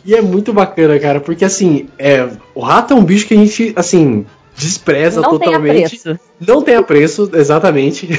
E 0.06 0.16
é 0.16 0.22
muito 0.22 0.52
bacana, 0.52 1.00
cara, 1.00 1.20
porque 1.20 1.46
assim, 1.46 1.88
é, 1.98 2.28
o 2.56 2.62
rato 2.62 2.94
é 2.94 2.98
um 2.98 3.04
bicho 3.04 3.28
que 3.28 3.34
a 3.34 3.38
gente, 3.38 3.74
assim, 3.76 4.26
despreza 4.56 5.22
Não 5.22 5.38
tem 5.38 5.40
totalmente. 5.40 5.86
apreço. 5.86 6.20
Não 6.40 6.62
tem 6.62 6.76
apreço, 6.76 7.30
exatamente. 7.34 8.10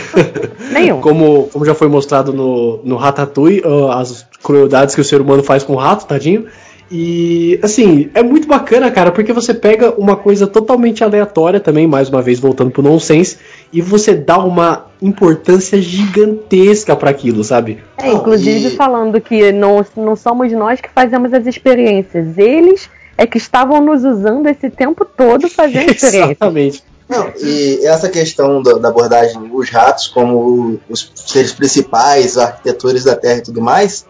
Nenhum. 0.73 1.01
como, 1.03 1.49
como 1.53 1.65
já 1.65 1.75
foi 1.75 1.89
mostrado 1.89 2.33
no, 2.33 2.81
no 2.85 2.97
Ratatouille, 2.97 3.63
as 3.93 4.27
crueldades 4.43 4.95
que 4.95 5.01
o 5.01 5.05
ser 5.05 5.21
humano 5.21 5.43
faz 5.43 5.63
com 5.63 5.75
o 5.75 5.77
rato, 5.77 6.07
tadinho. 6.07 6.47
E, 6.91 7.59
assim, 7.63 8.11
é 8.15 8.23
muito 8.23 8.47
bacana, 8.47 8.91
cara, 8.91 9.11
porque 9.11 9.33
você 9.33 9.55
pega 9.55 9.95
uma 9.99 10.17
coisa 10.17 10.47
totalmente 10.47 11.03
aleatória 11.03 11.59
também, 11.59 11.87
mais 11.87 12.09
uma 12.09 12.21
vez 12.23 12.39
voltando 12.39 12.71
pro 12.71 12.83
nonsense, 12.83 13.39
e 13.73 13.81
você 13.81 14.15
dá 14.15 14.39
uma 14.39 14.87
importância 15.01 15.81
gigantesca 15.81 16.95
pra 16.95 17.11
aquilo, 17.11 17.43
sabe? 17.43 17.79
É, 17.99 18.13
inclusive 18.13 18.69
E- 18.69 18.77
falando 18.77 19.21
que 19.21 19.51
não, 19.53 19.85
não 19.97 20.15
somos 20.17 20.53
nós 20.53 20.81
que 20.81 20.89
fazemos 20.89 21.33
as 21.33 21.47
experiências, 21.47 22.37
eles 22.39 22.89
é 23.17 23.27
que 23.27 23.39
estavam 23.39 23.81
nos 23.81 24.05
usando 24.05 24.47
esse 24.49 24.69
tempo 24.71 25.05
todo 25.05 25.49
fazendo 25.49 25.91
experiência. 25.93 26.25
Exatamente. 26.33 26.83
Não, 27.09 27.31
e 27.39 27.85
essa 27.87 28.09
questão 28.09 28.63
do- 28.63 28.79
da 28.79 28.89
abordagem, 28.89 29.51
os 29.53 29.69
ratos 29.71 30.09
como 30.09 30.81
os 30.89 31.13
seres 31.15 31.53
principais, 31.53 32.39
arquitetores 32.39 33.05
da 33.05 33.15
Terra 33.15 33.39
e 33.39 33.43
tudo 33.43 33.61
mais, 33.61 34.07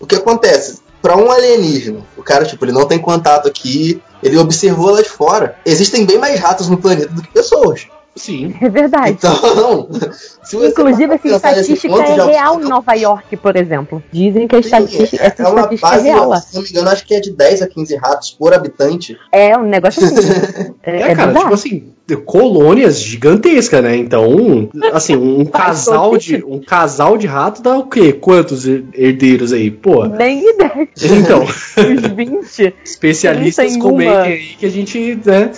o 0.00 0.06
que 0.06 0.14
acontece? 0.14 0.80
Para 1.00 1.16
um 1.16 1.30
alienígena, 1.30 2.00
o 2.16 2.22
cara, 2.22 2.44
tipo, 2.44 2.64
ele 2.64 2.72
não 2.72 2.86
tem 2.86 2.98
contato 2.98 3.46
aqui, 3.46 4.02
ele 4.22 4.36
observou 4.36 4.90
lá 4.90 5.02
de 5.02 5.08
fora. 5.08 5.56
Existem 5.64 6.04
bem 6.04 6.18
mais 6.18 6.38
ratos 6.40 6.68
no 6.68 6.78
planeta 6.78 7.12
do 7.12 7.22
que 7.22 7.32
pessoas. 7.32 7.86
Sim. 8.18 8.54
É 8.60 8.68
verdade. 8.68 9.12
Então, 9.12 9.88
se 10.42 10.56
você 10.56 10.68
Inclusive, 10.68 11.14
essa 11.14 11.28
estatística 11.28 11.94
é 12.02 12.24
real 12.24 12.60
em 12.60 12.64
Nova 12.64 12.92
York, 12.94 13.36
por 13.36 13.56
exemplo. 13.56 14.02
Dizem 14.12 14.46
que 14.48 14.56
a 14.56 14.62
sim, 14.62 14.66
estatística, 14.68 15.22
essa 15.24 15.42
é 15.42 15.46
uma 15.48 15.60
estatística 15.60 15.88
é 15.88 15.90
base, 15.90 16.04
real 16.08 16.28
lá. 16.28 16.40
se 16.40 16.54
não 16.54 16.62
me 16.62 16.68
engano, 16.68 16.88
acho 16.90 17.06
que 17.06 17.14
é 17.14 17.20
de 17.20 17.30
10 17.32 17.62
a 17.62 17.66
15 17.68 17.96
ratos 17.96 18.30
por 18.38 18.52
habitante. 18.54 19.16
É 19.32 19.56
um 19.56 19.64
negócio 19.64 20.04
assim. 20.04 20.16
É, 20.82 20.90
É, 20.90 21.00
é 21.10 21.14
cara, 21.14 21.28
bizarro. 21.28 21.38
tipo 21.44 21.54
assim, 21.54 21.92
colônias 22.24 23.00
gigantescas, 23.00 23.82
né? 23.82 23.96
Então, 23.96 24.70
assim, 24.92 25.16
um 25.16 25.44
casal 25.44 26.16
de 26.16 26.42
um 26.46 26.60
casal 26.60 27.18
de 27.18 27.26
rato 27.26 27.62
dá 27.62 27.76
o 27.76 27.86
quê? 27.86 28.12
Quantos 28.12 28.66
herdeiros 28.66 29.52
aí? 29.52 29.70
Pô. 29.70 30.06
Nem 30.06 30.48
ideia. 30.48 30.88
Então, 31.02 31.42
Os 31.44 32.12
20. 32.14 32.74
especialistas 32.84 33.66
31. 33.72 33.80
comentem 33.90 34.32
aí 34.32 34.46
que 34.58 34.66
a 34.66 34.70
gente, 34.70 35.18
né? 35.24 35.50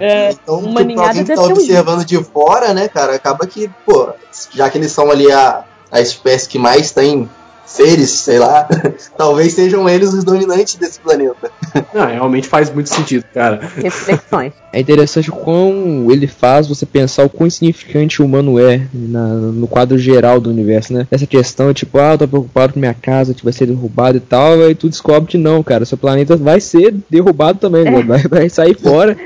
É, 0.00 0.32
Então, 0.42 0.58
uma 0.58 0.80
tipo, 0.80 0.84
ninhada 0.84 1.08
alguém 1.08 1.24
que 1.24 1.34
tá 1.34 1.42
observando 1.42 2.04
de 2.04 2.22
fora, 2.24 2.74
né, 2.74 2.88
cara, 2.88 3.14
acaba 3.14 3.46
que, 3.46 3.70
pô, 3.86 4.12
já 4.52 4.68
que 4.68 4.78
eles 4.78 4.92
são 4.92 5.10
ali 5.10 5.30
a, 5.30 5.64
a 5.90 6.00
espécie 6.00 6.48
que 6.48 6.58
mais 6.58 6.90
tem 6.90 7.28
seres, 7.66 8.10
sei 8.10 8.38
lá, 8.38 8.68
talvez 9.16 9.52
sejam 9.54 9.88
eles 9.88 10.12
os 10.12 10.22
dominantes 10.24 10.74
desse 10.76 11.00
planeta. 11.00 11.50
Não, 11.92 12.06
realmente 12.06 12.46
faz 12.48 12.70
muito 12.72 12.88
sentido, 12.88 13.24
cara. 13.32 13.60
reflexões. 13.76 14.52
É 14.72 14.80
interessante 14.80 15.30
como 15.30 16.10
ele 16.10 16.26
faz 16.26 16.66
você 16.66 16.84
pensar 16.84 17.24
o 17.24 17.28
quão 17.30 17.46
insignificante 17.46 18.20
o 18.20 18.24
humano 18.24 18.58
é 18.58 18.82
na- 18.92 19.28
no 19.34 19.66
quadro 19.68 19.96
geral 19.96 20.40
do 20.40 20.50
universo, 20.50 20.92
né? 20.92 21.06
Essa 21.10 21.26
questão, 21.26 21.72
tipo, 21.72 21.98
ah, 21.98 22.12
eu 22.12 22.18
tô 22.18 22.28
preocupado 22.28 22.72
com 22.72 22.80
minha 22.80 22.94
casa 22.94 23.34
que 23.34 23.44
vai 23.44 23.52
ser 23.52 23.66
derrubada 23.66 24.16
e 24.16 24.20
tal, 24.20 24.60
aí 24.60 24.74
tu 24.74 24.88
descobre 24.88 25.30
que 25.30 25.38
não, 25.38 25.62
cara, 25.62 25.84
seu 25.84 25.96
planeta 25.96 26.36
vai 26.36 26.60
ser 26.60 26.94
derrubado 27.08 27.58
também, 27.60 27.84
né? 27.84 28.02
vai, 28.02 28.22
vai 28.24 28.48
sair 28.48 28.74
fora. 28.76 29.16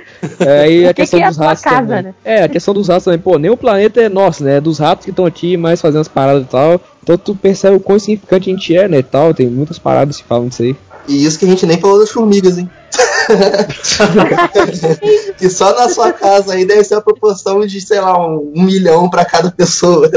Aí 0.40 0.87
a 0.87 0.90
O 0.90 0.94
que 0.94 1.03
questão 1.03 1.18
que 1.18 1.24
é 1.24 1.27
a 1.27 1.29
dos 1.31 1.37
tua 1.38 1.46
ratos 1.46 1.64
casa, 1.64 1.87
também. 1.87 2.03
né? 2.03 2.14
É, 2.24 2.42
a 2.44 2.48
questão 2.48 2.74
dos 2.74 2.88
ratos 2.88 3.05
também, 3.05 3.18
pô, 3.18 3.38
nem 3.38 3.51
o 3.51 3.57
planeta 3.57 4.01
é 4.03 4.09
nosso, 4.09 4.44
né? 4.44 4.57
É 4.57 4.61
dos 4.61 4.79
ratos 4.79 5.05
que 5.05 5.11
estão 5.11 5.24
aqui 5.24 5.57
mais 5.57 5.81
fazendo 5.81 6.01
as 6.03 6.09
paradas 6.09 6.42
e 6.44 6.46
tal. 6.46 6.81
Então 7.08 7.16
tu 7.16 7.34
percebe 7.34 7.76
o 7.76 7.80
quão 7.80 7.96
insignificante 7.96 8.50
a 8.50 8.52
gente 8.52 8.76
é, 8.76 8.86
né? 8.86 9.00
Tal, 9.00 9.32
tem 9.32 9.48
muitas 9.48 9.78
paradas 9.78 10.18
que 10.18 10.24
falam 10.24 10.46
disso 10.46 10.62
aí. 10.62 10.76
E 11.08 11.24
isso 11.24 11.38
que 11.38 11.46
a 11.46 11.48
gente 11.48 11.64
nem 11.64 11.80
falou 11.80 11.98
das 11.98 12.10
formigas, 12.10 12.58
hein? 12.58 12.68
que 15.38 15.48
só 15.48 15.74
na 15.74 15.88
sua 15.88 16.12
casa 16.12 16.52
aí 16.52 16.66
deve 16.66 16.84
ser 16.84 16.96
a 16.96 17.00
proporção 17.00 17.64
de, 17.64 17.80
sei 17.80 17.98
lá, 17.98 18.20
um, 18.20 18.52
um 18.54 18.62
milhão 18.62 19.08
pra 19.08 19.24
cada 19.24 19.50
pessoa. 19.50 20.10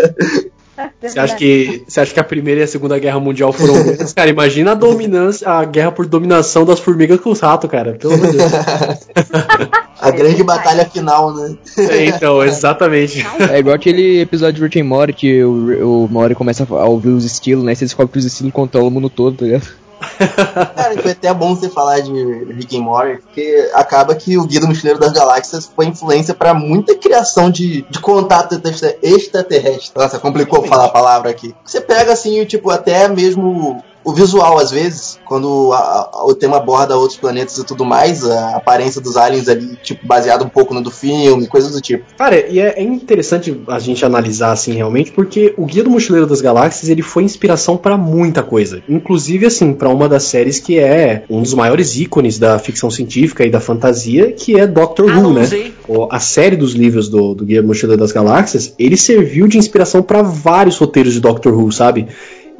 Você 1.01 1.19
acha 1.19 1.35
que, 1.35 1.83
você 1.87 1.99
acha 1.99 2.13
que 2.13 2.19
a 2.19 2.23
primeira 2.23 2.61
e 2.61 2.63
a 2.63 2.67
segunda 2.67 2.97
guerra 2.99 3.19
mundial 3.19 3.51
foram 3.51 3.73
grandes? 3.83 4.13
Cara, 4.13 4.29
imagina 4.29 4.71
a 4.71 4.75
dominância, 4.75 5.49
a 5.49 5.63
guerra 5.65 5.91
por 5.91 6.05
dominação 6.05 6.65
das 6.65 6.79
formigas 6.79 7.19
com 7.19 7.31
os 7.31 7.39
ratos, 7.39 7.69
cara. 7.69 7.93
Pelo 7.93 8.13
amor 8.13 8.31
de 8.31 8.37
Deus. 8.37 8.51
A 10.01 10.09
grande 10.09 10.43
batalha 10.43 10.83
final, 10.89 11.31
né? 11.31 11.55
É, 11.77 12.05
então, 12.05 12.41
exatamente. 12.43 13.23
É 13.51 13.59
igual 13.59 13.75
aquele 13.75 14.21
episódio 14.21 14.55
de 14.55 14.63
Rick 14.63 14.81
and 14.81 14.85
Morty 14.85 15.13
que 15.13 15.43
o, 15.43 16.05
o 16.05 16.07
Morty 16.09 16.33
começa 16.33 16.65
a 16.67 16.85
ouvir 16.85 17.09
os 17.09 17.23
estilos, 17.23 17.63
né? 17.63 17.75
Você 17.75 17.85
descobre 17.85 18.11
que 18.11 18.17
os 18.17 18.25
estilos 18.25 18.51
controlam 18.51 18.87
o 18.87 18.91
mundo 18.91 19.11
todo, 19.11 19.37
tá 19.37 19.45
ligado? 19.45 19.67
Cara, 20.75 21.01
foi 21.01 21.11
até 21.11 21.33
bom 21.33 21.55
você 21.55 21.69
falar 21.69 21.99
de 21.99 22.11
Rick 22.53 22.77
and 22.77 22.81
Morty, 22.81 23.21
porque 23.21 23.69
acaba 23.73 24.15
que 24.15 24.37
o 24.37 24.45
Guia 24.45 24.59
do 24.59 24.67
Mochileiro 24.67 24.99
das 24.99 25.11
Galáxias 25.11 25.71
foi 25.75 25.85
influência 25.85 26.33
pra 26.33 26.53
muita 26.53 26.95
criação 26.95 27.49
de, 27.49 27.83
de 27.89 27.99
contato 27.99 28.59
extra- 28.67 28.97
extraterrestre. 29.01 29.91
Nossa, 29.95 30.19
complicou 30.19 30.63
falar 30.63 30.85
a 30.85 30.89
palavra 30.89 31.29
aqui. 31.29 31.55
Você 31.63 31.79
pega 31.79 32.13
assim, 32.13 32.43
tipo, 32.45 32.69
até 32.69 33.07
mesmo 33.07 33.83
o 34.03 34.13
visual, 34.13 34.57
às 34.57 34.71
vezes, 34.71 35.19
quando 35.25 35.71
a- 35.73 36.09
a- 36.13 36.25
o 36.25 36.33
tema 36.33 36.57
aborda 36.57 36.97
outros 36.97 37.17
planetas 37.19 37.57
e 37.57 37.65
tudo 37.65 37.85
mais, 37.85 38.25
a 38.25 38.55
aparência 38.57 38.99
dos 39.01 39.15
aliens 39.17 39.47
ali, 39.47 39.77
tipo, 39.83 40.05
baseado 40.05 40.43
um 40.43 40.49
pouco 40.49 40.73
no 40.73 40.81
do 40.81 40.89
filme, 40.91 41.47
coisas 41.47 41.71
do 41.71 41.81
tipo. 41.81 42.03
Cara, 42.17 42.47
e 42.49 42.59
é, 42.59 42.79
é 42.79 42.83
interessante 42.83 43.61
a 43.67 43.79
gente 43.79 44.03
analisar 44.03 44.51
assim 44.51 44.73
realmente, 44.73 45.11
porque 45.11 45.53
o 45.57 45.65
Guia 45.65 45.83
do 45.83 45.89
Mochileiro 45.89 46.25
das 46.27 46.41
Galáxias 46.41 46.89
ele 46.89 47.01
foi 47.01 47.23
inspiração 47.23 47.77
pra 47.77 47.97
muita 47.97 48.41
coisa, 48.43 48.81
inclusive 48.89 49.45
assim 49.45 49.73
pra 49.73 49.89
uma 49.89 50.09
das 50.09 50.23
séries 50.23 50.59
que 50.59 50.79
é 50.79 51.23
um 51.29 51.41
dos 51.41 51.53
maiores 51.53 51.95
ícones 51.95 52.39
da 52.39 52.57
ficção 52.59 52.89
científica 52.89 53.45
e 53.45 53.49
da 53.51 53.59
fantasia, 53.59 54.31
que 54.31 54.59
é 54.59 54.65
Doctor 54.65 55.05
Who, 55.05 55.33
né? 55.33 55.45
O- 55.87 56.07
A 56.11 56.19
série 56.19 56.55
dos 56.55 56.73
livros 56.73 57.07
do, 57.09 57.33
do 57.35 57.45
Guia 57.45 57.61
do 57.61 57.67
Mochileiro 57.67 57.99
das 58.01 58.11
Galáxias, 58.11 58.73
ele 58.79 58.97
serviu 58.97 59.47
de 59.47 59.57
inspiração 59.57 60.01
pra 60.01 60.21
vários 60.21 60.77
roteiros 60.77 61.13
de 61.13 61.19
Doctor 61.19 61.53
Who, 61.53 61.71
sabe? 61.71 62.07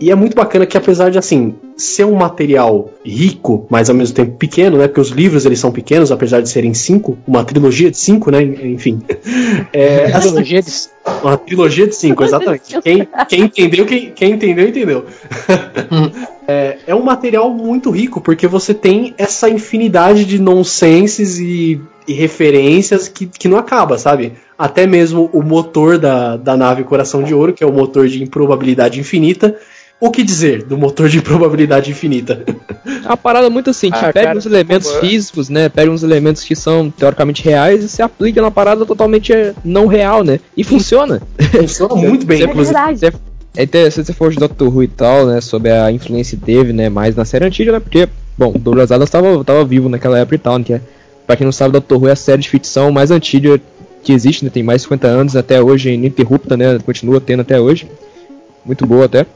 E 0.01 0.09
é 0.09 0.15
muito 0.15 0.35
bacana 0.35 0.65
que 0.65 0.75
apesar 0.75 1.11
de 1.11 1.19
assim 1.19 1.53
ser 1.77 2.05
um 2.05 2.15
material 2.15 2.89
rico, 3.05 3.67
mas 3.69 3.87
ao 3.87 3.95
mesmo 3.95 4.15
tempo 4.15 4.35
pequeno, 4.35 4.79
né? 4.79 4.87
Porque 4.87 4.99
os 4.99 5.09
livros 5.09 5.45
eles 5.45 5.59
são 5.59 5.71
pequenos, 5.71 6.11
apesar 6.11 6.41
de 6.41 6.49
serem 6.49 6.73
cinco, 6.73 7.19
uma 7.27 7.43
trilogia 7.43 7.91
de 7.91 7.97
cinco, 7.97 8.31
né? 8.31 8.41
Enfim. 8.41 8.99
É, 9.73 10.11
A 10.11 10.19
trilogia 10.19 10.61
de 10.61 10.71
uma 11.23 11.37
trilogia 11.37 11.87
de 11.87 11.95
cinco, 11.95 12.23
exatamente. 12.23 12.81
Quem, 12.81 13.07
quem 13.27 13.41
entendeu, 13.41 13.85
quem, 13.85 14.11
quem 14.11 14.31
entendeu, 14.33 14.67
entendeu. 14.67 15.05
é, 16.47 16.77
é 16.87 16.95
um 16.95 17.03
material 17.03 17.49
muito 17.49 17.89
rico, 17.89 18.19
porque 18.21 18.47
você 18.47 18.73
tem 18.73 19.13
essa 19.17 19.49
infinidade 19.49 20.25
de 20.25 20.39
nonsenses 20.39 21.39
e, 21.39 21.81
e 22.07 22.13
referências 22.13 23.07
que, 23.07 23.25
que 23.25 23.47
não 23.47 23.57
acaba, 23.57 23.97
sabe? 23.97 24.33
Até 24.57 24.85
mesmo 24.85 25.29
o 25.33 25.41
motor 25.41 25.97
da, 25.97 26.37
da 26.37 26.57
nave 26.57 26.83
Coração 26.83 27.23
de 27.23 27.33
Ouro, 27.33 27.53
que 27.53 27.63
é 27.63 27.67
o 27.67 27.73
motor 27.73 28.07
de 28.07 28.23
improbabilidade 28.23 28.99
infinita. 28.99 29.55
O 30.01 30.09
que 30.09 30.23
dizer 30.23 30.63
do 30.63 30.75
motor 30.77 31.07
de 31.07 31.19
improbabilidade 31.19 31.91
infinita? 31.91 32.43
É 32.85 33.07
uma 33.07 33.15
parada 33.15 33.49
muito 33.51 33.69
assim, 33.69 33.89
Ah, 33.91 34.11
pega 34.11 34.27
cara, 34.27 34.37
uns 34.39 34.45
elementos 34.47 34.87
favor. 34.91 35.01
físicos, 35.07 35.47
né? 35.47 35.69
Pega 35.69 35.91
uns 35.91 36.01
elementos 36.01 36.43
que 36.43 36.55
são 36.55 36.89
teoricamente 36.89 37.43
reais 37.43 37.83
e 37.83 37.87
se 37.87 38.01
aplica 38.01 38.41
na 38.41 38.49
parada 38.49 38.83
totalmente 38.83 39.31
eh, 39.31 39.53
não 39.63 39.85
real, 39.85 40.23
né? 40.23 40.39
E 40.57 40.63
funciona. 40.63 41.21
Funciona 41.51 41.93
muito 41.95 42.25
bem, 42.25 42.41
inclusive. 42.41 42.73
verdade. 42.73 43.13
É 43.55 43.63
interessante 43.63 44.07
você 44.07 44.13
for 44.13 44.31
de 44.31 44.37
Doctor 44.37 44.75
Who 44.75 44.81
e 44.83 44.87
tal, 44.87 45.27
né? 45.27 45.39
Sobre 45.39 45.69
a 45.71 45.91
influência 45.91 46.35
que 46.37 46.43
teve, 46.45 46.73
né? 46.73 46.89
Mais 46.89 47.15
na 47.15 47.23
série 47.23 47.45
antiga, 47.45 47.71
né? 47.73 47.79
Porque, 47.79 48.09
bom, 48.37 48.53
Douglas 48.53 48.91
Adams 48.91 49.09
tava, 49.09 49.43
tava 49.43 49.63
vivo 49.63 49.87
naquela 49.87 50.17
época 50.17 50.35
e 50.35 50.39
tal, 50.39 50.57
né? 50.57 50.63
Que 50.63 50.73
é, 50.73 50.81
pra 51.27 51.35
quem 51.35 51.45
não 51.45 51.51
sabe, 51.51 51.73
Doctor 51.73 52.01
Who 52.01 52.07
é 52.07 52.13
a 52.13 52.15
série 52.15 52.41
de 52.41 52.49
ficção 52.49 52.91
mais 52.91 53.11
antiga 53.11 53.61
que 54.03 54.13
existe, 54.13 54.43
né? 54.43 54.49
Tem 54.51 54.63
mais 54.63 54.81
de 54.81 54.85
50 54.85 55.07
anos 55.07 55.35
até 55.35 55.61
hoje, 55.61 55.91
ininterrupta, 55.91 56.57
né? 56.57 56.79
Continua 56.83 57.21
tendo 57.21 57.41
até 57.41 57.59
hoje. 57.59 57.85
Muito 58.65 58.83
boa 58.87 59.05
até. 59.05 59.27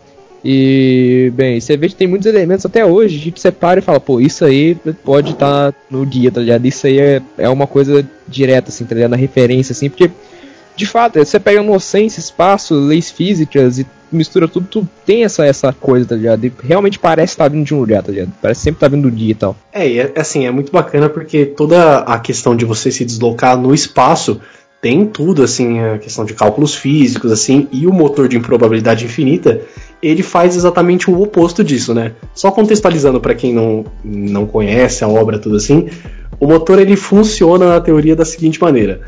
E, 0.47 1.31
bem, 1.33 1.59
você 1.59 1.75
vê 1.75 1.87
que 1.89 1.95
tem 1.95 2.07
muitos 2.07 2.27
elementos 2.27 2.63
até 2.67 2.85
hoje, 2.85 3.17
a 3.17 3.19
gente 3.19 3.41
separa 3.41 3.79
e 3.79 3.81
fala, 3.81 3.99
pô, 3.99 4.21
isso 4.21 4.45
aí 4.45 4.77
pode 5.03 5.31
estar 5.31 5.73
no 5.89 6.05
guia, 6.05 6.29
tá 6.29 6.39
ligado? 6.39 6.63
Isso 6.67 6.85
aí 6.85 6.99
é, 6.99 7.21
é 7.35 7.49
uma 7.49 7.65
coisa 7.65 8.07
direta, 8.27 8.69
assim, 8.69 8.85
tá 8.85 8.93
ligado? 8.93 9.09
Na 9.09 9.17
referência, 9.17 9.73
assim, 9.73 9.89
porque, 9.89 10.11
de 10.75 10.85
fato, 10.85 11.17
você 11.17 11.39
pega 11.39 11.63
inocência, 11.63 12.19
espaço, 12.19 12.75
leis 12.75 13.09
físicas 13.09 13.79
e 13.79 13.87
mistura 14.11 14.47
tudo, 14.47 14.67
tu 14.69 14.87
tem 15.03 15.23
essa, 15.23 15.43
essa 15.43 15.73
coisa, 15.73 16.09
tá 16.09 16.15
ligado? 16.15 16.45
E 16.45 16.53
realmente 16.63 16.99
parece 16.99 17.33
estar 17.33 17.47
vindo 17.47 17.65
de 17.65 17.73
um 17.73 17.79
lugar, 17.79 18.03
tá 18.03 18.11
ligado? 18.11 18.31
Parece 18.39 18.61
sempre 18.61 18.77
estar 18.77 18.87
vindo 18.87 19.09
do 19.09 19.15
dia 19.15 19.31
e 19.31 19.35
tal. 19.35 19.57
É, 19.73 19.89
e 19.89 19.99
é 19.99 20.13
assim, 20.15 20.45
é 20.45 20.51
muito 20.51 20.71
bacana 20.71 21.09
porque 21.09 21.47
toda 21.47 22.01
a 22.01 22.19
questão 22.19 22.55
de 22.55 22.65
você 22.65 22.91
se 22.91 23.03
deslocar 23.03 23.57
no 23.57 23.73
espaço 23.73 24.39
tem 24.85 25.03
tudo, 25.03 25.41
assim, 25.41 25.79
a 25.79 25.97
questão 25.97 26.23
de 26.23 26.35
cálculos 26.35 26.75
físicos, 26.75 27.31
assim, 27.31 27.67
e 27.71 27.87
o 27.87 27.91
motor 27.91 28.27
de 28.27 28.37
improbabilidade 28.37 29.03
infinita, 29.03 29.61
ele 29.99 30.21
faz 30.21 30.55
exatamente 30.55 31.09
o 31.09 31.19
oposto 31.19 31.63
disso, 31.63 31.91
né? 31.91 32.11
Só 32.35 32.51
contextualizando 32.51 33.19
para 33.19 33.33
quem 33.33 33.51
não, 33.51 33.83
não 34.03 34.45
conhece 34.45 35.03
a 35.03 35.07
obra, 35.07 35.39
tudo 35.39 35.55
assim, 35.55 35.87
o 36.39 36.45
motor 36.45 36.77
ele 36.77 36.95
funciona 36.95 37.65
na 37.65 37.81
teoria 37.81 38.15
da 38.15 38.23
seguinte 38.23 38.61
maneira: 38.61 39.01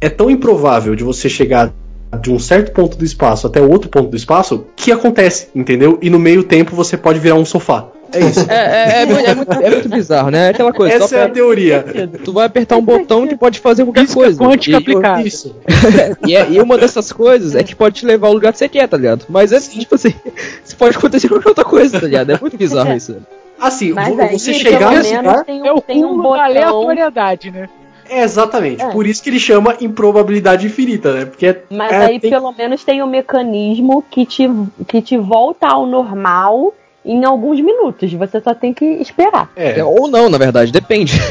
é 0.00 0.08
tão 0.08 0.30
improvável 0.30 0.94
de 0.94 1.02
você 1.02 1.28
chegar 1.28 1.74
de 2.22 2.30
um 2.32 2.38
certo 2.38 2.72
ponto 2.72 2.96
do 2.96 3.04
espaço 3.04 3.46
até 3.46 3.60
outro 3.60 3.88
ponto 3.90 4.08
do 4.08 4.16
espaço 4.16 4.66
que 4.76 4.90
acontece, 4.92 5.48
entendeu? 5.54 5.98
E 6.00 6.08
no 6.10 6.18
meio 6.18 6.42
tempo 6.44 6.74
você 6.74 6.96
pode 6.96 7.18
virar 7.18 7.34
um 7.34 7.44
sofá. 7.44 7.86
É 8.12 8.20
isso. 8.20 8.46
É, 8.48 8.54
é, 8.54 9.02
é, 9.02 9.06
muito, 9.06 9.26
é, 9.28 9.34
muito, 9.34 9.52
é 9.64 9.70
muito 9.70 9.88
bizarro, 9.88 10.30
né? 10.30 10.46
É 10.46 10.50
aquela 10.50 10.72
coisa. 10.72 10.94
Essa 10.94 11.16
é 11.16 11.24
a 11.24 11.28
teoria. 11.28 11.84
Tu 12.24 12.32
vai 12.32 12.46
apertar 12.46 12.76
um 12.76 12.82
botão 12.82 13.26
que 13.26 13.36
pode 13.36 13.58
fazer 13.58 13.84
qualquer 13.84 14.02
Física 14.02 14.20
coisa. 14.20 14.38
quântica 14.38 14.76
E- 14.76 14.80
aplicada. 14.80 15.22
Isso. 15.26 15.56
e, 16.24 16.36
é- 16.36 16.48
e 16.52 16.60
uma 16.60 16.78
dessas 16.78 17.10
coisas 17.12 17.54
é 17.56 17.64
que 17.64 17.74
pode 17.74 17.96
te 17.96 18.06
levar 18.06 18.28
ao 18.28 18.32
lugar 18.32 18.52
que 18.52 18.58
você 18.58 18.68
quer, 18.68 18.86
tá 18.88 18.96
ligado? 18.96 19.24
Mas 19.28 19.50
é 19.52 19.58
tipo 19.60 19.96
assim, 19.96 20.14
isso 20.64 20.76
pode 20.76 20.96
acontecer 20.96 21.28
qualquer 21.28 21.48
outra 21.48 21.64
coisa, 21.64 21.98
tá 22.00 22.06
ligado? 22.06 22.30
É 22.30 22.38
muito 22.40 22.56
bizarro 22.56 22.92
isso. 22.94 23.16
Assim, 23.60 23.92
Mas 23.92 24.14
vo- 24.14 24.22
aí, 24.22 24.38
você 24.38 24.52
pelo 24.52 24.62
chegar 24.62 24.90
nesse 24.92 25.16
lugar. 25.16 25.44
tem 25.44 25.62
um, 25.62 25.66
É 25.66 25.72
o 25.72 25.80
tem 25.80 26.04
um 26.04 26.22
da 26.22 26.44
aleatoriedade, 26.44 27.50
né? 27.50 27.68
É 28.08 28.22
exatamente. 28.22 28.82
É. 28.82 28.90
Por 28.90 29.06
isso 29.06 29.22
que 29.22 29.30
ele 29.30 29.38
chama 29.40 29.76
improbabilidade 29.80 30.66
infinita, 30.66 31.12
né? 31.12 31.24
Porque 31.24 31.46
é- 31.46 31.62
Mas 31.70 31.92
é, 31.92 32.06
aí 32.06 32.20
tem- 32.20 32.30
pelo 32.30 32.52
menos 32.52 32.84
tem 32.84 33.02
um 33.02 33.06
mecanismo 33.06 34.02
que 34.10 34.24
te, 34.26 34.48
que 34.86 35.00
te 35.02 35.16
volta 35.18 35.66
ao 35.68 35.86
normal 35.86 36.72
em 37.06 37.24
alguns 37.24 37.60
minutos. 37.60 38.12
Você 38.12 38.40
só 38.40 38.54
tem 38.54 38.74
que 38.74 38.84
esperar. 38.84 39.50
é. 39.56 39.78
É, 39.78 39.84
ou 39.84 40.08
não, 40.08 40.28
na 40.28 40.38
verdade, 40.38 40.72
depende. 40.72 41.14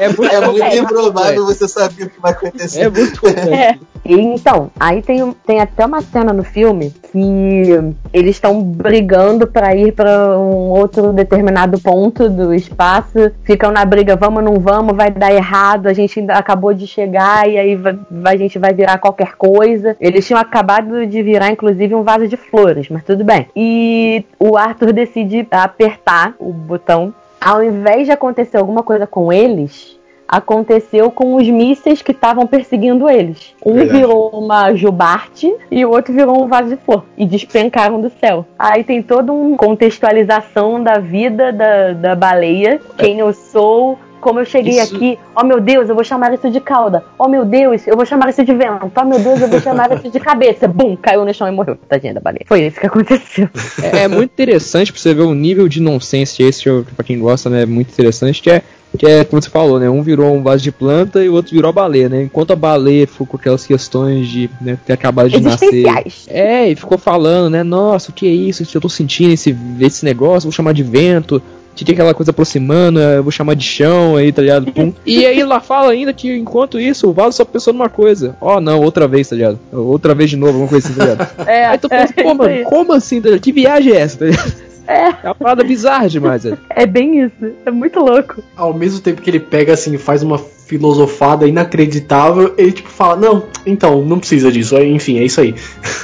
É 0.00 0.08
muito, 0.08 0.24
É 0.24 0.40
muito 0.46 0.62
É, 0.62 0.76
improvável 0.78 1.44
você 1.46 1.66
saber 1.68 2.04
o 2.04 2.10
que 2.10 2.20
vai 2.20 2.32
acontecer. 2.32 2.80
É 2.82 2.88
muito 2.90 3.26
É. 3.28 3.76
Então, 4.04 4.70
aí 4.80 5.02
tem, 5.02 5.34
tem 5.46 5.60
até 5.60 5.84
uma 5.84 6.00
cena 6.00 6.32
no 6.32 6.42
filme 6.42 6.92
que 7.12 7.92
eles 8.12 8.36
estão 8.36 8.62
brigando 8.62 9.46
pra 9.46 9.74
ir 9.76 9.92
pra 9.92 10.38
um 10.38 10.70
outro 10.70 11.12
determinado 11.12 11.78
ponto 11.80 12.28
do 12.30 12.54
espaço. 12.54 13.30
Ficam 13.44 13.70
na 13.70 13.84
briga, 13.84 14.16
vamos, 14.16 14.42
não 14.42 14.54
vamos, 14.58 14.96
vai 14.96 15.10
dar 15.10 15.32
errado. 15.32 15.86
A 15.86 15.92
gente 15.92 16.18
ainda 16.20 16.34
acabou 16.34 16.72
de 16.72 16.86
chegar 16.86 17.48
e 17.48 17.58
aí 17.58 17.76
vai- 17.76 17.98
vai- 18.10 18.34
a 18.36 18.38
gente 18.38 18.58
vai 18.58 18.72
virar 18.72 18.98
qualquer 18.98 19.32
coisa. 19.36 19.94
Eles 20.00 20.26
tinham 20.26 20.40
acabado 20.40 21.06
de 21.06 21.22
virar, 21.22 21.50
inclusive, 21.50 21.94
um 21.94 22.02
vaso 22.02 22.26
de 22.26 22.36
flores, 22.36 22.88
mas 22.88 23.04
tudo 23.04 23.22
bem. 23.24 23.48
E 23.54 24.24
o 24.38 24.56
Arthur 24.60 24.92
decide 24.92 25.46
apertar 25.50 26.34
o 26.38 26.52
botão. 26.52 27.14
Ao 27.40 27.62
invés 27.62 28.06
de 28.06 28.12
acontecer 28.12 28.58
alguma 28.58 28.82
coisa 28.82 29.06
com 29.06 29.32
eles, 29.32 29.98
aconteceu 30.30 31.10
com 31.10 31.34
os 31.34 31.48
mísseis 31.48 32.00
que 32.00 32.12
estavam 32.12 32.46
perseguindo 32.46 33.08
eles. 33.08 33.54
Um 33.66 33.74
Verdade. 33.74 33.98
virou 33.98 34.30
uma 34.30 34.72
jubarte 34.74 35.52
e 35.70 35.84
o 35.84 35.90
outro 35.90 36.14
virou 36.14 36.44
um 36.44 36.46
vaso 36.46 36.68
de 36.68 36.76
flor. 36.76 37.04
E 37.18 37.26
despencaram 37.26 38.00
do 38.00 38.10
céu. 38.10 38.46
Aí 38.56 38.84
tem 38.84 39.02
toda 39.02 39.32
uma 39.32 39.56
contextualização 39.56 40.82
da 40.82 40.98
vida 40.98 41.52
da, 41.52 41.92
da 41.92 42.14
baleia. 42.14 42.80
Quem 42.96 43.18
eu 43.18 43.32
sou. 43.32 43.98
Como 44.20 44.40
eu 44.40 44.44
cheguei 44.44 44.78
Isso- 44.78 44.94
aqui, 44.94 45.18
oh 45.34 45.44
meu 45.44 45.60
Deus, 45.60 45.88
eu 45.88 45.94
vou 45.94 46.04
chamar 46.04 46.32
isso 46.34 46.50
de 46.50 46.60
cauda. 46.60 47.04
Oh 47.18 47.28
meu 47.28 47.44
Deus, 47.44 47.86
eu 47.86 47.96
vou 47.96 48.04
chamar 48.04 48.28
isso 48.28 48.44
de 48.44 48.54
vento. 48.54 48.90
Oh 48.94 49.04
meu 49.04 49.18
Deus, 49.18 49.40
eu 49.40 49.48
vou 49.48 49.60
chamar 49.60 49.90
isso 49.92 50.10
de 50.10 50.20
cabeça. 50.20 50.68
Bum, 50.68 50.96
caiu 50.96 51.24
no 51.24 51.32
chão 51.32 51.48
e 51.48 51.50
morreu. 51.50 51.76
Tadinha 51.88 52.14
da 52.14 52.20
baleia. 52.20 52.44
Foi 52.46 52.62
isso 52.66 52.78
que 52.78 52.86
aconteceu. 52.86 53.48
É, 53.82 54.04
é 54.04 54.08
muito 54.08 54.30
interessante 54.30 54.92
pra 54.92 55.00
você 55.00 55.14
ver 55.14 55.22
o 55.22 55.34
nível 55.34 55.68
de 55.68 55.80
nonsense 55.80 56.42
esse, 56.42 56.64
pra 56.94 57.04
quem 57.04 57.18
gosta, 57.18 57.48
né? 57.48 57.62
É 57.62 57.66
muito 57.66 57.90
interessante, 57.90 58.42
que 58.42 58.50
é, 58.50 58.62
que 58.98 59.06
é, 59.06 59.24
como 59.24 59.40
você 59.40 59.48
falou, 59.48 59.78
né? 59.78 59.88
Um 59.88 60.02
virou 60.02 60.34
um 60.34 60.42
vaso 60.42 60.62
de 60.62 60.72
planta 60.72 61.22
e 61.24 61.28
o 61.28 61.34
outro 61.34 61.54
virou 61.54 61.68
a 61.68 61.72
baleia, 61.72 62.08
né? 62.08 62.22
Enquanto 62.24 62.52
a 62.52 62.56
baleia 62.56 63.06
ficou 63.06 63.26
com 63.26 63.36
aquelas 63.36 63.66
questões 63.66 64.28
de 64.28 64.50
né, 64.60 64.78
ter 64.84 64.92
acabado 64.92 65.28
de 65.30 65.40
nascer. 65.40 65.84
É, 66.28 66.68
e 66.68 66.74
ficou 66.74 66.98
falando, 66.98 67.50
né? 67.50 67.62
Nossa, 67.62 68.10
o 68.10 68.14
que 68.14 68.26
é 68.26 68.30
isso? 68.30 68.66
Eu 68.74 68.80
tô 68.80 68.88
sentindo 68.88 69.32
esse, 69.32 69.56
esse 69.80 70.04
negócio, 70.04 70.48
vou 70.48 70.52
chamar 70.52 70.72
de 70.72 70.82
vento. 70.82 71.40
Tinha 71.74 71.92
aquela 71.94 72.12
coisa 72.12 72.30
aproximando, 72.30 73.00
eu 73.00 73.22
vou 73.22 73.32
chamar 73.32 73.54
de 73.54 73.64
chão 73.64 74.16
aí, 74.16 74.30
tá 74.32 74.42
ligado? 74.42 74.70
Pum. 74.72 74.92
E 75.06 75.24
aí 75.24 75.40
ela 75.40 75.60
fala 75.60 75.92
ainda 75.92 76.12
que 76.12 76.36
enquanto 76.36 76.78
isso, 76.78 77.08
o 77.08 77.12
vaso 77.12 77.36
só 77.36 77.44
pensou 77.44 77.72
numa 77.72 77.88
coisa. 77.88 78.36
Ó, 78.40 78.56
oh, 78.56 78.60
não, 78.60 78.80
outra 78.80 79.08
vez, 79.08 79.28
tá 79.28 79.36
ligado? 79.36 79.58
Outra 79.72 80.14
vez 80.14 80.28
de 80.30 80.36
novo, 80.36 80.52
alguma 80.52 80.68
coisa 80.68 80.86
assim, 80.88 80.96
tá 80.98 81.04
ligado? 81.04 81.30
É, 81.48 81.66
Aí 81.66 81.78
tu 81.78 81.88
pensa, 81.88 82.12
pô, 82.12 82.20
isso 82.22 82.34
mano, 82.34 82.50
aí. 82.52 82.62
como 82.64 82.92
assim, 82.92 83.20
tá 83.20 83.28
ligado? 83.28 83.42
Que 83.42 83.52
viagem 83.52 83.92
é 83.92 83.96
essa, 83.96 84.18
tá 84.18 84.24
ligado? 84.26 84.52
É. 84.86 85.08
É 85.08 85.14
uma 85.24 85.34
parada 85.34 85.62
bizarra 85.62 86.08
demais, 86.08 86.42
velho. 86.42 86.58
é 86.68 86.84
bem 86.84 87.22
isso. 87.22 87.52
É 87.64 87.70
muito 87.70 88.00
louco. 88.00 88.42
Ao 88.56 88.74
mesmo 88.74 89.00
tempo 89.00 89.22
que 89.22 89.30
ele 89.30 89.38
pega 89.38 89.72
assim, 89.72 89.96
faz 89.96 90.22
uma 90.22 90.36
filosofada 90.38 91.46
inacreditável, 91.46 92.54
ele 92.58 92.72
tipo 92.72 92.88
fala: 92.88 93.16
Não, 93.16 93.44
então, 93.64 94.02
não 94.02 94.18
precisa 94.18 94.50
disso. 94.50 94.76
Enfim, 94.78 95.18
é 95.18 95.24
isso 95.24 95.40
aí. 95.40 95.54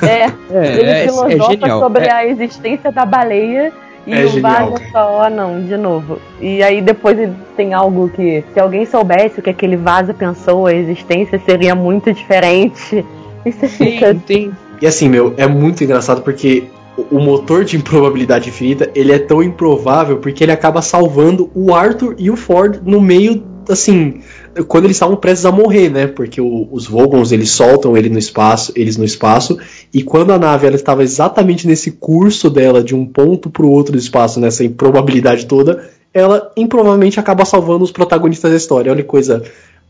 É. 0.02 0.26
É, 0.48 0.78
Ele 0.78 0.90
é, 0.90 1.04
é 1.04 1.08
filosofa 1.08 1.50
genial. 1.50 1.80
sobre 1.80 2.04
É, 2.04 2.12
a 2.12 2.26
existência 2.26 2.92
da 2.92 3.04
baleia 3.04 3.72
e 4.06 4.12
É 4.14 4.24
o 4.24 4.28
genial, 4.28 4.70
vaso 4.72 4.82
só, 4.92 5.24
"Oh, 5.26 5.30
não, 5.30 5.62
de 5.62 5.76
novo. 5.76 6.18
E 6.40 6.62
aí 6.62 6.80
depois 6.80 7.18
ele 7.18 7.32
tem 7.56 7.74
algo 7.74 8.08
que, 8.08 8.44
se 8.54 8.60
alguém 8.60 8.86
soubesse 8.86 9.40
o 9.40 9.42
que 9.42 9.50
aquele 9.50 9.76
vaso 9.76 10.14
pensou, 10.14 10.66
a 10.66 10.72
existência 10.74 11.40
seria 11.44 11.74
muito 11.74 12.12
diferente. 12.12 13.04
E 13.44 13.52
você 13.52 13.68
fica. 13.68 14.14
tem, 14.14 14.18
tem, 14.20 14.52
E 14.80 14.86
assim, 14.86 15.08
meu, 15.08 15.34
é 15.36 15.46
muito 15.46 15.82
engraçado 15.82 16.22
porque 16.22 16.64
o- 16.96 17.16
o 17.16 17.20
motor 17.20 17.64
de 17.64 17.76
improbabilidade 17.78 18.48
infinita, 18.48 18.90
ele 18.94 19.12
é 19.12 19.18
tão 19.18 19.42
improvável 19.42 20.18
porque 20.18 20.44
ele 20.44 20.52
acaba 20.52 20.80
salvando 20.82 21.50
o 21.54 21.74
Arthur 21.74 22.14
e 22.18 22.30
o 22.30 22.36
Ford 22.36 22.80
no 22.84 23.00
meio, 23.00 23.42
assim, 23.72 24.20
quando 24.68 24.84
eles 24.84 24.96
estavam 24.96 25.16
prestes 25.16 25.44
a 25.46 25.52
morrer, 25.52 25.88
né? 25.90 26.06
Porque 26.06 26.40
o- 26.40 26.68
os 26.70 26.86
Vogons, 26.86 27.32
eles 27.32 27.50
soltam 27.50 27.96
ele 27.96 28.08
no 28.08 28.18
espaço, 28.18 28.72
eles 28.74 28.96
no 28.96 29.04
espaço, 29.04 29.58
e 29.92 30.02
quando 30.02 30.32
a 30.32 30.38
nave 30.38 30.66
ela 30.66 30.76
estava 30.76 31.02
exatamente 31.02 31.66
nesse 31.66 31.92
curso 31.92 32.48
dela 32.50 32.82
de 32.82 32.94
um 32.94 33.04
ponto 33.06 33.50
pro 33.50 33.68
outro 33.68 33.92
do 33.92 33.98
espaço, 33.98 34.38
nessa 34.40 34.64
improbabilidade 34.64 35.46
toda, 35.46 35.88
ela 36.12 36.50
improvavelmente 36.56 37.20
acaba 37.20 37.44
salvando 37.44 37.84
os 37.84 37.92
protagonistas 37.92 38.50
da 38.50 38.56
história. 38.56 38.90
Olha 38.90 39.02
que 39.02 39.08
coisa 39.08 39.42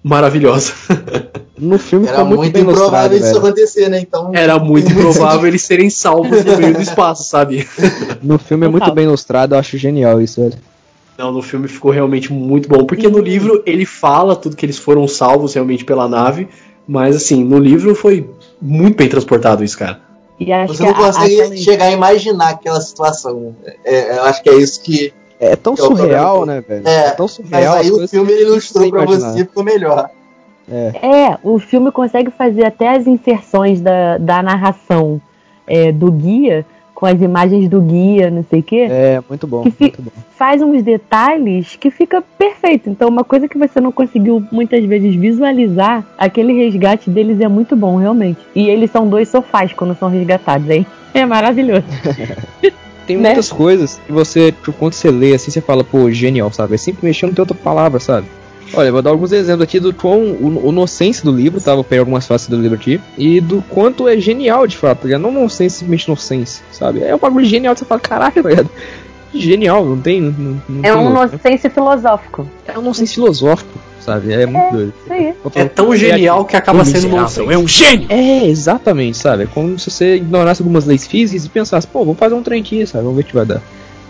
maravilhosa. 0.03 0.73
no 1.59 1.79
filme 1.79 2.07
Era 2.07 2.25
muito, 2.25 2.39
muito, 2.41 2.53
bem 2.53 2.63
ilustrado, 2.63 3.15
improvável 3.15 3.19
isso 3.19 3.39
acontecer, 3.39 3.89
né? 3.89 4.01
Então. 4.01 4.31
Era 4.35 4.59
muito 4.63 4.91
improvável 4.91 5.47
eles 5.47 5.63
serem 5.63 5.91
salvos 5.91 6.45
no 6.45 6.57
meio 6.59 6.75
do 6.75 6.83
espaço, 6.83 7.25
sabe? 7.25 7.67
No 8.23 8.39
filme 8.39 8.67
é 8.67 8.69
muito 8.69 8.93
bem 8.93 9.05
ilustrado, 9.05 9.55
eu 9.55 9.59
acho 9.59 9.77
genial 9.79 10.21
isso, 10.21 10.41
velho. 10.41 10.55
Não, 11.19 11.33
no 11.33 11.43
filme 11.43 11.67
ficou 11.69 11.91
realmente 11.91 12.33
muito 12.33 12.69
bom, 12.69 12.85
porque 12.85 13.09
no 13.09 13.19
livro 13.19 13.63
ele 13.65 13.87
fala 13.87 14.37
tudo 14.37 14.55
que 14.57 14.67
eles 14.67 14.77
foram 14.79 15.09
salvos 15.09 15.55
realmente 15.55 15.85
pela 15.85 16.07
nave, 16.09 16.49
mas 16.87 17.17
assim, 17.17 17.43
no 17.43 17.59
livro 17.59 17.95
foi 17.95 18.29
muito 18.61 18.97
bem 18.97 19.09
transportado 19.09 19.65
isso, 19.65 19.79
cara. 19.79 20.01
E 20.39 20.53
acho 20.53 20.75
Você 20.75 20.85
que 20.85 20.91
não 20.93 21.01
a- 21.01 21.07
consegue 21.07 21.41
aquela- 21.41 21.57
chegar 21.57 21.85
a 21.87 21.91
imaginar 21.93 22.51
aquela 22.51 22.81
situação. 22.81 23.57
É, 23.85 24.19
eu 24.19 24.25
acho 24.25 24.43
que 24.43 24.51
é 24.51 24.55
isso 24.57 24.83
que. 24.83 25.13
É 25.41 25.57
tão 25.57 25.73
É 25.73 25.83
o 25.83 25.87
surreal, 25.87 26.45
né, 26.47 26.63
velho? 26.67 26.87
É, 26.87 27.11
tão 27.11 27.25
Mas 27.25 27.33
surreal. 27.33 27.75
aí 27.75 27.89
as 27.89 27.93
o 27.97 28.09
filme 28.09 28.33
que 28.35 28.43
ilustrou 28.43 28.91
pra 28.91 29.03
imaginar. 29.05 29.33
você 29.33 29.39
ficou 29.41 29.65
melhor. 29.65 30.11
É, 30.69 31.39
o 31.43 31.59
filme 31.59 31.93
consegue 31.93 32.31
fazer 32.31 32.65
até 32.65 32.97
as 32.97 33.07
inserções 33.07 33.81
da, 33.81 34.19
da 34.19 34.43
narração 34.43 35.21
é, 35.67 35.93
do 35.93 36.11
guia, 36.11 36.67
com 36.97 37.05
as 37.05 37.21
imagens 37.21 37.69
do 37.69 37.79
guia, 37.83 38.31
não 38.31 38.43
sei 38.49 38.61
o 38.61 38.63
quê. 38.63 38.87
É, 38.91 39.23
muito 39.29 39.47
bom, 39.47 39.65
muito 39.65 40.03
bom. 40.03 40.11
faz 40.35 40.63
uns 40.63 40.83
detalhes 40.83 41.77
que 41.77 41.91
fica 41.91 42.25
perfeito. 42.39 42.89
Então, 42.89 43.07
uma 43.07 43.23
coisa 43.23 43.47
que 43.47 43.59
você 43.59 43.79
não 43.83 43.93
conseguiu 43.93 44.43
muitas 44.51 44.83
vezes 44.87 45.15
visualizar, 45.15 46.07
aquele 46.17 46.55
resgate 46.55 47.11
deles 47.11 47.39
é 47.39 47.49
muito 47.49 47.77
bom, 47.77 47.97
realmente. 47.97 48.39
E 48.55 48.71
eles 48.71 48.91
são 48.91 49.07
dois 49.07 49.29
sofás 49.29 49.75
quando 49.75 49.95
são 49.95 50.09
resgatados, 50.09 50.71
hein? 50.71 50.87
É 51.13 51.27
maravilhoso. 51.27 51.85
Tem 53.07 53.19
né? 53.19 53.29
muitas 53.29 53.53
coisas 53.53 54.01
que 54.07 54.11
você, 54.11 54.53
quando 54.79 54.95
você 54.95 55.11
lê 55.11 55.35
assim, 55.35 55.51
você 55.51 55.61
fala, 55.61 55.85
pô, 55.85 56.11
genial, 56.11 56.51
sabe? 56.51 56.75
É 56.75 56.79
sempre 56.79 57.07
mexendo 57.07 57.35
tem 57.35 57.43
outra 57.43 57.57
palavra, 57.57 58.01
sabe? 58.01 58.27
Olha, 58.75 58.89
eu 58.89 58.93
vou 58.93 59.03
dar 59.03 59.11
alguns 59.11 59.33
exemplos 59.33 59.63
aqui 59.63 59.79
do 59.79 59.93
quão 59.93 60.21
o, 60.21 60.69
o 60.69 60.73
nonsense 60.73 61.25
do 61.25 61.31
livro, 61.33 61.61
tá? 61.61 61.75
Vou 61.75 61.85
pegar 61.85 62.03
algumas 62.03 62.27
faces 62.27 62.49
do 62.49 62.61
livro 62.61 62.77
aqui. 62.77 63.01
E 63.17 63.41
do 63.41 63.63
quanto 63.69 64.09
é 64.09 64.19
genial, 64.19 64.67
de 64.67 64.77
fato, 64.77 65.01
tá 65.01 65.05
ligado? 65.05 65.23
Não 65.23 65.33
nonsense, 65.33 65.79
simplesmente 65.79 66.09
nonsense, 66.09 66.63
sabe? 66.73 67.03
É 67.03 67.15
um 67.15 67.19
bagulho 67.19 67.45
genial, 67.45 67.77
você 67.77 67.85
fala, 67.85 68.01
caralho, 68.01 68.43
tá 68.43 68.49
ligado? 68.49 68.71
Genial, 69.35 69.85
não 69.85 69.99
tem. 69.99 70.21
Não, 70.21 70.63
não 70.69 70.81
É 70.83 70.93
tem 70.93 71.01
um 71.01 71.11
nonsense 71.11 71.69
filosófico. 71.69 72.49
É 72.67 72.79
um 72.79 72.83
nonsense 72.83 73.15
filosófico, 73.15 73.79
sabe? 74.01 74.33
É 74.33 74.47
muito 74.47 74.73
doido. 74.73 74.93
Isso 75.03 75.13
aí. 75.13 75.35
É 75.55 75.65
tão 75.65 75.95
genial 75.95 76.45
que 76.45 76.57
acaba 76.57 76.85
sendo 76.85 77.09
nonsense. 77.09 77.53
É 77.53 77.59
um 77.59 77.69
gênio! 77.69 78.07
É, 78.11 78.47
exatamente, 78.47 79.19
sabe? 79.19 79.45
É 79.45 79.47
como 79.47 79.79
se 79.79 79.91
você 79.91 80.17
ignorasse 80.17 80.63
algumas 80.63 80.87
leis 80.87 81.07
físicas 81.07 81.45
e 81.45 81.49
pensasse, 81.49 81.87
pô, 81.87 82.01
vamos 82.01 82.19
fazer 82.19 82.35
um 82.35 82.43
trem 82.43 82.61
aqui, 82.61 82.87
sabe? 82.87 83.05
Vamos 83.05 83.17
ver 83.17 83.23
o 83.23 83.27
que 83.27 83.35
vai 83.35 83.45
dar. 83.45 83.63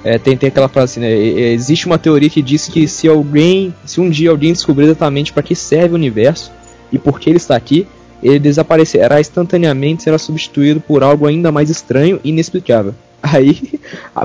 É, 0.06 0.18
tem, 0.18 0.36
tem 0.36 0.48
aquela 0.48 0.68
frase 0.68 0.92
assim, 0.92 1.00
né? 1.00 1.12
e- 1.12 1.32
e- 1.38 1.52
Existe 1.52 1.84
uma 1.86 1.98
teoria 1.98 2.30
que 2.30 2.40
diz 2.40 2.68
que 2.68 2.86
se 2.86 3.08
alguém, 3.08 3.74
se 3.84 4.00
um 4.00 4.08
dia 4.08 4.30
alguém 4.30 4.52
descobrir 4.52 4.84
exatamente 4.84 5.32
para 5.32 5.42
que 5.42 5.54
serve 5.56 5.92
o 5.92 5.96
universo 5.96 6.52
e 6.92 6.98
por 6.98 7.18
que 7.18 7.28
ele 7.28 7.38
está 7.38 7.56
aqui, 7.56 7.88
ele 8.22 8.38
desaparecerá 8.38 9.20
instantaneamente, 9.20 10.04
será 10.04 10.16
substituído 10.16 10.80
por 10.80 11.02
algo 11.02 11.26
ainda 11.26 11.50
mais 11.50 11.70
estranho 11.70 12.20
e 12.22 12.28
inexplicável. 12.28 12.94
Aí, 13.20 13.58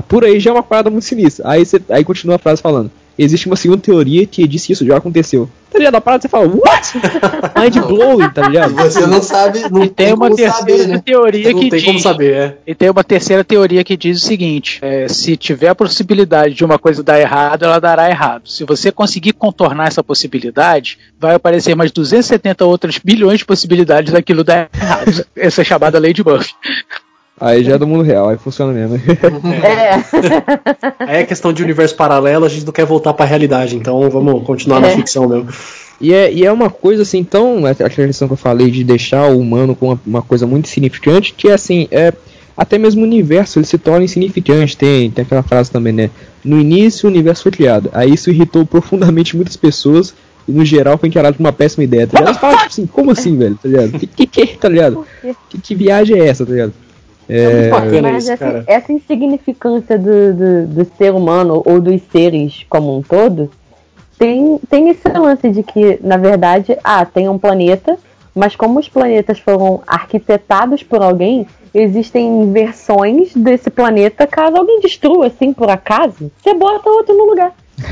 por 0.08 0.24
aí 0.24 0.38
já 0.38 0.50
é 0.50 0.52
uma 0.54 0.62
parada 0.62 0.88
muito 0.88 1.04
sinistra. 1.04 1.48
Aí, 1.48 1.64
você, 1.66 1.80
aí 1.88 2.04
continua 2.04 2.36
a 2.36 2.38
frase 2.38 2.62
falando: 2.62 2.88
existe 3.18 3.46
uma 3.46 3.56
segunda 3.56 3.80
teoria 3.82 4.26
que 4.26 4.46
diz 4.46 4.66
que 4.66 4.72
isso 4.72 4.86
já 4.86 4.96
aconteceu. 4.96 5.48
Tá 5.70 5.78
ligado? 5.78 5.94
A 5.94 6.00
parada 6.02 6.20
você 6.22 6.28
fala, 6.28 6.46
what? 6.46 6.92
Mind 7.58 7.78
blowing, 7.86 8.28
tá 8.30 8.46
ligado? 8.46 8.74
Você 8.74 9.06
não 9.06 9.22
sabe, 9.22 9.60
não 9.70 9.84
E 9.84 9.88
tem 9.88 10.12
uma 10.12 10.26
como 10.26 10.36
terceira 10.36 10.58
saber, 10.58 10.86
né? 10.86 11.02
teoria 11.04 11.50
Não 11.52 11.60
que 11.60 11.70
tem 11.70 11.78
diz. 11.78 11.86
como 11.86 11.98
saber, 11.98 12.34
é. 12.34 12.56
E 12.66 12.74
tem 12.74 12.90
uma 12.90 13.02
terceira 13.02 13.42
teoria 13.42 13.82
que 13.82 13.96
diz 13.96 14.22
o 14.22 14.26
seguinte: 14.26 14.78
é, 14.82 15.08
se 15.08 15.34
tiver 15.34 15.68
a 15.68 15.74
possibilidade 15.74 16.54
de 16.54 16.62
uma 16.64 16.78
coisa 16.78 17.02
dar 17.02 17.18
errado, 17.18 17.64
ela 17.64 17.78
dará 17.78 18.10
errado. 18.10 18.50
Se 18.50 18.64
você 18.64 18.92
conseguir 18.92 19.32
contornar 19.32 19.88
essa 19.88 20.04
possibilidade, 20.04 20.98
vai 21.18 21.34
aparecer 21.36 21.74
mais 21.74 21.90
270 21.90 22.64
outras 22.66 22.98
bilhões 22.98 23.38
de 23.38 23.46
possibilidades 23.46 24.12
daquilo 24.12 24.44
dar 24.44 24.68
errado. 24.74 25.24
Essa 25.34 25.62
é 25.62 25.64
chamada 25.64 25.98
lei 25.98 26.12
de 26.12 26.22
Buffy. 26.22 26.50
Aí 27.44 27.64
já 27.64 27.72
é 27.74 27.78
do 27.78 27.88
mundo 27.88 28.04
real, 28.04 28.28
aí 28.28 28.38
funciona 28.38 28.72
mesmo. 28.72 28.96
É. 29.52 29.94
Aí 31.10 31.16
é 31.22 31.24
questão 31.24 31.52
de 31.52 31.60
universo 31.60 31.96
paralelo, 31.96 32.44
a 32.44 32.48
gente 32.48 32.64
não 32.64 32.72
quer 32.72 32.84
voltar 32.86 33.12
pra 33.14 33.26
realidade, 33.26 33.74
então 33.74 34.08
vamos 34.08 34.44
continuar 34.44 34.78
na 34.80 34.88
É. 34.88 34.94
ficção 34.94 35.28
mesmo. 35.28 35.48
E 36.00 36.12
é, 36.14 36.32
e 36.32 36.44
é 36.44 36.52
uma 36.52 36.70
coisa 36.70 37.02
assim, 37.02 37.24
tão. 37.24 37.66
Aquela 37.66 37.90
questão 37.90 38.28
que 38.28 38.34
eu 38.34 38.38
falei 38.38 38.70
de 38.70 38.84
deixar 38.84 39.26
o 39.28 39.40
humano 39.40 39.74
com 39.74 39.86
uma, 39.88 40.00
uma 40.06 40.22
coisa 40.22 40.46
muito 40.46 40.68
significante, 40.68 41.34
que 41.36 41.50
assim, 41.50 41.88
é. 41.90 42.12
Até 42.56 42.76
mesmo 42.76 43.00
o 43.00 43.04
universo 43.04 43.58
ele 43.58 43.66
se 43.66 43.78
torna 43.78 44.04
insignificante. 44.04 44.76
Tem, 44.76 45.10
tem 45.10 45.24
aquela 45.24 45.42
frase 45.42 45.70
também, 45.70 45.92
né? 45.92 46.10
No 46.44 46.60
início 46.60 47.08
o 47.08 47.10
universo 47.10 47.42
foi 47.44 47.50
criado. 47.52 47.88
Aí 47.94 48.12
isso 48.12 48.30
irritou 48.30 48.64
profundamente 48.66 49.34
muitas 49.34 49.56
pessoas. 49.56 50.14
E 50.46 50.52
no 50.52 50.64
geral 50.64 50.98
foi 50.98 51.08
encarado 51.08 51.36
como 51.36 51.46
uma 51.48 51.52
péssima 51.52 51.82
ideia. 51.84 52.06
Tá 52.06 52.18
ligado? 52.18 52.28
Elas 52.28 52.40
falam, 52.40 52.56
tipo 52.58 52.68
assim, 52.70 52.86
como 52.86 53.10
assim, 53.10 53.36
velho? 53.38 53.58
Tá 53.60 53.68
ligado? 53.68 53.98
Que, 53.98 54.06
que, 54.06 54.26
que 54.26 54.46
tá 54.58 54.68
ligado? 54.68 55.04
Que, 55.48 55.58
que 55.58 55.74
viagem 55.74 56.20
é 56.20 56.26
essa, 56.28 56.44
tá 56.44 56.52
ligado? 56.52 56.72
Muito 57.28 57.70
bacana 57.70 58.02
Mas 58.12 58.24
isso, 58.24 58.32
essa, 58.32 58.44
cara. 58.44 58.64
essa 58.66 58.92
insignificância 58.92 59.98
do, 59.98 60.34
do, 60.34 60.66
do 60.66 60.84
ser 60.96 61.12
humano 61.12 61.62
ou 61.64 61.80
dos 61.80 62.00
seres 62.10 62.64
como 62.68 62.96
um 62.96 63.02
todo 63.02 63.50
tem, 64.22 64.60
tem 64.70 64.88
esse 64.88 65.08
lance 65.08 65.50
de 65.50 65.64
que, 65.64 65.98
na 66.00 66.16
verdade, 66.16 66.78
ah, 66.84 67.04
tem 67.04 67.28
um 67.28 67.36
planeta, 67.38 67.98
mas 68.32 68.54
como 68.54 68.78
os 68.78 68.88
planetas 68.88 69.40
foram 69.40 69.82
arquitetados 69.84 70.80
por 70.84 71.02
alguém, 71.02 71.44
existem 71.74 72.52
versões 72.52 73.34
desse 73.34 73.68
planeta, 73.68 74.24
caso 74.24 74.56
alguém 74.56 74.78
destrua, 74.78 75.26
assim, 75.26 75.52
por 75.52 75.68
acaso, 75.68 76.30
você 76.40 76.54
bota 76.54 76.88
outro 76.88 77.16
no 77.16 77.24
lugar. 77.24 77.52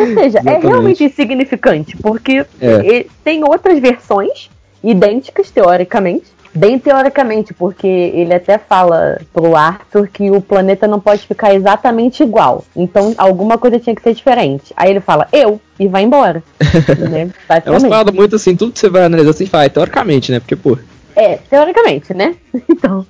Ou 0.00 0.14
seja, 0.14 0.40
é 0.46 0.56
realmente 0.56 1.04
insignificante, 1.04 1.98
porque 1.98 2.46
É. 2.58 3.04
tem 3.22 3.44
outras 3.44 3.78
versões 3.78 4.48
idênticas, 4.82 5.50
teoricamente. 5.50 6.32
Bem 6.54 6.78
teoricamente, 6.78 7.54
porque 7.54 7.86
ele 7.86 8.34
até 8.34 8.58
fala 8.58 9.18
pro 9.32 9.56
Arthur 9.56 10.06
que 10.08 10.30
o 10.30 10.40
planeta 10.40 10.86
não 10.86 11.00
pode 11.00 11.26
ficar 11.26 11.54
exatamente 11.54 12.22
igual. 12.22 12.64
Então 12.76 13.14
alguma 13.16 13.56
coisa 13.56 13.78
tinha 13.78 13.96
que 13.96 14.02
ser 14.02 14.12
diferente. 14.12 14.72
Aí 14.76 14.90
ele 14.90 15.00
fala, 15.00 15.26
eu, 15.32 15.58
e 15.80 15.88
vai 15.88 16.02
embora. 16.02 16.42
né? 17.10 17.22
É 17.22 17.30
Basicamente. 17.48 17.88
paradas 17.88 18.14
muito 18.14 18.36
assim, 18.36 18.54
tudo 18.54 18.72
que 18.72 18.78
você 18.78 18.90
vai 18.90 19.04
analisar 19.04 19.30
assim, 19.30 19.46
faz, 19.46 19.72
teoricamente, 19.72 20.30
né? 20.30 20.40
Porque, 20.40 20.54
pô, 20.54 20.76
É, 21.16 21.36
teoricamente, 21.36 22.12
né? 22.12 22.36
Então. 22.68 23.06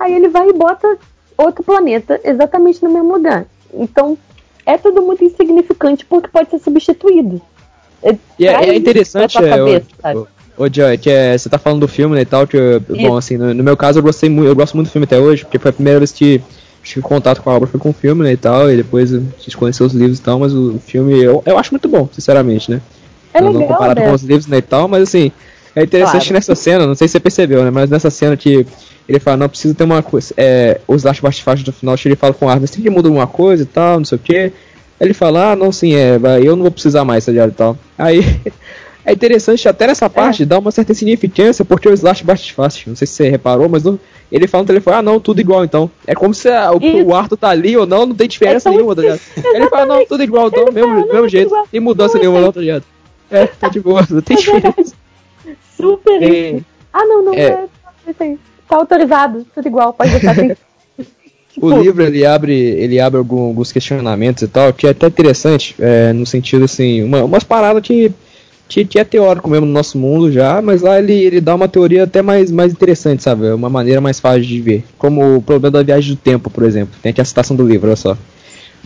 Aí 0.00 0.14
ele 0.14 0.28
vai 0.28 0.48
e 0.48 0.52
bota 0.52 0.96
outro 1.36 1.62
planeta 1.62 2.18
exatamente 2.24 2.82
no 2.82 2.90
mesmo 2.90 3.12
lugar. 3.12 3.44
Então, 3.74 4.16
é 4.64 4.78
tudo 4.78 5.02
muito 5.02 5.24
insignificante 5.24 6.06
porque 6.06 6.28
pode 6.28 6.50
ser 6.50 6.58
substituído. 6.60 7.42
E 8.38 8.46
é, 8.46 8.52
Traz 8.52 8.68
é 8.68 8.74
interessante, 8.74 9.30
isso 9.30 9.38
pra 9.38 9.48
tua 9.48 9.54
é, 9.54 9.58
cabeça, 9.58 9.86
sabe? 10.00 10.37
Ô- 10.58 10.68
Joy, 10.70 10.98
que 10.98 11.08
é, 11.10 11.36
você 11.36 11.48
tá 11.48 11.58
falando 11.58 11.80
do 11.80 11.88
filme 11.88 12.14
né, 12.14 12.22
e 12.22 12.26
tal, 12.26 12.46
que, 12.46 12.56
eu- 12.56 12.80
bom, 12.80 13.16
assim, 13.16 13.36
no, 13.36 13.54
no 13.54 13.62
meu 13.64 13.76
caso 13.76 13.98
eu 13.98 14.02
gostei 14.02 14.28
muito, 14.28 14.48
eu 14.48 14.54
gosto 14.56 14.74
muito 14.74 14.88
do 14.88 14.92
filme 14.92 15.04
até 15.04 15.18
hoje, 15.18 15.44
porque 15.44 15.58
foi 15.58 15.70
a 15.70 15.74
primeira 15.74 15.98
vez 16.00 16.12
que 16.12 16.40
tive 16.82 17.02
contato 17.02 17.42
com 17.42 17.50
a 17.50 17.54
obra, 17.54 17.68
foi 17.68 17.78
com 17.78 17.90
o 17.90 17.92
filme, 17.92 18.22
né, 18.24 18.32
e 18.32 18.36
tal, 18.36 18.70
e 18.70 18.76
depois 18.76 19.12
a 19.14 19.18
gente 19.38 19.56
conheceu 19.56 19.86
os 19.86 19.92
livros 19.92 20.18
e 20.18 20.22
tal, 20.22 20.38
mas 20.38 20.52
o 20.54 20.78
filme 20.78 21.18
eu, 21.22 21.42
eu 21.46 21.58
acho 21.58 21.72
muito 21.72 21.88
bom, 21.88 22.08
sinceramente, 22.12 22.70
né. 22.70 22.80
É 23.34 23.40
não, 23.40 23.52
não 23.52 23.60
legal, 23.60 23.74
comparado 23.76 24.00
né? 24.00 24.06
com 24.08 24.14
os 24.14 24.22
livros, 24.22 24.46
né, 24.46 24.58
e 24.58 24.62
tal, 24.62 24.88
mas 24.88 25.02
assim, 25.02 25.30
é 25.76 25.82
interessante 25.82 26.22
Claro. 26.22 26.34
nessa 26.34 26.54
cena, 26.54 26.86
não 26.86 26.94
sei 26.94 27.06
se 27.08 27.12
você 27.12 27.20
percebeu, 27.20 27.62
né, 27.64 27.70
mas 27.70 27.90
nessa 27.90 28.10
cena 28.10 28.36
que 28.36 28.66
ele 29.08 29.18
fala, 29.18 29.36
não, 29.38 29.48
precisa 29.48 29.74
ter 29.74 29.84
uma 29.84 30.02
coisa, 30.02 30.34
é, 30.36 30.80
os 30.86 31.06
artefatos 31.06 31.62
do 31.62 31.72
final, 31.72 31.94
ele 32.04 32.16
fala 32.16 32.34
com 32.34 32.46
o 32.46 32.48
Arthur, 32.48 32.68
tem 32.68 32.82
que 32.82 32.90
mudar 32.90 33.08
alguma 33.08 33.26
coisa 33.26 33.62
e 33.62 33.66
tal, 33.66 33.98
não 33.98 34.04
sei 34.04 34.16
o 34.16 34.20
que. 34.20 34.52
Ele 35.00 35.14
fala, 35.14 35.52
ah, 35.52 35.56
não, 35.56 35.70
sim, 35.70 35.94
é, 35.94 36.18
eu 36.42 36.56
não 36.56 36.62
vou 36.64 36.70
precisar 36.72 37.04
mais, 37.04 37.24
tá 37.24 37.30
ligado, 37.32 37.50
e 37.50 37.54
tal. 37.54 37.78
Aí, 37.96 38.20
é 39.10 39.12
interessante 39.12 39.68
até 39.68 39.86
nessa 39.86 40.08
parte, 40.10 40.44
dá 40.44 40.58
uma 40.58 40.70
certa 40.70 40.92
significância, 40.94 41.64
porque 41.64 41.88
o 41.88 41.92
Slash 41.92 42.22
bate 42.24 42.52
fácil, 42.52 42.84
não 42.88 42.96
sei 42.96 43.06
se 43.06 43.14
você 43.14 43.28
reparou, 43.28 43.68
mas 43.68 43.82
ele 44.30 44.46
fala 44.46 44.62
no 44.62 44.66
telefone, 44.68 44.96
ah, 44.96 45.02
não, 45.02 45.18
tudo 45.18 45.40
igual, 45.40 45.64
então. 45.64 45.90
É 46.06 46.14
como 46.14 46.34
se 46.34 46.48
a- 46.48 46.70
o, 46.72 46.78
o 47.06 47.14
Arthur 47.14 47.36
tá 47.36 47.48
ali 47.48 47.76
ou 47.76 47.86
não, 47.86 48.06
não 48.06 48.14
tem 48.14 48.28
diferença 48.28 48.68
É 48.68 48.72
nenhuma, 48.72 48.94
tá 48.94 49.02
ligado? 49.02 49.20
Ele 49.54 49.68
fala, 49.68 49.86
não, 49.86 50.06
tudo 50.06 50.22
igual, 50.22 50.48
então, 50.48 50.62
Ele 50.64 50.72
mesmo, 50.72 51.00
fala, 51.00 51.12
mesmo 51.12 51.28
jeito, 51.28 51.46
igual. 51.48 51.66
tem 51.70 51.80
mudança 51.80 52.14
Não, 52.14 52.20
nenhuma 52.20 52.38
é 52.38 52.42
não, 52.42 52.52
tá 52.52 52.60
ligado? 52.60 52.84
É, 53.30 53.46
tá 53.46 53.68
de 53.68 53.78
boa, 53.80 54.06
não 54.08 54.22
tem 54.22 54.36
É 54.36 54.40
diferença. 54.40 54.94
Super 55.76 56.22
É. 56.22 56.60
Ah, 56.92 57.04
não, 57.04 57.22
não, 57.24 57.34
É. 57.34 57.66
é. 58.20 58.36
Tá 58.68 58.76
autorizado, 58.76 59.46
tudo 59.54 59.66
igual, 59.68 59.92
pode 59.92 60.10
deixar 60.10 60.32
assim. 60.32 60.52
O 61.60 61.70
Tipo, 61.72 61.82
livro 61.82 62.02
ele 62.04 62.24
abre, 62.24 62.54
ele 62.54 63.00
abre 63.00 63.18
alguns 63.18 63.72
questionamentos 63.72 64.42
e 64.44 64.46
tal, 64.48 64.72
que 64.72 64.86
é 64.86 64.90
até 64.90 65.08
interessante, 65.08 65.74
é, 65.80 66.12
no 66.12 66.24
sentido 66.24 66.64
assim, 66.66 67.02
uma, 67.02 67.24
umas 67.24 67.42
paradas 67.42 67.82
que, 67.82 68.12
que 68.68 68.98
é 68.98 69.04
teórico 69.04 69.48
mesmo 69.48 69.64
no 69.64 69.72
nosso 69.72 69.96
mundo 69.98 70.30
já, 70.30 70.60
mas 70.60 70.82
lá 70.82 70.98
ele, 70.98 71.14
ele 71.14 71.40
dá 71.40 71.54
uma 71.54 71.66
teoria 71.66 72.04
até 72.04 72.20
mais, 72.20 72.50
mais 72.50 72.72
interessante, 72.72 73.22
sabe? 73.22 73.46
É 73.46 73.54
Uma 73.54 73.70
maneira 73.70 74.00
mais 74.00 74.20
fácil 74.20 74.42
de 74.42 74.60
ver. 74.60 74.84
Como 74.98 75.36
o 75.36 75.42
problema 75.42 75.70
da 75.70 75.82
viagem 75.82 76.14
do 76.14 76.20
tempo, 76.20 76.50
por 76.50 76.64
exemplo. 76.64 76.94
Tem 77.02 77.10
aqui 77.10 77.20
a 77.20 77.24
citação 77.24 77.56
do 77.56 77.66
livro, 77.66 77.86
olha 77.86 77.96
só. 77.96 78.16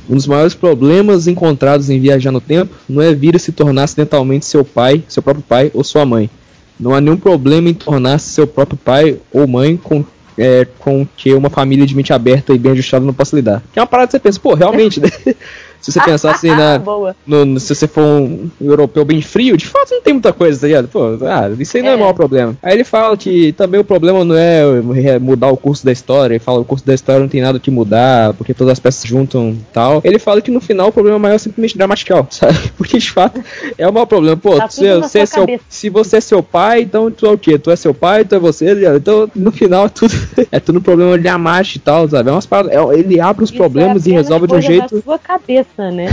Um 0.08 0.14
dos 0.14 0.26
maiores 0.26 0.54
problemas 0.54 1.26
encontrados 1.26 1.90
em 1.90 2.00
viajar 2.00 2.30
no 2.30 2.40
tempo 2.40 2.74
não 2.88 3.02
é 3.02 3.12
vir 3.14 3.38
se 3.38 3.52
tornar 3.52 3.84
acidentalmente 3.84 4.46
seu 4.46 4.64
pai, 4.64 5.02
seu 5.08 5.22
próprio 5.22 5.44
pai 5.46 5.70
ou 5.74 5.84
sua 5.84 6.06
mãe. 6.06 6.30
Não 6.78 6.94
há 6.94 7.00
nenhum 7.00 7.16
problema 7.16 7.68
em 7.68 7.74
tornar-se 7.74 8.30
seu 8.30 8.46
próprio 8.46 8.78
pai 8.78 9.18
ou 9.32 9.46
mãe 9.46 9.76
com, 9.76 10.04
é, 10.36 10.66
com 10.78 11.06
que 11.16 11.32
uma 11.34 11.50
família 11.50 11.86
de 11.86 11.94
mente 11.94 12.12
aberta 12.12 12.52
e 12.52 12.58
bem 12.58 12.72
ajustada 12.72 13.04
não 13.04 13.14
possa 13.14 13.36
lidar. 13.36 13.62
Que 13.72 13.78
é 13.78 13.82
uma 13.82 13.86
parada 13.86 14.08
que 14.08 14.12
você 14.12 14.18
pensa, 14.18 14.40
pô, 14.40 14.54
realmente, 14.54 15.00
né? 15.00 15.08
Se 15.82 15.92
você 15.92 16.00
pensar 16.00 16.30
assim 16.30 16.48
na, 16.54 16.78
Boa. 16.78 17.14
no- 17.26 17.60
se 17.60 17.74
você 17.74 17.86
for 17.86 18.02
um 18.02 18.48
europeu 18.60 19.04
bem 19.04 19.20
frio, 19.20 19.56
de 19.56 19.66
fato 19.66 19.90
não 19.90 20.00
tem 20.00 20.14
muita 20.14 20.32
coisa, 20.32 20.60
tá 20.60 20.66
ligado? 20.68 20.88
Pô, 20.88 21.00
ah, 21.26 21.50
isso 21.58 21.76
aí 21.76 21.82
não 21.82 21.90
é, 21.90 21.92
É. 21.92 21.96
o 21.96 21.98
maior 21.98 22.12
problema. 22.14 22.56
Aí 22.62 22.72
ele 22.74 22.84
fala 22.84 23.16
que 23.16 23.52
também 23.52 23.80
o 23.80 23.84
problema 23.84 24.24
não 24.24 24.34
é 24.36 24.62
é, 25.04 25.18
mudar 25.18 25.48
o 25.48 25.56
curso 25.56 25.84
da 25.84 25.92
história, 25.92 26.34
ele 26.34 26.38
fala 26.42 26.58
que 26.58 26.62
o 26.62 26.66
curso 26.66 26.86
da 26.86 26.94
história 26.94 27.20
não 27.20 27.28
tem 27.28 27.40
nada 27.42 27.58
que 27.58 27.70
mudar, 27.70 28.32
porque 28.34 28.54
todas 28.54 28.72
as 28.72 28.78
peças 28.78 29.04
juntam 29.08 29.50
e 29.50 29.58
tal. 29.72 30.00
Ele 30.04 30.18
fala 30.18 30.40
que 30.40 30.50
no 30.50 30.60
final 30.60 30.88
o 30.88 30.92
problema 30.92 31.18
maior 31.18 31.34
é 31.34 31.38
simplesmente 31.38 31.76
gramatical, 31.76 32.26
sabe? 32.30 32.56
Porque 32.78 32.98
de 32.98 33.10
fato 33.10 33.42
é 33.76 33.86
o 33.88 33.92
maior 33.92 34.06
problema. 34.06 34.36
Pô, 34.36 34.56
Tá 34.56 34.68
se, 34.68 34.82
você 35.00 35.18
é 35.20 35.26
seu, 35.26 35.46
se 35.68 35.88
você 35.90 36.16
é 36.18 36.20
seu 36.20 36.42
pai, 36.42 36.82
então 36.82 37.10
tu 37.10 37.26
é 37.26 37.30
o 37.30 37.36
quê? 37.38 37.58
Tu 37.58 37.70
é 37.70 37.76
seu 37.76 37.92
pai, 37.92 38.24
tu 38.24 38.34
é 38.34 38.38
você, 38.38 38.66
tá 38.68 38.74
ligado? 38.74 38.96
Então 38.98 39.28
no 39.34 39.50
final 39.50 39.86
é 39.86 39.88
tudo, 39.90 40.14
é 40.52 40.60
tudo 40.60 40.78
um 40.78 40.82
problema 40.82 41.18
de 41.18 41.26
amache 41.28 41.78
e 41.78 41.80
tal, 41.80 42.08
sabe? 42.08 42.28
É 42.28 42.32
umas 42.32 42.46
paradas, 42.46 42.72
é- 42.72 42.98
ele 42.98 43.20
abre 43.20 43.42
os 43.42 43.50
Isso 43.50 43.58
problemas 43.58 44.06
é 44.06 44.10
e 44.10 44.12
resolve 44.12 44.46
de 44.46 44.54
um 44.54 44.60
jeito. 44.60 44.94
Da 44.96 45.02
sua 45.02 45.18
cabeça, 45.18 45.68
né? 45.76 46.08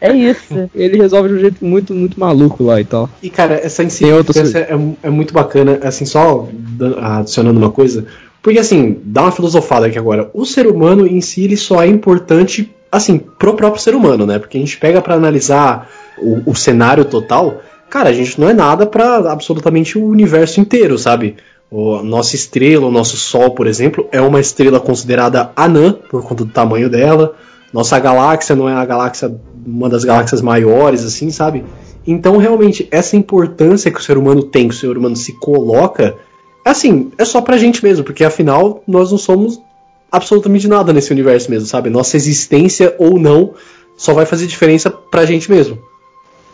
É 0.00 0.12
isso. 0.12 0.70
Ele 0.74 0.98
resolve 0.98 1.28
de 1.28 1.34
um 1.34 1.38
jeito 1.38 1.64
muito, 1.64 1.94
muito 1.94 2.18
maluco 2.18 2.64
lá 2.64 2.80
e 2.80 2.84
tal. 2.84 3.08
E 3.22 3.30
cara, 3.30 3.54
essa 3.54 3.82
insignificância 3.82 4.58
é, 4.58 4.78
é 5.02 5.10
muito 5.10 5.32
bacana, 5.32 5.78
assim, 5.82 6.04
só 6.04 6.48
adicionando 7.00 7.58
uma 7.58 7.70
coisa, 7.70 8.06
porque 8.42 8.58
assim, 8.58 8.98
dá 9.04 9.22
uma 9.22 9.32
filosofada 9.32 9.86
aqui 9.86 9.98
agora. 9.98 10.30
O 10.32 10.44
ser 10.44 10.66
humano 10.66 11.06
em 11.06 11.20
si, 11.20 11.44
ele 11.44 11.56
só 11.56 11.82
é 11.82 11.86
importante, 11.86 12.74
assim, 12.90 13.18
pro 13.18 13.54
próprio 13.54 13.82
ser 13.82 13.94
humano, 13.94 14.26
né? 14.26 14.38
Porque 14.38 14.56
a 14.56 14.60
gente 14.60 14.78
pega 14.78 15.02
pra 15.02 15.14
analisar 15.14 15.88
o, 16.18 16.50
o 16.50 16.54
cenário 16.54 17.04
total, 17.04 17.60
cara, 17.90 18.10
a 18.10 18.12
gente 18.12 18.40
não 18.40 18.48
é 18.48 18.54
nada 18.54 18.86
pra 18.86 19.30
absolutamente 19.30 19.98
o 19.98 20.06
universo 20.06 20.60
inteiro, 20.60 20.98
sabe? 20.98 21.36
O, 21.70 21.96
a 21.96 22.02
nossa 22.02 22.34
estrela, 22.34 22.86
o 22.86 22.90
nosso 22.90 23.16
Sol, 23.16 23.50
por 23.50 23.66
exemplo, 23.66 24.08
é 24.10 24.20
uma 24.20 24.40
estrela 24.40 24.80
considerada 24.80 25.50
anã, 25.54 25.92
por 25.92 26.22
conta 26.22 26.44
do 26.44 26.50
tamanho 26.50 26.88
dela. 26.88 27.34
Nossa 27.72 27.98
galáxia 27.98 28.56
não 28.56 28.68
é 28.68 28.72
a 28.72 28.84
galáxia, 28.84 29.34
uma 29.66 29.88
das 29.88 30.04
galáxias 30.04 30.40
maiores, 30.40 31.04
assim, 31.04 31.30
sabe? 31.30 31.64
Então, 32.06 32.38
realmente, 32.38 32.88
essa 32.90 33.16
importância 33.16 33.90
que 33.90 34.00
o 34.00 34.02
ser 34.02 34.16
humano 34.16 34.42
tem, 34.42 34.68
que 34.68 34.74
o 34.74 34.78
ser 34.78 34.96
humano 34.96 35.16
se 35.16 35.32
coloca, 35.34 36.16
assim, 36.64 37.10
é 37.18 37.24
só 37.24 37.40
pra 37.40 37.58
gente 37.58 37.84
mesmo, 37.84 38.04
porque 38.04 38.24
afinal 38.24 38.82
nós 38.86 39.10
não 39.10 39.18
somos 39.18 39.60
absolutamente 40.10 40.66
nada 40.66 40.92
nesse 40.92 41.12
universo 41.12 41.50
mesmo, 41.50 41.66
sabe? 41.66 41.90
Nossa 41.90 42.16
existência 42.16 42.94
ou 42.98 43.18
não 43.18 43.52
só 43.96 44.14
vai 44.14 44.24
fazer 44.24 44.46
diferença 44.46 44.90
pra 44.90 45.26
gente 45.26 45.50
mesmo. 45.50 45.78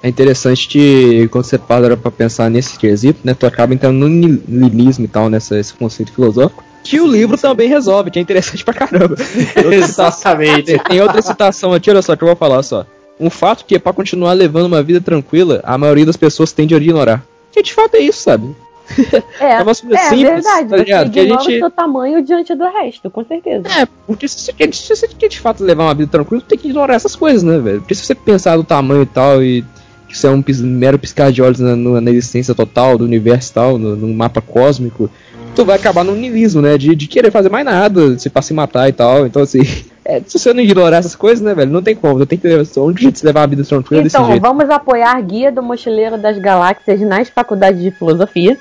É 0.03 0.09
interessante 0.09 0.69
que 0.69 1.29
quando 1.29 1.45
você 1.45 1.57
para 1.57 1.97
pra 1.97 2.11
pensar 2.11 2.51
nesse 2.51 2.79
quesito, 2.79 3.21
né, 3.25 3.33
tu 3.33 3.47
acaba 3.47 3.73
entrando 3.73 3.97
no 3.97 4.09
niilismo 4.09 5.05
e 5.05 5.09
tal, 5.09 5.31
nessa, 5.31 5.59
esse 5.59 5.73
conceito 5.73 6.13
filosófico, 6.13 6.65
que 6.85 7.01
o 7.01 7.07
livro 7.07 7.37
também 7.39 7.69
resolve, 7.69 8.11
que 8.11 8.19
é 8.19 8.23
interessante 8.23 8.65
pra 8.65 8.75
caramba. 8.75 9.17
Exatamente. 9.73 10.79
Tem 10.89 11.01
outra 11.01 11.23
citação 11.23 11.73
aqui, 11.73 11.91
olha 11.91 12.03
só, 12.03 12.15
que 12.15 12.23
eu 12.23 12.29
vou 12.29 12.37
falar 12.37 12.63
só. 12.63 12.87
Um 13.19 13.31
fato 13.31 13.65
que 13.65 13.77
é 13.77 13.79
pra 13.79 13.93
continuar 13.93 14.33
levando 14.33 14.67
uma 14.67 14.83
vida 14.83 15.01
tranquila, 15.01 15.61
a 15.65 15.79
maioria 15.79 16.05
das 16.07 16.17
pessoas 16.17 16.53
tende 16.53 16.75
a 16.75 16.79
ignorar. 16.79 17.25
Que 17.53 17.63
de 17.63 17.73
fato 17.73 17.95
é 17.97 18.01
isso, 18.01 18.19
sabe? 18.21 18.55
É, 19.41 19.53
É 19.61 19.65
coisas 19.65 19.83
é 19.91 19.97
simples, 20.11 20.21
verdade. 20.45 20.69
tá 20.69 20.77
ligado? 20.77 21.11
Que 21.11 21.21
a 21.21 21.23
ignora 21.23 21.43
gente- 21.43 21.57
o 21.57 21.59
seu 21.61 21.71
tamanho 21.71 22.23
diante 22.23 22.55
do 22.55 22.65
resto, 22.65 23.09
com 23.11 23.25
certeza. 23.25 23.67
É, 23.69 23.87
porque 24.07 24.29
se 24.29 24.41
você, 24.41 24.53
quer, 24.53 24.75
se 24.75 24.95
você 24.95 25.09
quer 25.09 25.29
de 25.29 25.41
fato 25.41 25.65
levar 25.65 25.85
uma 25.85 25.95
vida 25.95 26.11
tranquila, 26.11 26.43
tem 26.47 26.59
que 26.59 26.69
ignorar 26.69 26.95
essas 26.95 27.17
coisas, 27.17 27.43
né, 27.43 27.59
velho? 27.59 27.81
Porque 27.81 27.95
se 27.95 28.05
você 28.05 28.15
pensar 28.15 28.59
no 28.59 28.65
tamanho 28.65 29.03
e 29.03 29.07
tal, 29.07 29.43
e 29.43 29.65
que 30.07 30.15
isso 30.15 30.27
é 30.27 30.31
um 30.31 30.43
pis- 30.43 30.61
mero 30.61 30.99
piscar 30.99 31.33
de 31.33 31.41
olhos 31.41 31.61
na, 31.61 31.75
na 31.77 32.11
existência 32.11 32.55
total 32.55 32.99
do 32.99 33.05
universo 33.05 33.51
e 33.51 33.55
tal, 33.55 33.79
no, 33.79 33.97
no 33.97 34.13
mapa 34.13 34.43
cósmico, 34.43 35.09
tu 35.55 35.65
vai 35.65 35.77
acabar 35.77 36.05
no 36.05 36.15
niilismo, 36.15 36.61
né? 36.61 36.77
De, 36.77 36.95
de 36.95 37.07
querer 37.07 37.31
fazer 37.31 37.49
mais 37.49 37.65
nada, 37.65 38.19
se 38.19 38.29
pra 38.29 38.43
se 38.43 38.53
matar 38.53 38.89
e 38.89 38.93
tal. 38.93 39.27
Então, 39.27 39.43
assim, 39.43 39.61
é, 40.05 40.21
se 40.27 40.39
você 40.39 40.53
não 40.53 40.61
ignorar 40.63 40.99
essas 40.99 41.15
coisas, 41.17 41.41
né, 41.45 41.55
velho? 41.55 41.71
Não 41.71 41.83
tem 41.83 41.95
como. 41.95 42.19
Você 42.19 42.27
tem 42.27 42.39
que 42.39 42.47
levar, 42.49 42.65
o 42.77 42.85
único 42.85 43.01
jeito 43.01 43.15
de 43.15 43.19
se 43.21 43.27
levar 43.27 43.43
a 43.43 43.47
vida 43.47 43.65
tranquila 43.65 44.01
é 44.01 44.05
desse 44.05 44.17
Então, 44.17 44.27
jeito. 44.29 44.43
vamos 44.43 44.69
apoiar 44.71 45.21
Guia 45.23 45.51
do 45.53 45.63
Mochileiro 45.63 46.19
das 46.19 46.39
Galáxias 46.39 47.01
nas 47.01 47.29
faculdades 47.29 47.81
de 47.83 47.91
filosofia. 47.91 48.59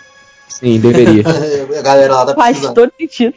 Sim, 0.47 0.79
deveria. 0.79 1.23
A 1.79 1.81
galera 1.81 2.13
lá 2.13 2.25
tá 2.27 2.35
Faz 2.35 2.57
precisando. 2.59 2.75
todo 2.75 2.91
sentido. 2.99 3.33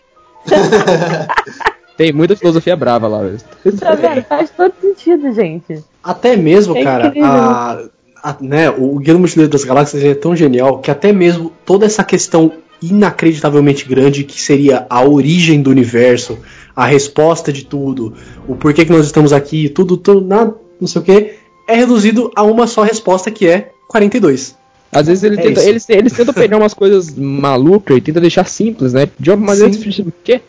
tem 1.97 2.13
muita 2.13 2.37
filosofia 2.37 2.77
brava 2.77 3.09
lá, 3.09 3.23
velho. 3.23 3.39
Tá 3.79 3.95
vendo? 3.95 4.23
Faz 4.25 4.51
todo 4.51 4.73
sentido, 4.81 5.33
gente. 5.33 5.83
Até 6.03 6.37
mesmo, 6.37 6.77
É 6.77 6.83
cara, 6.85 7.07
incrível. 7.09 7.29
a, 7.31 7.81
a- 8.23 8.37
né, 8.41 8.71
o 8.71 8.99
Guia 8.99 9.15
do 9.15 9.21
Mochileiro 9.21 9.51
das 9.51 9.65
Galáxias 9.65 10.05
é 10.05 10.15
tão 10.15 10.37
genial 10.37 10.79
que 10.79 10.91
até 10.91 11.13
mesmo 11.13 11.53
toda 11.65 11.87
essa 11.87 12.05
questão 12.05 12.53
inacreditavelmente 12.83 13.87
grande 13.89 14.25
que 14.25 14.41
seria 14.41 14.87
a 14.89 15.03
origem 15.05 15.63
do 15.63 15.71
universo, 15.71 16.39
a 16.75 16.87
resposta 16.87 17.53
de 17.53 17.65
tudo, 17.65 18.15
o 18.47 18.55
porquê 18.55 18.85
que 18.85 18.93
nós 18.93 19.07
estamos 19.07 19.33
aqui, 19.33 19.69
tudo, 19.69 19.97
tudo 19.97 20.21
nada, 20.27 20.55
não 20.81 20.87
sei 20.87 21.01
o 21.01 21.05
que, 21.05 21.35
é 21.69 21.75
reduzido 21.75 22.31
a 22.37 22.43
uma 22.43 22.67
só 22.67 22.83
resposta 22.83 23.31
que 23.31 23.47
é 23.47 23.71
42. 23.89 24.55
Às 24.93 25.07
vezes 25.09 25.25
ele 25.25 25.37
É 25.37 25.43
tenta- 25.43 25.63
eles, 25.65 25.89
eles 25.91 26.13
tentam 26.13 26.33
pegar 26.35 26.57
umas 26.59 26.73
coisas 26.75 27.13
malucas 27.15 27.97
e 27.97 28.01
tentam 28.01 28.21
deixar 28.23 28.47
simples, 28.47 28.93
né? 28.93 29.09
De 29.19 29.31
uma 29.31 29.37
maneira 29.37 29.73
Sim. 29.73 29.79
difícil. 29.79 30.13
Quê? 30.23 30.41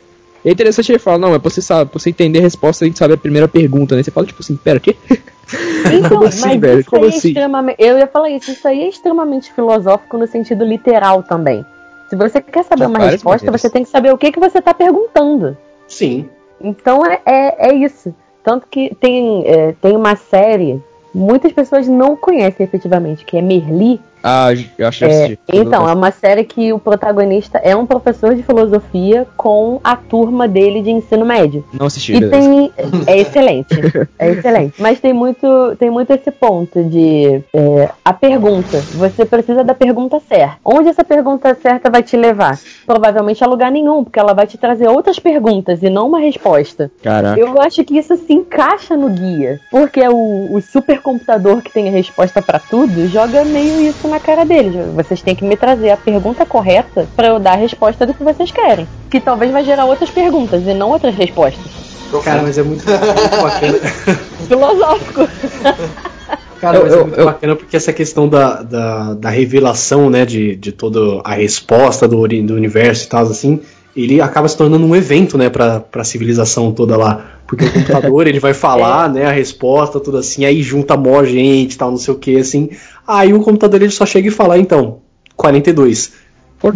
É 0.45 0.51
interessante 0.51 0.91
ele 0.91 0.99
falar, 0.99 1.17
não, 1.17 1.33
é 1.33 1.39
pra 1.39 1.49
você, 1.49 1.61
saber, 1.61 1.89
pra 1.89 1.99
você 1.99 2.09
entender 2.11 2.39
a 2.39 2.43
resposta, 2.43 2.85
a 2.85 2.87
gente 2.87 2.99
sabe 2.99 3.13
a 3.15 3.17
primeira 3.17 3.47
pergunta, 3.47 3.95
né? 3.95 4.03
Você 4.03 4.11
fala, 4.11 4.27
tipo 4.27 4.41
assim, 4.41 4.55
pera, 4.55 4.79
quê? 4.79 4.95
Então, 5.91 6.09
Como 6.09 6.25
assim, 6.25 6.41
mas 6.49 6.61
velho? 6.61 6.79
isso 6.81 6.89
Como 6.89 7.05
assim? 7.05 7.13
é 7.15 7.17
extremamente. 7.17 7.75
Eu 7.79 7.97
ia 7.97 8.07
falar 8.07 8.29
isso, 8.29 8.51
isso 8.51 8.67
aí 8.67 8.81
é 8.83 8.89
extremamente 8.89 9.51
filosófico 9.53 10.17
no 10.17 10.27
sentido 10.27 10.63
literal 10.63 11.23
também. 11.23 11.65
Se 12.09 12.15
você 12.15 12.41
quer 12.41 12.63
saber 12.63 12.85
De 12.85 12.87
uma 12.87 12.99
resposta, 12.99 13.45
maneiras. 13.45 13.61
você 13.61 13.69
tem 13.69 13.83
que 13.83 13.89
saber 13.89 14.13
o 14.13 14.17
que, 14.17 14.31
que 14.31 14.39
você 14.39 14.59
está 14.59 14.73
perguntando. 14.73 15.57
Sim. 15.87 16.29
Então 16.61 17.05
é, 17.05 17.19
é, 17.25 17.69
é 17.69 17.73
isso. 17.75 18.13
Tanto 18.43 18.65
que 18.67 18.95
tem, 18.95 19.43
é, 19.45 19.73
tem 19.73 19.95
uma 19.95 20.15
série, 20.15 20.81
muitas 21.13 21.51
pessoas 21.51 21.87
não 21.87 22.15
conhecem 22.15 22.63
efetivamente, 22.63 23.25
que 23.25 23.37
é 23.37 23.41
Merli. 23.41 23.99
Ah, 24.23 24.49
eu 24.77 24.87
acho 24.87 24.99
que 24.99 25.05
É, 25.05 25.37
então, 25.53 25.87
é 25.87 25.93
uma 25.93 26.11
série 26.11 26.43
que 26.43 26.73
o 26.73 26.79
protagonista 26.79 27.57
é 27.59 27.75
um 27.75 27.85
professor 27.85 28.35
de 28.35 28.43
filosofia 28.43 29.25
com 29.37 29.79
a 29.83 29.95
turma 29.95 30.47
dele 30.47 30.81
de 30.81 30.91
ensino 30.91 31.25
médio. 31.25 31.63
Não 31.73 31.85
assisti, 31.87 32.13
E 32.13 32.19
beleza. 32.19 32.37
tem. 32.49 32.71
É 33.07 33.17
excelente. 33.19 33.75
É 34.19 34.31
excelente. 34.31 34.81
Mas 34.81 34.99
tem 34.99 35.13
muito, 35.13 35.75
tem 35.77 35.89
muito 35.89 36.11
esse 36.11 36.31
ponto 36.31 36.83
de. 36.83 37.41
é, 37.53 37.89
a 38.03 38.13
pergunta. 38.13 38.77
Você 38.93 39.25
precisa 39.25 39.63
da 39.63 39.73
pergunta 39.73 40.19
certa. 40.27 40.57
Onde 40.65 40.89
essa 40.89 41.03
pergunta 41.03 41.55
certa 41.55 41.89
vai 41.89 42.01
te 42.03 42.17
levar? 42.17 42.57
Provavelmente 42.85 43.43
a 43.43 43.47
lugar 43.47 43.71
nenhum, 43.71 44.03
porque 44.03 44.19
ela 44.19 44.33
vai 44.33 44.47
te 44.47 44.57
trazer 44.57 44.87
outras 44.87 45.19
perguntas 45.19 45.81
e 45.83 45.89
não 45.89 46.07
uma 46.07 46.19
resposta. 46.19 46.91
Caraca. 47.03 47.39
Eu 47.39 47.61
acho 47.61 47.83
que 47.83 47.97
isso 47.97 48.15
se 48.17 48.33
encaixa 48.33 48.95
no 48.97 49.09
guia. 49.09 49.59
Porque 49.69 50.01
o, 50.07 50.55
o 50.55 50.61
supercomputador 50.61 51.61
que 51.61 51.71
tem 51.71 51.87
a 51.87 51.91
resposta 51.91 52.41
pra 52.41 52.59
tudo 52.59 53.07
joga 53.07 53.43
meio 53.45 53.79
isso 53.81 54.06
na 54.07 54.19
cara 54.19 54.43
deles. 54.45 54.73
Vocês 54.95 55.21
têm 55.21 55.35
que 55.35 55.43
me 55.45 55.55
trazer 55.55 55.89
a 55.91 55.97
pergunta 55.97 56.45
correta 56.45 57.07
pra 57.15 57.27
eu 57.27 57.39
dar 57.39 57.53
a 57.53 57.57
resposta 57.57 58.05
do 58.05 58.13
que 58.13 58.23
vocês 58.23 58.51
querem. 58.51 58.87
Que 59.09 59.19
talvez 59.19 59.51
vai 59.51 59.63
gerar 59.63 59.85
outras 59.85 60.09
perguntas 60.09 60.63
e 60.65 60.73
não 60.73 60.89
outras 60.89 61.13
respostas. 61.15 61.63
Cara, 62.23 62.41
mas 62.41 62.57
é 62.57 62.63
muito, 62.63 62.83
muito 62.85 63.41
bacana. 63.41 63.79
Filosófico. 64.47 65.27
Cara, 66.59 66.77
Eu- 66.77 66.83
mas 66.83 66.93
é 66.93 66.97
muito 67.03 67.19
eu- 67.19 67.25
bacana 67.25 67.55
porque 67.55 67.75
essa 67.77 67.93
questão 67.93 68.27
da, 68.27 68.61
da, 68.63 69.13
da 69.13 69.29
revelação, 69.29 70.09
né, 70.09 70.25
de, 70.25 70.55
de 70.55 70.71
toda 70.71 71.21
a 71.23 71.33
resposta 71.35 72.07
do, 72.07 72.27
do 72.27 72.53
universo 72.55 73.05
e 73.05 73.07
tal, 73.09 73.23
assim, 73.23 73.59
ele 73.95 74.21
acaba 74.21 74.47
se 74.47 74.57
tornando 74.57 74.85
um 74.85 74.95
evento, 74.95 75.37
né, 75.37 75.49
pra, 75.49 75.79
pra 75.79 76.03
civilização 76.03 76.71
toda 76.71 76.97
lá. 76.97 77.25
Porque 77.47 77.63
o 77.65 77.71
computador, 77.71 78.27
ele 78.27 78.39
vai 78.39 78.53
falar, 78.55 79.09
né, 79.09 79.25
a 79.25 79.31
resposta, 79.31 79.99
tudo 79.99 80.17
assim, 80.17 80.45
aí 80.45 80.61
junta 80.63 80.97
mó 80.97 81.23
gente 81.23 81.73
e 81.73 81.77
tal, 81.77 81.91
não 81.91 81.97
sei 81.97 82.13
o 82.13 82.17
que, 82.17 82.37
assim. 82.37 82.69
Aí 83.07 83.33
o 83.33 83.41
computador, 83.41 83.81
ele 83.81 83.91
só 83.91 84.05
chega 84.05 84.27
e 84.27 84.31
fala, 84.31 84.57
então, 84.57 84.99
42. 85.35 86.13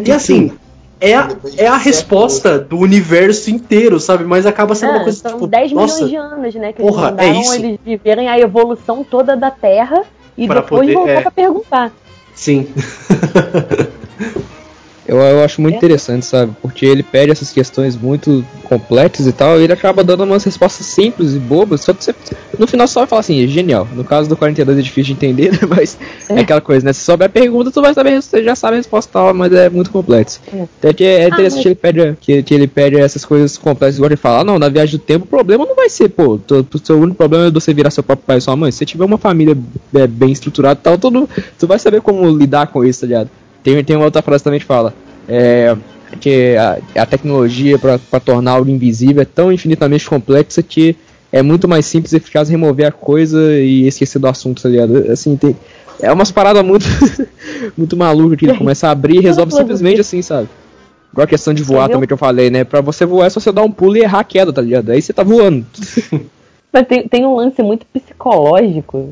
E 0.05 0.11
assim, 0.11 0.51
é 0.99 1.15
a, 1.15 1.29
é 1.57 1.67
a 1.67 1.75
resposta 1.77 2.57
do 2.59 2.77
universo 2.77 3.49
inteiro, 3.49 3.99
sabe? 3.99 4.23
Mas 4.23 4.45
acaba 4.45 4.73
sendo 4.75 4.91
uma 4.91 4.99
Ah, 5.01 5.03
coisa, 5.03 5.19
são 5.19 5.31
tipo, 5.33 5.47
10 5.47 5.71
nossa, 5.73 6.05
milhões 6.05 6.09
de 6.11 6.15
anos, 6.15 6.55
né? 6.55 6.71
Que 6.73 6.81
porra, 6.81 7.07
eles 7.07 7.11
mandaram 7.11 7.29
é 7.31 7.41
isso. 7.41 7.55
eles 7.55 7.79
viverem 7.83 8.29
a 8.29 8.39
evolução 8.39 9.03
toda 9.03 9.35
da 9.35 9.49
Terra 9.51 10.03
e 10.37 10.47
Pra 10.47 10.61
depois 10.61 10.81
poder- 10.81 10.93
voltar 10.93 11.11
é. 11.11 11.21
pra 11.21 11.31
perguntar. 11.31 11.91
sim. 12.35 12.67
Eu, 15.07 15.17
eu 15.17 15.43
acho 15.43 15.59
muito 15.61 15.73
É. 15.73 15.77
interessante, 15.77 16.25
sabe? 16.25 16.53
Porque 16.61 16.85
ele 16.85 17.01
pede 17.03 17.31
essas 17.31 17.51
questões 17.51 17.95
muito 17.97 18.45
complexas 18.63 19.25
e 19.27 19.31
tal, 19.33 19.59
e 19.59 19.63
ele 19.63 19.73
acaba 19.73 20.03
dando 20.03 20.23
umas 20.23 20.43
respostas 20.43 20.85
simples 20.85 21.33
e 21.33 21.39
bobas, 21.39 21.81
só 21.81 21.91
que 21.93 22.03
você, 22.03 22.15
no 22.57 22.67
final 22.67 22.87
só 22.87 23.01
vai 23.01 23.07
falar 23.07 23.19
assim, 23.21 23.45
genial. 23.47 23.87
No 23.93 24.03
caso 24.03 24.29
do 24.29 24.37
42 24.37 24.77
é 24.77 24.81
difícil 24.81 25.13
de 25.15 25.25
entender, 25.25 25.51
né? 25.51 25.59
mas 25.67 25.97
é, 26.29 26.35
É. 26.35 26.39
aquela 26.41 26.61
coisa, 26.61 26.85
né? 26.85 26.93
Se 26.93 27.01
souber 27.01 27.25
a 27.25 27.29
pergunta, 27.29 27.71
tu 27.71 27.81
vai 27.81 27.93
saber, 27.93 28.21
você 28.21 28.43
já 28.43 28.55
sabe 28.55 28.75
a 28.75 28.77
resposta 28.77 29.09
e 29.09 29.13
tal, 29.13 29.33
mas 29.33 29.51
é 29.51 29.69
muito 29.69 29.89
complexo. 29.91 30.39
É. 30.53 30.65
Então 30.79 30.93
que 30.93 31.03
é 31.03 31.27
interessante 31.27 31.57
mas- 31.57 31.65
ele 31.65 31.75
pede, 31.75 32.17
que, 32.21 32.43
que 32.43 32.53
ele 32.53 32.67
pede 32.67 32.97
essas 32.97 33.25
coisas 33.25 33.57
complexas, 33.57 33.97
igual 33.97 34.09
ele 34.09 34.17
fala, 34.17 34.41
ah, 34.41 34.43
não, 34.43 34.59
na 34.59 34.69
viagem 34.69 34.97
do 34.97 35.03
tempo 35.03 35.25
o 35.25 35.27
problema 35.27 35.65
não 35.65 35.75
vai 35.75 35.89
ser, 35.89 36.09
pô, 36.09 36.35
o 36.49 36.77
seu 36.83 36.99
único 36.99 37.17
problema 37.17 37.47
é 37.47 37.51
você 37.51 37.73
virar 37.73 37.89
seu 37.89 38.03
próprio 38.03 38.25
pai 38.27 38.37
e 38.37 38.41
sua 38.41 38.55
mãe. 38.55 38.71
Se 38.71 38.77
você 38.77 38.85
tiver 38.85 39.03
uma 39.05 39.17
família 39.17 39.57
é, 39.95 40.05
bem 40.07 40.31
estruturada 40.31 40.79
e 40.79 40.83
tal, 40.83 40.97
tu, 40.97 41.27
tu 41.59 41.67
vai 41.67 41.79
saber 41.79 42.01
como 42.01 42.29
lidar 42.29 42.67
com 42.67 42.85
isso, 42.85 43.01
tá 43.01 43.07
ligado? 43.07 43.29
Tem, 43.63 43.83
tem 43.83 43.95
uma 43.95 44.05
outra 44.05 44.21
frase 44.21 44.43
também 44.43 44.59
que 44.59 44.65
fala, 44.65 44.93
é, 45.27 45.75
que 46.19 46.55
a, 46.57 47.01
a 47.01 47.05
tecnologia 47.05 47.77
para 47.77 48.19
tornar 48.19 48.51
algo 48.51 48.69
invisível 48.69 49.21
é 49.21 49.25
tão 49.25 49.51
infinitamente 49.51 50.09
complexa 50.09 50.61
que 50.61 50.95
é 51.31 51.41
muito 51.41 51.67
mais 51.67 51.85
simples 51.85 52.11
e 52.11 52.17
eficaz 52.17 52.49
remover 52.49 52.87
a 52.87 52.91
coisa 52.91 53.53
e 53.53 53.87
esquecer 53.87 54.19
do 54.19 54.27
assunto, 54.27 54.61
tá 54.61 54.69
ligado? 54.69 55.11
Assim, 55.11 55.37
tem, 55.37 55.55
é 56.01 56.11
umas 56.11 56.31
paradas 56.31 56.63
muito, 56.63 56.85
muito 57.77 57.95
malucas 57.95 58.37
que 58.37 58.45
ele 58.45 58.57
começa 58.57 58.87
a 58.87 58.91
abrir 58.91 59.17
e 59.17 59.21
resolve 59.21 59.53
simplesmente 59.53 60.01
assim, 60.01 60.21
sabe? 60.21 60.49
Igual 61.11 61.25
a 61.25 61.27
questão 61.27 61.53
de 61.53 61.61
voar 61.61 61.83
Entendeu? 61.83 61.95
também 61.95 62.07
que 62.07 62.13
eu 62.13 62.17
falei, 62.17 62.49
né? 62.49 62.63
Pra 62.63 62.81
você 62.81 63.05
voar 63.05 63.27
é 63.27 63.29
só 63.29 63.39
você 63.39 63.51
dar 63.51 63.63
um 63.63 63.71
pulo 63.71 63.97
e 63.97 64.01
errar 64.01 64.19
a 64.19 64.23
queda, 64.23 64.51
tá 64.51 64.61
ligado? 64.61 64.89
Aí 64.89 65.01
você 65.01 65.13
tá 65.13 65.23
voando. 65.23 65.65
Mas 66.71 66.87
tem, 66.87 67.07
tem 67.07 67.25
um 67.25 67.35
lance 67.35 67.61
muito 67.61 67.85
psicológico, 67.85 69.09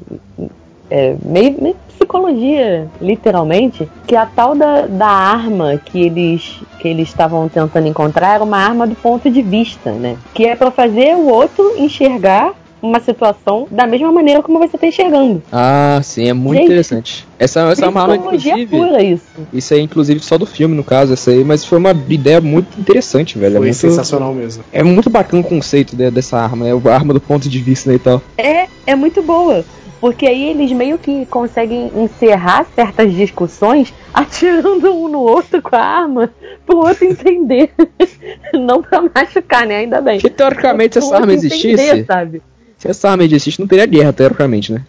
é, 0.90 1.16
meio, 1.24 1.62
meio 1.62 1.76
psicologia, 1.88 2.88
literalmente, 3.02 3.88
que 4.08 4.16
a 4.16 4.26
tal 4.26 4.56
da, 4.56 4.88
da 4.88 5.08
arma 5.08 5.80
que 5.84 6.02
eles 6.02 6.60
que 6.80 6.88
eles 6.88 7.10
estavam 7.10 7.48
tentando 7.50 7.88
encontrar 7.88 8.36
era 8.36 8.44
uma 8.44 8.58
arma 8.58 8.88
do 8.88 8.96
ponto 8.96 9.30
de 9.30 9.42
vista, 9.42 9.92
né? 9.92 10.16
Que 10.34 10.46
é 10.46 10.56
pra 10.56 10.72
fazer 10.72 11.16
o 11.16 11.28
outro 11.28 11.74
enxergar 11.78 12.54
uma 12.82 13.02
situação 13.02 13.68
da 13.70 13.86
mesma 13.86 14.10
maneira 14.10 14.42
como 14.42 14.58
você 14.58 14.78
tá 14.78 14.88
enxergando. 14.88 15.44
Ah, 15.52 16.00
sim, 16.02 16.30
é 16.30 16.34
muito 16.34 16.60
Gente, 16.60 16.66
interessante. 16.68 17.28
Essa, 17.38 17.60
essa 17.70 17.86
é 17.86 17.90
uma 17.90 18.02
arma, 18.02 18.14
Psicologia 18.16 18.54
inclusive. 18.54 18.78
pura 18.90 19.04
isso. 19.04 19.26
Isso 19.52 19.74
aí, 19.74 19.82
inclusive, 19.82 20.20
só 20.22 20.38
do 20.38 20.46
filme, 20.46 20.74
no 20.76 20.84
caso, 20.84 21.12
essa 21.12 21.32
aí, 21.32 21.44
mas 21.44 21.66
foi 21.66 21.78
uma 21.78 21.92
ideia 21.92 22.40
muito 22.40 22.80
interessante, 22.80 23.38
velho. 23.38 23.56
é 23.56 23.58
Foi 23.58 23.66
muito, 23.68 23.76
sensacional 23.76 24.34
mesmo. 24.34 24.64
É 24.72 24.82
muito 24.82 25.10
bacana 25.10 25.42
o 25.42 25.46
conceito 25.46 25.94
de- 25.94 26.10
dessa 26.10 26.38
arma, 26.38 26.66
né? 26.66 26.72
A 26.72 26.94
arma 26.94 27.14
do 27.14 27.20
ponto 27.20 27.50
de 27.50 27.60
vista 27.60 27.90
né, 27.90 27.98
e 27.98 28.00
tal. 28.00 28.22
É, 28.38 28.68
é 28.88 28.96
muito 28.96 29.22
boa. 29.22 29.66
Porque 30.00 30.26
aí 30.26 30.50
eles 30.50 30.72
meio 30.72 30.98
que 30.98 31.26
conseguem 31.26 31.92
encerrar 31.96 32.66
certas 32.74 33.14
discussões 33.14 33.94
atirando 34.14 34.94
um 34.94 35.08
no 35.08 35.20
outro 35.20 35.62
com 35.62 35.76
a 35.76 35.82
arma 35.82 36.30
pro 36.66 36.78
outro 36.78 37.06
entender. 37.06 37.72
Não 38.54 38.82
pra 38.82 39.02
machucar, 39.02 39.66
né? 39.66 39.78
Ainda 39.78 40.02
bem. 40.02 40.20
Porque 40.20 40.36
teoricamente, 40.36 40.94
se 40.94 41.00
essa 41.00 41.16
arma 41.16 41.32
outro 41.32 41.46
entender, 41.46 41.74
existisse, 41.74 42.06
sabe? 42.06 42.42
se 42.78 42.88
essa 42.88 43.10
arma 43.10 43.24
existisse, 43.26 43.60
não 43.60 43.68
teria 43.68 43.86
guerra, 43.86 44.14
teoricamente, 44.14 44.72
né? 44.72 44.86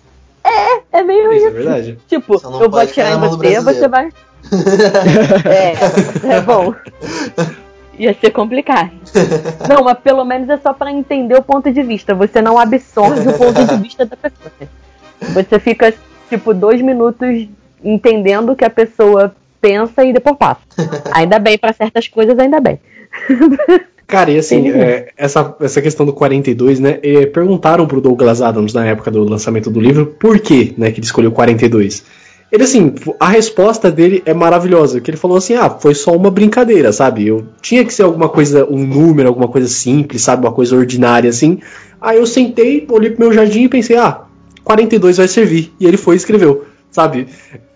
É 0.92 1.02
meio 1.02 1.32
Isso 1.32 1.44
é 1.44 1.48
isso. 1.48 1.56
verdade. 1.56 1.98
Tipo, 2.08 2.34
eu 2.34 2.70
vou 2.70 2.80
atirar 2.80 3.12
em 3.12 3.18
você, 3.20 3.60
você 3.60 3.88
vai. 3.88 4.08
é, 5.46 6.36
é 6.36 6.40
bom. 6.40 6.74
Ia 7.98 8.14
ser 8.14 8.30
complicado. 8.30 8.90
Não, 9.68 9.84
mas 9.84 9.98
pelo 9.98 10.24
menos 10.24 10.48
é 10.48 10.56
só 10.56 10.72
pra 10.72 10.90
entender 10.90 11.34
o 11.34 11.42
ponto 11.42 11.70
de 11.70 11.82
vista. 11.82 12.14
Você 12.14 12.40
não 12.40 12.58
absorve 12.58 13.28
o 13.28 13.34
ponto 13.34 13.62
de 13.62 13.76
vista 13.76 14.06
da 14.06 14.16
pessoa. 14.16 14.50
Você 15.32 15.58
fica, 15.58 15.92
tipo, 16.28 16.54
dois 16.54 16.80
minutos 16.80 17.48
entendendo 17.82 18.52
o 18.52 18.56
que 18.56 18.64
a 18.64 18.70
pessoa 18.70 19.34
pensa 19.60 20.04
e 20.04 20.12
depois 20.12 20.36
passa. 20.36 20.60
Ainda 21.12 21.38
bem, 21.38 21.58
pra 21.58 21.72
certas 21.72 22.08
coisas, 22.08 22.38
ainda 22.38 22.60
bem. 22.60 22.80
Cara, 24.06 24.30
e 24.32 24.38
assim, 24.38 24.70
é, 24.70 25.10
essa, 25.16 25.54
essa 25.60 25.80
questão 25.80 26.04
do 26.04 26.12
42, 26.12 26.80
né? 26.80 26.98
é, 27.00 27.26
perguntaram 27.26 27.86
pro 27.86 28.00
Douglas 28.00 28.42
Adams 28.42 28.74
na 28.74 28.84
época 28.84 29.08
do 29.08 29.22
lançamento 29.22 29.70
do 29.70 29.78
livro 29.78 30.04
por 30.18 30.40
que, 30.40 30.74
né, 30.76 30.90
que 30.90 30.98
ele 30.98 31.06
escolheu 31.06 31.30
42. 31.30 32.02
Ele, 32.50 32.64
assim, 32.64 32.92
a 33.20 33.28
resposta 33.28 33.90
dele 33.90 34.22
é 34.26 34.34
maravilhosa. 34.34 35.00
Que 35.00 35.10
ele 35.10 35.16
falou 35.16 35.36
assim: 35.36 35.54
ah, 35.54 35.70
foi 35.70 35.94
só 35.94 36.10
uma 36.16 36.30
brincadeira, 36.30 36.92
sabe? 36.92 37.26
Eu 37.26 37.46
tinha 37.62 37.84
que 37.84 37.94
ser 37.94 38.02
alguma 38.02 38.28
coisa, 38.28 38.66
um 38.68 38.84
número, 38.84 39.28
alguma 39.28 39.46
coisa 39.46 39.68
simples, 39.68 40.22
sabe? 40.22 40.44
Uma 40.44 40.52
coisa 40.52 40.74
ordinária, 40.74 41.30
assim. 41.30 41.60
Aí 42.00 42.18
eu 42.18 42.26
sentei, 42.26 42.84
olhei 42.90 43.10
pro 43.10 43.20
meu 43.20 43.32
jardim 43.32 43.62
e 43.62 43.68
pensei: 43.68 43.96
ah, 43.96 44.22
42 44.64 45.16
vai 45.16 45.28
servir. 45.28 45.72
E 45.80 45.86
ele 45.86 45.96
foi 45.96 46.14
e 46.14 46.18
escreveu, 46.18 46.66
sabe? 46.90 47.26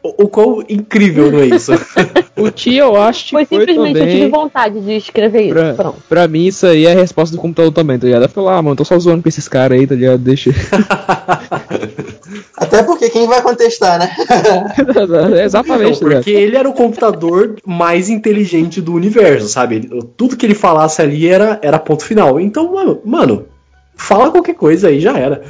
O, 0.02 0.24
o 0.24 0.28
quão 0.28 0.62
incrível 0.68 1.32
não 1.32 1.40
é 1.40 1.46
isso? 1.46 1.72
O 2.36 2.50
tio, 2.50 2.74
eu 2.74 2.96
acho 2.96 3.26
que 3.26 3.30
Foi 3.30 3.46
foi, 3.46 3.58
simplesmente 3.60 3.96
eu 3.96 4.06
tive 4.06 4.16
também... 4.16 4.30
vontade 4.30 4.80
de 4.80 4.96
escrever 4.96 5.42
isso. 5.42 5.54
Pra, 5.54 5.74
Pronto. 5.74 6.02
pra 6.08 6.26
mim, 6.26 6.46
isso 6.46 6.66
aí 6.66 6.84
é 6.84 6.92
a 6.92 6.96
resposta 6.96 7.34
do 7.34 7.40
computador 7.40 7.72
também, 7.72 7.96
tá 7.96 8.06
ligado? 8.06 8.22
Eu 8.22 8.28
falei, 8.28 8.50
ah, 8.50 8.62
mano, 8.62 8.74
tô 8.74 8.84
só 8.84 8.98
zoando 8.98 9.22
com 9.22 9.28
esses 9.28 9.46
caras 9.46 9.78
aí, 9.78 9.86
tá 9.86 9.94
ligado? 9.94 10.18
Deixa. 10.18 10.50
Até 12.56 12.82
porque 12.82 13.08
quem 13.10 13.28
vai 13.28 13.40
contestar, 13.40 14.00
né? 14.00 14.10
É 15.36 15.44
Exatamente, 15.44 16.02
Não, 16.02 16.10
tá 16.10 16.16
porque 16.16 16.30
ele 16.30 16.56
era 16.56 16.68
o 16.68 16.72
computador 16.72 17.54
mais 17.64 18.08
inteligente 18.08 18.80
do 18.80 18.94
universo, 18.94 19.48
sabe? 19.48 19.88
Tudo 20.16 20.36
que 20.36 20.44
ele 20.44 20.54
falasse 20.54 21.00
ali 21.00 21.28
era, 21.28 21.58
era 21.62 21.78
ponto 21.78 22.04
final. 22.04 22.40
Então, 22.40 22.72
mano, 22.72 23.00
mano, 23.04 23.46
fala 23.94 24.32
qualquer 24.32 24.54
coisa 24.54 24.88
aí, 24.88 24.98
já 24.98 25.16
era. 25.16 25.42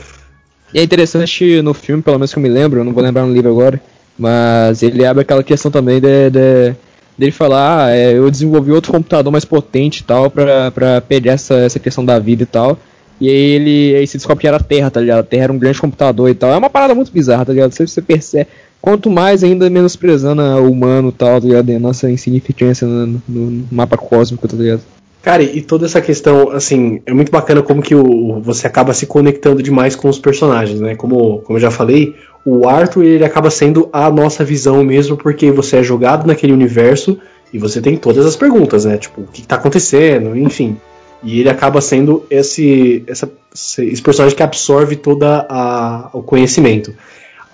E 0.74 0.80
é 0.80 0.82
interessante 0.82 1.62
no 1.62 1.72
filme, 1.72 2.02
pelo 2.02 2.18
menos 2.18 2.32
que 2.32 2.38
eu 2.38 2.42
me 2.42 2.48
lembro, 2.48 2.80
eu 2.80 2.84
não 2.84 2.92
vou 2.92 3.02
lembrar 3.02 3.24
no 3.24 3.32
livro 3.32 3.50
agora, 3.50 3.80
mas 4.18 4.82
ele 4.82 5.06
abre 5.06 5.22
aquela 5.22 5.42
questão 5.44 5.70
também 5.70 6.00
de, 6.00 6.30
de- 6.30 6.74
dele 7.16 7.30
falar, 7.30 7.84
ah, 7.86 7.90
é, 7.96 8.12
eu 8.18 8.28
desenvolvi 8.28 8.72
outro 8.72 8.90
computador 8.92 9.30
mais 9.30 9.44
potente 9.44 10.00
e 10.00 10.02
tal, 10.04 10.28
pra, 10.30 10.72
pra 10.72 11.00
pegar 11.00 11.32
essa, 11.34 11.54
essa 11.54 11.78
questão 11.78 12.04
da 12.04 12.18
vida 12.18 12.42
e 12.42 12.46
tal. 12.46 12.76
E 13.20 13.28
aí 13.28 13.34
ele 13.34 13.94
aí 13.96 14.06
se 14.08 14.16
descobre 14.16 14.40
que 14.40 14.48
era 14.48 14.56
a 14.56 14.60
Terra, 14.60 14.90
tá 14.90 15.00
ligado? 15.00 15.20
A 15.20 15.22
Terra 15.22 15.44
era 15.44 15.52
um 15.52 15.58
grande 15.58 15.80
computador 15.80 16.28
e 16.28 16.34
tal. 16.34 16.50
É 16.52 16.56
uma 16.56 16.68
parada 16.68 16.92
muito 16.96 17.12
bizarra, 17.12 17.44
tá 17.46 17.52
ligado? 17.52 17.70
Você, 17.70 17.86
você 17.86 18.02
percebe. 18.02 18.48
Quanto 18.82 19.08
mais 19.08 19.44
ainda 19.44 19.70
menosprezando 19.70 20.42
o 20.42 20.70
humano 20.70 21.10
e 21.10 21.12
tal, 21.12 21.40
tá 21.40 21.46
ligado? 21.46 21.70
E 21.70 21.76
a 21.76 21.78
nossa 21.78 22.10
insignificância 22.10 22.84
no, 22.86 23.22
no 23.28 23.64
mapa 23.70 23.96
cósmico, 23.96 24.48
tá 24.48 24.56
ligado? 24.56 24.82
Cara, 25.24 25.42
e 25.42 25.62
toda 25.62 25.86
essa 25.86 26.02
questão, 26.02 26.50
assim, 26.50 27.00
é 27.06 27.14
muito 27.14 27.32
bacana 27.32 27.62
como 27.62 27.80
que 27.80 27.94
o, 27.94 28.42
você 28.42 28.66
acaba 28.66 28.92
se 28.92 29.06
conectando 29.06 29.62
demais 29.62 29.96
com 29.96 30.06
os 30.06 30.18
personagens, 30.18 30.80
né? 30.80 30.94
Como, 30.94 31.38
como 31.38 31.56
eu 31.56 31.62
já 31.62 31.70
falei, 31.70 32.14
o 32.44 32.68
Arthur 32.68 33.04
ele 33.04 33.24
acaba 33.24 33.48
sendo 33.48 33.88
a 33.90 34.10
nossa 34.10 34.44
visão 34.44 34.84
mesmo, 34.84 35.16
porque 35.16 35.50
você 35.50 35.78
é 35.78 35.82
jogado 35.82 36.26
naquele 36.26 36.52
universo 36.52 37.18
e 37.50 37.58
você 37.58 37.80
tem 37.80 37.96
todas 37.96 38.26
as 38.26 38.36
perguntas, 38.36 38.84
né? 38.84 38.98
Tipo, 38.98 39.22
o 39.22 39.26
que 39.26 39.40
tá 39.46 39.56
acontecendo, 39.56 40.36
enfim. 40.36 40.76
E 41.22 41.40
ele 41.40 41.48
acaba 41.48 41.80
sendo 41.80 42.26
esse, 42.28 43.02
essa, 43.06 43.32
esse 43.54 44.02
personagem 44.02 44.36
que 44.36 44.42
absorve 44.42 44.94
toda 44.94 45.46
a, 45.48 46.10
o 46.12 46.22
conhecimento. 46.22 46.92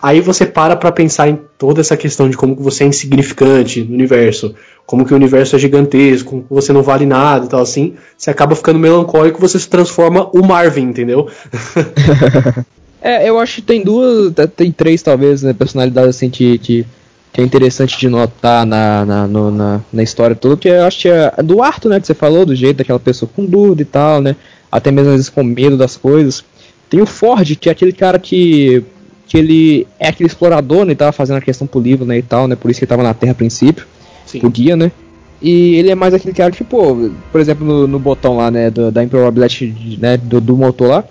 Aí 0.02 0.20
você 0.20 0.46
para 0.46 0.76
pra 0.76 0.90
pensar 0.90 1.28
em 1.28 1.38
toda 1.58 1.80
essa 1.80 1.96
questão 1.96 2.28
de 2.30 2.36
como 2.36 2.54
você 2.56 2.84
é 2.84 2.86
insignificante 2.86 3.82
no 3.82 3.94
universo, 3.94 4.54
como 4.86 5.04
que 5.04 5.12
o 5.12 5.16
universo 5.16 5.56
é 5.56 5.58
gigantesco, 5.58 6.30
como 6.30 6.46
você 6.48 6.72
não 6.72 6.82
vale 6.82 7.04
nada 7.06 7.44
e 7.44 7.48
tal 7.48 7.60
assim, 7.60 7.94
você 8.16 8.30
acaba 8.30 8.56
ficando 8.56 8.78
melancólico 8.78 9.40
você 9.40 9.58
se 9.58 9.68
transforma 9.68 10.28
o 10.32 10.42
Marvin, 10.44 10.82
entendeu? 10.88 11.28
É, 13.02 13.26
eu 13.28 13.38
acho 13.38 13.56
que 13.56 13.62
tem 13.62 13.82
duas, 13.82 14.32
tem 14.54 14.70
três 14.70 15.00
talvez, 15.02 15.42
né, 15.42 15.54
personalidades 15.54 16.16
assim 16.16 16.28
que, 16.28 16.58
que, 16.58 16.86
que 17.32 17.40
é 17.40 17.44
interessante 17.44 17.98
de 17.98 18.08
notar 18.10 18.66
na, 18.66 19.06
na, 19.06 19.26
no- 19.26 19.50
na, 19.50 19.80
na 19.90 20.02
história 20.02 20.36
toda, 20.36 20.56
que 20.58 20.68
eu 20.68 20.84
acho 20.84 21.00
que 21.00 21.08
é 21.08 21.32
do 21.42 21.62
Arthur, 21.62 21.88
né, 21.88 22.00
que 22.00 22.06
você 22.06 22.12
falou, 22.12 22.44
do 22.44 22.54
jeito 22.54 22.76
daquela 22.76 23.00
pessoa 23.00 23.30
com 23.34 23.46
dúvida 23.46 23.80
e 23.80 23.84
tal, 23.86 24.20
né, 24.20 24.36
até 24.70 24.90
mesmo 24.90 25.08
às 25.10 25.14
vezes 25.16 25.28
com 25.30 25.42
medo 25.42 25.78
das 25.78 25.96
coisas. 25.96 26.44
Tem 26.90 27.00
o 27.00 27.06
Ford, 27.06 27.56
que 27.56 27.70
é 27.70 27.72
aquele 27.72 27.92
cara 27.92 28.18
que, 28.18 28.82
que 29.30 29.38
ele 29.38 29.86
é 30.00 30.08
aquele 30.08 30.26
explorador, 30.26 30.84
né, 30.84 30.90
e 30.90 30.96
tava 30.96 31.12
fazendo 31.12 31.36
a 31.36 31.40
questão 31.40 31.64
pro 31.64 31.78
livro, 31.80 32.04
né, 32.04 32.18
e 32.18 32.22
tal, 32.22 32.48
né, 32.48 32.56
por 32.56 32.68
isso 32.68 32.80
que 32.80 32.84
ele 32.84 32.88
tava 32.90 33.04
na 33.04 33.14
Terra 33.14 33.30
a 33.30 33.34
princípio, 33.36 33.86
Sim. 34.26 34.40
o 34.42 34.50
guia, 34.50 34.74
né, 34.74 34.90
e 35.40 35.76
ele 35.76 35.88
é 35.88 35.94
mais 35.94 36.12
aquele 36.12 36.34
cara 36.34 36.50
que, 36.50 36.64
pô, 36.64 37.08
por 37.30 37.40
exemplo, 37.40 37.64
no, 37.64 37.86
no 37.86 37.98
botão 38.00 38.36
lá, 38.38 38.50
né, 38.50 38.70
do- 38.72 38.90
da 38.90 39.04
improbabilidade, 39.04 39.98
né, 40.00 40.16
do, 40.16 40.40
do 40.40 40.56
motor 40.56 40.88
lá, 40.88 41.04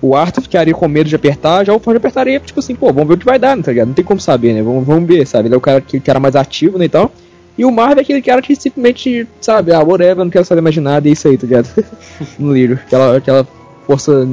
o 0.00 0.16
Arthur 0.16 0.40
ficaria 0.40 0.72
com 0.72 0.88
medo 0.88 1.08
de 1.10 1.16
apertar, 1.16 1.66
já 1.66 1.74
o 1.74 1.78
Ford 1.78 1.98
apertaria, 1.98 2.40
tipo 2.40 2.58
assim, 2.60 2.74
pô, 2.74 2.86
vamos 2.92 3.08
ver 3.08 3.14
o 3.14 3.18
que 3.18 3.26
vai 3.26 3.38
dar, 3.38 3.54
né, 3.54 3.62
tá 3.62 3.72
ligado? 3.72 3.88
Não 3.88 3.94
tem 3.94 4.04
como 4.04 4.20
saber, 4.20 4.54
né? 4.54 4.62
Vamos, 4.62 4.86
vamos 4.86 5.06
ver, 5.06 5.26
sabe? 5.26 5.48
Ele 5.48 5.54
é 5.54 5.58
o 5.58 5.60
cara 5.60 5.80
que, 5.80 6.00
que 6.00 6.10
era 6.10 6.18
mais 6.20 6.34
ativo, 6.36 6.78
né, 6.78 6.86
e 6.86 6.88
tal. 6.88 7.10
E 7.58 7.64
o 7.64 7.70
Marvel 7.72 7.98
é 7.98 8.00
aquele 8.02 8.20
cara 8.22 8.40
que 8.42 8.54
simplesmente, 8.56 9.26
sabe, 9.40 9.72
ah, 9.72 9.80
whatever, 9.82 10.16
não 10.24 10.30
quero 10.30 10.44
saber 10.44 10.60
mais 10.60 10.74
de 10.74 10.80
nada, 10.80 11.06
e 11.08 11.10
é 11.10 11.12
isso 11.12 11.26
aí, 11.28 11.36
tá 11.38 11.46
ligado? 11.46 11.68
no 12.38 12.52
livro. 12.52 12.78
Aquela, 12.86 13.16
aquela 13.16 13.48
força 13.86 14.26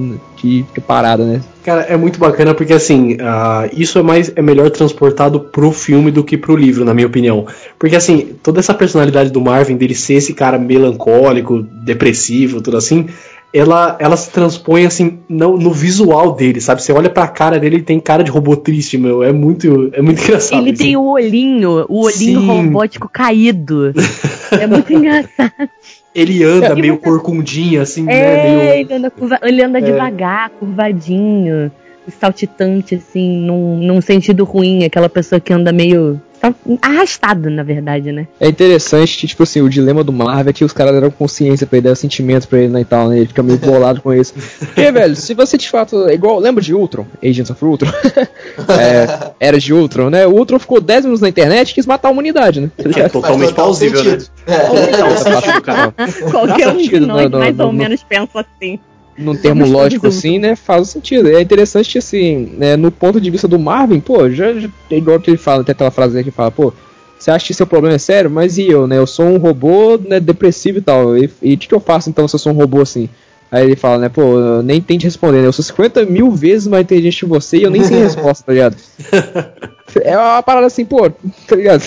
de 0.43 0.81
parada, 0.85 1.25
né? 1.25 1.41
Cara, 1.63 1.83
é 1.83 1.95
muito 1.95 2.19
bacana 2.19 2.53
porque 2.53 2.73
assim, 2.73 3.15
ah, 3.21 3.69
isso 3.71 3.97
é 3.97 4.03
mais 4.03 4.31
é 4.35 4.41
melhor 4.41 4.69
transportado 4.69 5.39
pro 5.39 5.71
filme 5.71 6.11
do 6.11 6.23
que 6.23 6.37
pro 6.37 6.57
livro, 6.57 6.83
na 6.83 6.93
minha 6.93 7.07
opinião. 7.07 7.47
Porque 7.79 7.95
assim, 7.95 8.35
toda 8.43 8.59
essa 8.59 8.73
personalidade 8.73 9.29
do 9.29 9.39
Marvin, 9.39 9.77
dele 9.77 9.95
ser 9.95 10.15
esse 10.15 10.33
cara 10.33 10.59
melancólico, 10.59 11.63
depressivo, 11.63 12.61
tudo 12.61 12.75
assim, 12.75 13.07
ela, 13.53 13.95
ela 13.99 14.17
se 14.17 14.31
transpõe 14.31 14.85
assim 14.85 15.19
no, 15.29 15.57
no 15.57 15.71
visual 15.71 16.31
dele, 16.33 16.59
sabe? 16.59 16.81
Você 16.81 16.91
olha 16.91 17.09
pra 17.09 17.27
cara 17.27 17.59
dele, 17.59 17.75
ele 17.77 17.83
tem 17.83 17.99
cara 17.99 18.23
de 18.23 18.31
robô 18.31 18.55
triste, 18.55 18.97
meu. 18.97 19.21
É 19.23 19.31
muito, 19.31 19.91
é 19.93 20.01
muito 20.01 20.21
engraçado. 20.23 20.59
Ele 20.61 20.71
isso. 20.71 20.81
tem 20.81 20.97
o 20.97 21.03
olhinho, 21.03 21.85
o 21.87 22.05
olhinho 22.05 22.39
Sim. 22.41 22.47
robótico 22.47 23.07
caído. 23.07 23.93
é 24.59 24.65
muito 24.65 24.91
engraçado. 24.93 25.53
Ele 26.15 26.43
anda 26.43 26.73
E 26.77 26.81
meio 26.81 26.95
você- 26.95 27.01
corcundinho, 27.01 27.81
assim, 27.81 28.03
né? 28.03 28.13
É, 28.13 28.43
Meio... 28.55 28.73
ele 28.85 28.93
anda, 28.93 29.09
curva, 29.11 29.39
ele 29.43 29.63
anda 29.63 29.77
É. 29.79 29.81
devagar, 29.81 30.49
curvadinho, 30.51 31.71
saltitante, 32.19 32.95
assim, 32.95 33.39
num, 33.45 33.77
num 33.77 34.01
sentido 34.01 34.43
ruim, 34.43 34.83
aquela 34.83 35.09
pessoa 35.09 35.39
que 35.39 35.51
anda 35.53 35.71
meio. 35.71 36.19
Tá 36.43 36.53
arrastado, 36.81 37.49
na 37.49 37.63
verdade, 37.63 38.11
né? 38.11 38.27
É 38.39 38.49
interessante 38.49 39.17
que, 39.17 39.27
tipo 39.27 39.43
assim, 39.43 39.61
o 39.61 39.69
dilema 39.69 40.03
do 40.03 40.11
Marvel 40.11 40.49
é 40.49 40.53
que 40.53 40.65
os 40.65 40.73
caras 40.73 40.93
deram 40.93 41.09
consciência 41.09 41.65
pra 41.65 41.77
ele, 41.77 41.83
deram 41.83 41.95
sentimento 41.95 42.47
pra 42.47 42.59
ele 42.59 42.67
né, 42.67 42.81
e 42.81 42.85
tal, 42.85 43.07
né? 43.07 43.17
Ele 43.17 43.27
fica 43.27 43.41
meio 43.41 43.57
bolado 43.59 44.01
com 44.01 44.13
isso. 44.13 44.33
Porque, 44.59 44.91
velho, 44.91 45.15
se 45.15 45.33
você 45.33 45.57
de 45.57 45.69
fato. 45.69 46.07
É 46.09 46.13
igual. 46.13 46.39
Lembra 46.39 46.61
de 46.61 46.73
Ultron? 46.73 47.05
Agents 47.23 47.49
of 47.49 47.63
Ultron? 47.63 47.89
é, 48.67 49.31
era 49.39 49.57
de 49.57 49.73
Ultron, 49.73 50.09
né? 50.09 50.27
O 50.27 50.31
Ultron 50.31 50.59
ficou 50.59 50.81
10 50.81 51.05
minutos 51.05 51.21
na 51.21 51.29
internet 51.29 51.71
e 51.71 51.73
quis 51.75 51.85
matar 51.85 52.09
a 52.09 52.11
humanidade, 52.11 52.59
né? 52.59 52.71
É 52.77 53.07
totalmente 53.07 53.49
total 53.49 53.65
plausível, 53.65 54.03
né? 54.03 54.17
É. 54.47 56.29
Qualquer 56.29 56.67
um 56.69 56.77
de 56.77 56.99
nós, 56.99 57.29
mais 57.29 57.59
ou 57.59 57.71
menos, 57.71 58.03
pensa 58.03 58.41
assim. 58.41 58.79
Num 59.17 59.35
termo 59.35 59.65
lógico 59.65 60.07
assim, 60.07 60.39
né, 60.39 60.55
faz 60.55 60.89
sentido. 60.89 61.29
É 61.29 61.41
interessante 61.41 61.97
assim, 61.97 62.53
né, 62.57 62.75
no 62.75 62.91
ponto 62.91 63.19
de 63.19 63.29
vista 63.29 63.47
do 63.47 63.59
Marvin, 63.59 63.99
pô, 63.99 64.29
já, 64.29 64.53
já 64.53 64.69
é 64.89 64.97
igual 64.97 65.19
que 65.19 65.29
ele 65.29 65.37
fala, 65.37 65.63
tem 65.63 65.73
aquela 65.73 65.91
frase 65.91 66.17
aí 66.17 66.23
que 66.23 66.31
fala, 66.31 66.51
pô, 66.51 66.73
você 67.17 67.31
acha 67.31 67.45
que 67.45 67.53
seu 67.53 67.67
problema 67.67 67.95
é 67.95 67.99
sério? 67.99 68.29
Mas 68.29 68.57
e 68.57 68.67
eu, 68.67 68.87
né, 68.87 68.97
eu 68.97 69.07
sou 69.07 69.25
um 69.25 69.37
robô, 69.37 69.97
né, 69.97 70.19
depressivo 70.19 70.79
e 70.79 70.81
tal, 70.81 71.17
e 71.17 71.29
e 71.41 71.53
o 71.53 71.57
que, 71.57 71.67
que 71.67 71.75
eu 71.75 71.79
faço 71.79 72.09
então 72.09 72.27
se 72.27 72.35
eu 72.35 72.39
sou 72.39 72.51
um 72.51 72.55
robô 72.55 72.81
assim? 72.81 73.09
Aí 73.51 73.65
ele 73.65 73.75
fala, 73.75 73.99
né, 73.99 74.09
pô, 74.09 74.39
eu 74.39 74.63
nem 74.63 74.81
tente 74.81 75.05
responder, 75.05 75.41
né, 75.41 75.47
eu 75.47 75.53
sou 75.53 75.63
50 75.63 76.05
mil 76.05 76.31
vezes 76.31 76.67
mais 76.67 76.83
inteligente 76.83 77.19
que 77.19 77.25
você 77.25 77.57
e 77.57 77.63
eu 77.63 77.69
nem 77.69 77.83
sei 77.83 77.99
a 77.99 78.03
resposta, 78.03 78.43
tá 78.45 78.51
ligado? 78.51 78.75
É 80.01 80.17
uma 80.17 80.41
parada 80.41 80.65
assim, 80.65 80.85
pô, 80.85 81.07
tá 81.47 81.55
ligado? 81.55 81.83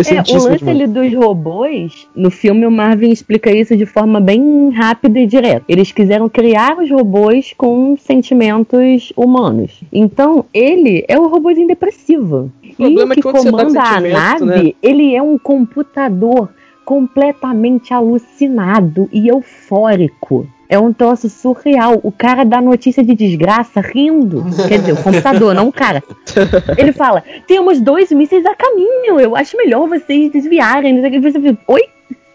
É, 0.00 0.36
o 0.36 0.42
lance 0.42 0.68
ali 0.68 0.86
dos 0.86 1.14
robôs, 1.14 2.08
no 2.14 2.30
filme 2.30 2.66
o 2.66 2.70
Marvin 2.70 3.10
explica 3.10 3.50
isso 3.50 3.76
de 3.76 3.86
forma 3.86 4.20
bem 4.20 4.70
rápida 4.70 5.20
e 5.20 5.26
direta. 5.26 5.64
Eles 5.68 5.92
quiseram 5.92 6.28
criar 6.28 6.78
os 6.78 6.90
robôs 6.90 7.52
com 7.56 7.96
sentimentos 7.96 9.12
humanos. 9.16 9.82
Então, 9.92 10.44
ele 10.52 11.04
é 11.08 11.18
o 11.18 11.28
robôzinho 11.28 11.68
depressivo. 11.68 12.50
E 12.62 12.74
problema 12.74 13.10
o 13.10 13.12
é 13.12 13.14
que 13.16 13.22
com 13.22 13.32
comanda 13.32 13.82
a 13.82 13.86
sentimento, 13.94 14.12
nave, 14.12 14.44
né? 14.44 14.72
ele 14.82 15.14
é 15.14 15.22
um 15.22 15.36
computador 15.38 16.48
completamente 16.84 17.92
alucinado 17.92 19.08
e 19.12 19.28
eufórico. 19.28 20.46
É 20.72 20.78
um 20.78 20.90
troço 20.90 21.28
surreal. 21.28 22.00
O 22.02 22.10
cara 22.10 22.44
dá 22.44 22.58
notícia 22.58 23.04
de 23.04 23.14
desgraça 23.14 23.78
rindo. 23.78 24.42
Quer 24.66 24.78
dizer, 24.78 24.92
o 24.92 25.02
computador, 25.02 25.54
não 25.54 25.68
o 25.68 25.72
cara. 25.72 26.02
Ele 26.78 26.94
fala: 26.94 27.22
temos 27.46 27.78
dois 27.78 28.10
mísseis 28.10 28.46
a 28.46 28.54
caminho. 28.54 29.20
Eu 29.20 29.36
acho 29.36 29.54
melhor 29.54 29.86
vocês 29.86 30.32
desviarem. 30.32 30.94
não 30.94 31.02
sei 31.02 31.10
o 31.10 31.12
que. 31.12 31.30
Você 31.30 31.38
fica, 31.38 31.58
Oi? 31.68 31.82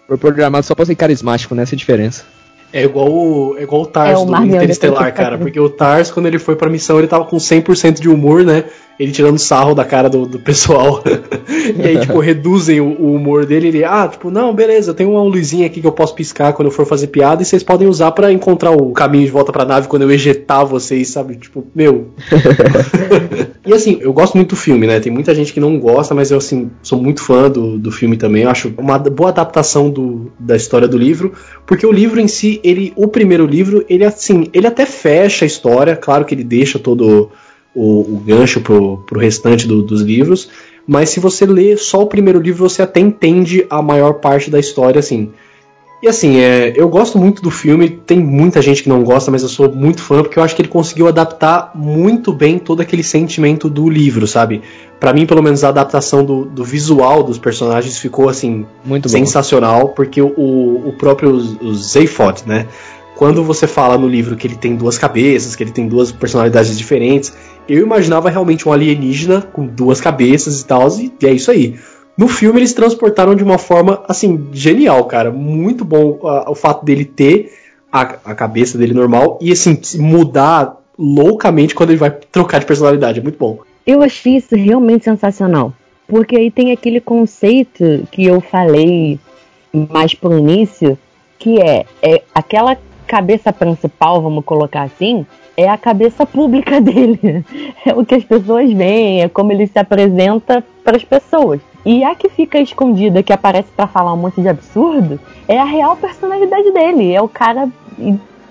Foi 0.08 0.18
programado 0.18 0.64
só 0.64 0.76
pra 0.76 0.86
ser 0.86 0.94
carismático, 0.94 1.56
né, 1.56 1.64
essa 1.64 1.74
é 1.74 1.78
diferença. 1.78 2.26
É 2.72 2.84
igual 2.84 3.12
o, 3.12 3.58
é 3.58 3.64
igual 3.64 3.82
o 3.82 3.86
Tars 3.88 4.12
É, 4.12 4.22
o 4.22 4.26
do 4.26 4.32
Marvel 4.32 4.56
Interestelar, 4.56 5.12
cara. 5.16 5.40
Porque 5.40 5.60
o 5.60 5.68
Tars, 5.68 6.12
quando 6.12 6.28
ele 6.28 6.38
foi 6.38 6.56
pra 6.56 6.70
missão, 6.70 7.00
ele 7.00 7.08
tava 7.08 7.26
com 7.26 7.38
100% 7.38 8.00
de 8.00 8.08
humor, 8.08 8.44
né? 8.44 8.66
Ele 9.00 9.12
tirando 9.12 9.38
sarro 9.38 9.76
da 9.76 9.86
cara 9.86 10.10
do, 10.10 10.26
do 10.26 10.40
pessoal. 10.40 11.04
e 11.78 11.82
aí, 11.82 12.00
tipo, 12.00 12.20
reduzem 12.20 12.82
o, 12.82 13.00
o 13.00 13.14
humor 13.14 13.46
dele. 13.46 13.68
Ele, 13.68 13.84
ah, 13.84 14.08
tipo, 14.08 14.32
não, 14.32 14.54
beleza, 14.54 14.94
tem 14.94 15.06
uma 15.06 15.22
luzinha 15.22 15.68
aqui 15.68 15.82
que 15.82 15.88
eu 15.88 15.92
posso 15.92 16.16
piscar 16.16 16.54
quando 16.54 16.68
eu 16.68 16.72
for 16.72 16.86
fazer 16.86 17.08
piada 17.08 17.42
e 17.42 17.46
vocês 17.46 17.62
podem 17.62 17.88
usar 17.88 18.12
pra 18.12 18.32
encontrar 18.32 18.72
o 18.72 18.92
caminho 18.92 19.26
de 19.26 19.32
volta 19.32 19.52
pra 19.52 19.66
nave 19.66 19.88
quando 19.88 20.02
eu 20.02 20.12
ejetar 20.12 20.66
vocês, 20.66 21.10
sabe? 21.10 21.36
Tipo, 21.36 21.66
meu. 21.76 22.10
e 23.66 23.74
assim, 23.74 24.00
eu 24.02 24.12
gosto 24.12 24.36
muito 24.36 24.50
do 24.50 24.56
filme, 24.56 24.88
né? 24.88 25.00
Tem 25.00 25.12
muita 25.12 25.36
gente 25.36 25.54
que 25.54 25.60
não 25.60 25.80
gosta, 25.80 26.16
mas 26.16 26.32
eu, 26.32 26.40
assim, 26.40 26.72
sou 26.82 27.00
muito 27.02 27.22
fã 27.22 27.50
do, 27.50 27.78
do 27.78 27.92
filme 27.92 28.18
também. 28.18 28.44
Eu 28.44 28.50
acho 28.50 28.74
uma 28.78 28.98
boa 28.98 29.30
adaptação 29.30 29.90
do, 29.90 30.32
da 30.40 30.56
história 30.56 30.88
do 30.88 30.98
livro, 30.98 31.34
porque 31.66 31.86
o 31.86 31.92
livro 31.92 32.20
em 32.20 32.28
si, 32.28 32.60
ele, 32.64 32.94
o 32.96 33.08
primeiro 33.08 33.46
livro, 33.46 33.86
ele 33.88 34.04
assim, 34.04 34.48
ele 34.54 34.66
até 34.66 34.86
fecha 34.86 35.46
a 35.46 35.48
história, 35.48 35.96
claro 35.96 36.26
que 36.26 36.34
ele 36.34 36.44
deixa 36.44 36.80
todo 36.80 37.30
o, 37.78 38.02
o 38.02 38.22
gancho 38.26 38.60
pro, 38.60 38.98
pro 39.06 39.20
restante 39.20 39.68
do, 39.68 39.84
dos 39.84 40.02
livros. 40.02 40.50
Mas 40.88 41.10
se 41.10 41.20
você 41.20 41.46
lê 41.46 41.78
só 41.78 42.02
o 42.02 42.08
primeiro 42.08 42.40
livro, 42.40 42.68
você 42.68 42.82
até 42.82 43.00
entende 43.00 43.68
a 43.70 43.82
maior 43.82 44.14
parte 44.14 44.50
da 44.50 44.60
história, 44.60 44.98
assim. 44.98 45.32
E 46.02 46.08
assim, 46.08 46.38
é, 46.38 46.74
eu 46.76 46.88
gosto 46.90 47.18
muito 47.18 47.42
do 47.42 47.50
filme, 47.50 47.90
tem 47.90 48.20
muita 48.20 48.62
gente 48.62 48.84
que 48.84 48.90
não 48.90 49.04
gosta, 49.04 49.32
mas 49.32 49.42
eu 49.42 49.50
sou 49.50 49.72
muito 49.72 50.02
fã 50.02 50.22
porque 50.22 50.38
eu 50.38 50.44
acho 50.44 50.56
que 50.56 50.62
ele 50.62 50.70
conseguiu 50.70 51.08
adaptar 51.08 51.72
muito 51.74 52.32
bem 52.32 52.60
todo 52.60 52.82
aquele 52.82 53.04
sentimento 53.04 53.68
do 53.68 53.90
livro, 53.90 54.28
sabe? 54.28 54.62
Para 55.00 55.12
mim, 55.12 55.26
pelo 55.26 55.42
menos, 55.42 55.64
a 55.64 55.70
adaptação 55.70 56.24
do, 56.24 56.46
do, 56.46 56.64
visual 56.64 57.24
dos 57.24 57.40
personagens 57.40 57.98
ficou 57.98 58.30
assim 58.30 58.66
muito 58.86 59.10
sensacional, 59.10 59.90
porque 59.90 60.22
o, 60.22 60.28
o 60.28 60.94
próprio 60.98 61.32
o 61.32 61.74
Zayfod, 61.74 62.44
né? 62.46 62.68
Quando 63.18 63.44
você 63.44 63.66
fala 63.66 63.98
no 63.98 64.08
livro 64.08 64.36
que 64.36 64.46
ele 64.46 64.56
tem 64.56 64.76
duas 64.76 64.96
cabeças, 64.96 65.56
que 65.56 65.64
ele 65.64 65.72
tem 65.72 65.88
duas 65.88 66.12
personalidades 66.12 66.78
diferentes, 66.78 67.36
eu 67.68 67.82
imaginava 67.82 68.30
realmente 68.30 68.70
um 68.70 68.72
alienígena 68.72 69.42
com 69.42 69.66
duas 69.66 70.00
cabeças 70.00 70.62
e 70.62 70.66
tal, 70.66 70.88
e 71.00 71.12
é 71.26 71.34
isso 71.34 71.50
aí. 71.50 71.76
No 72.16 72.28
filme 72.28 72.60
eles 72.60 72.74
transportaram 72.74 73.34
de 73.34 73.44
uma 73.44 73.58
forma, 73.58 74.04
assim, 74.08 74.48
genial, 74.54 75.06
cara. 75.06 75.32
Muito 75.32 75.84
bom 75.84 76.20
uh, 76.22 76.52
o 76.52 76.54
fato 76.54 76.86
dele 76.86 77.06
ter 77.06 77.54
a, 77.92 78.02
a, 78.02 78.36
cabeça 78.36 78.78
dele 78.78 78.94
normal 78.94 79.40
e, 79.42 79.52
assim, 79.52 79.80
mudar 79.96 80.78
loucamente 80.96 81.74
quando 81.74 81.90
ele 81.90 82.00
vai 82.00 82.12
trocar 82.12 82.60
de 82.60 82.68
personalidade. 82.68 83.20
É 83.20 83.24
muito 83.24 83.40
bom. 83.40 83.60
Eu 83.86 84.04
achei 84.04 84.38
isso 84.38 84.56
realmente 84.56 85.06
sensacional. 85.06 85.74
Porque 86.08 86.36
aí 86.36 86.52
tem 86.52 86.72
aquele 86.72 87.02
conceito 87.02 88.08
que 88.12 88.26
eu 88.26 88.40
falei 88.42 89.20
mais 89.74 90.14
pro 90.14 90.38
início, 90.38 90.98
que 91.40 91.60
é, 91.60 91.86
é 92.02 92.22
aquela 92.34 92.78
cabeça 93.08 93.52
principal, 93.52 94.22
vamos 94.22 94.46
colocar 94.46 94.84
assim, 94.84 95.26
é 95.56 95.68
a 95.68 95.78
cabeça 95.78 96.26
pública 96.26 96.80
dele. 96.82 97.44
É 97.86 97.94
o 97.94 98.06
que 98.06 98.14
as 98.14 98.24
pessoas 98.24 98.72
veem, 98.72 99.24
é 99.24 99.30
como 99.30 99.52
ele 99.52 99.66
se 99.66 99.80
apresenta 99.80 100.64
para 100.84 100.98
as 100.98 101.04
pessoas. 101.04 101.60
E 101.86 102.04
a 102.04 102.14
que 102.14 102.30
fica 102.30 102.60
escondida, 102.60 103.24
que 103.24 103.34
aparece 103.34 103.70
para 103.76 103.88
falar 103.88 104.14
um 104.14 104.18
monte 104.18 104.42
de 104.42 104.50
absurdo, 104.50 105.20
é 105.48 105.58
a 105.58 105.64
real 105.64 105.96
personalidade 105.96 106.72
dele. 106.72 107.14
É 107.14 107.22
o 107.22 107.30
cara, 107.30 107.70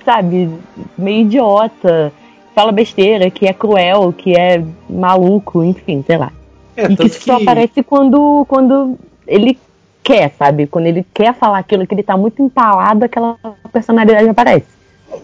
sabe, 0.05 0.51
meio 0.97 1.21
idiota, 1.21 2.13
fala 2.55 2.73
besteira, 2.73 3.31
que 3.31 3.47
é 3.47 3.53
cruel, 3.53 4.13
que 4.13 4.35
é 4.35 4.65
maluco, 4.89 5.63
enfim, 5.63 6.03
sei 6.07 6.17
lá. 6.17 6.33
É, 6.77 6.91
e 6.91 6.97
que 6.97 7.09
só 7.11 7.37
que... 7.37 7.43
aparece 7.43 7.83
quando, 7.83 8.47
quando 8.49 8.99
ele 9.27 9.59
quer, 10.07 10.33
sabe? 10.39 10.69
Quando 10.69 10.87
ele 10.87 11.05
quer 11.13 11.35
falar 11.35 11.59
aquilo 11.59 11.85
que 11.85 11.93
ele 11.93 12.05
tá 12.05 12.17
muito 12.17 12.41
empalado, 12.41 13.05
aquela 13.05 13.37
personalidade 13.73 14.29
aparece. 14.29 14.67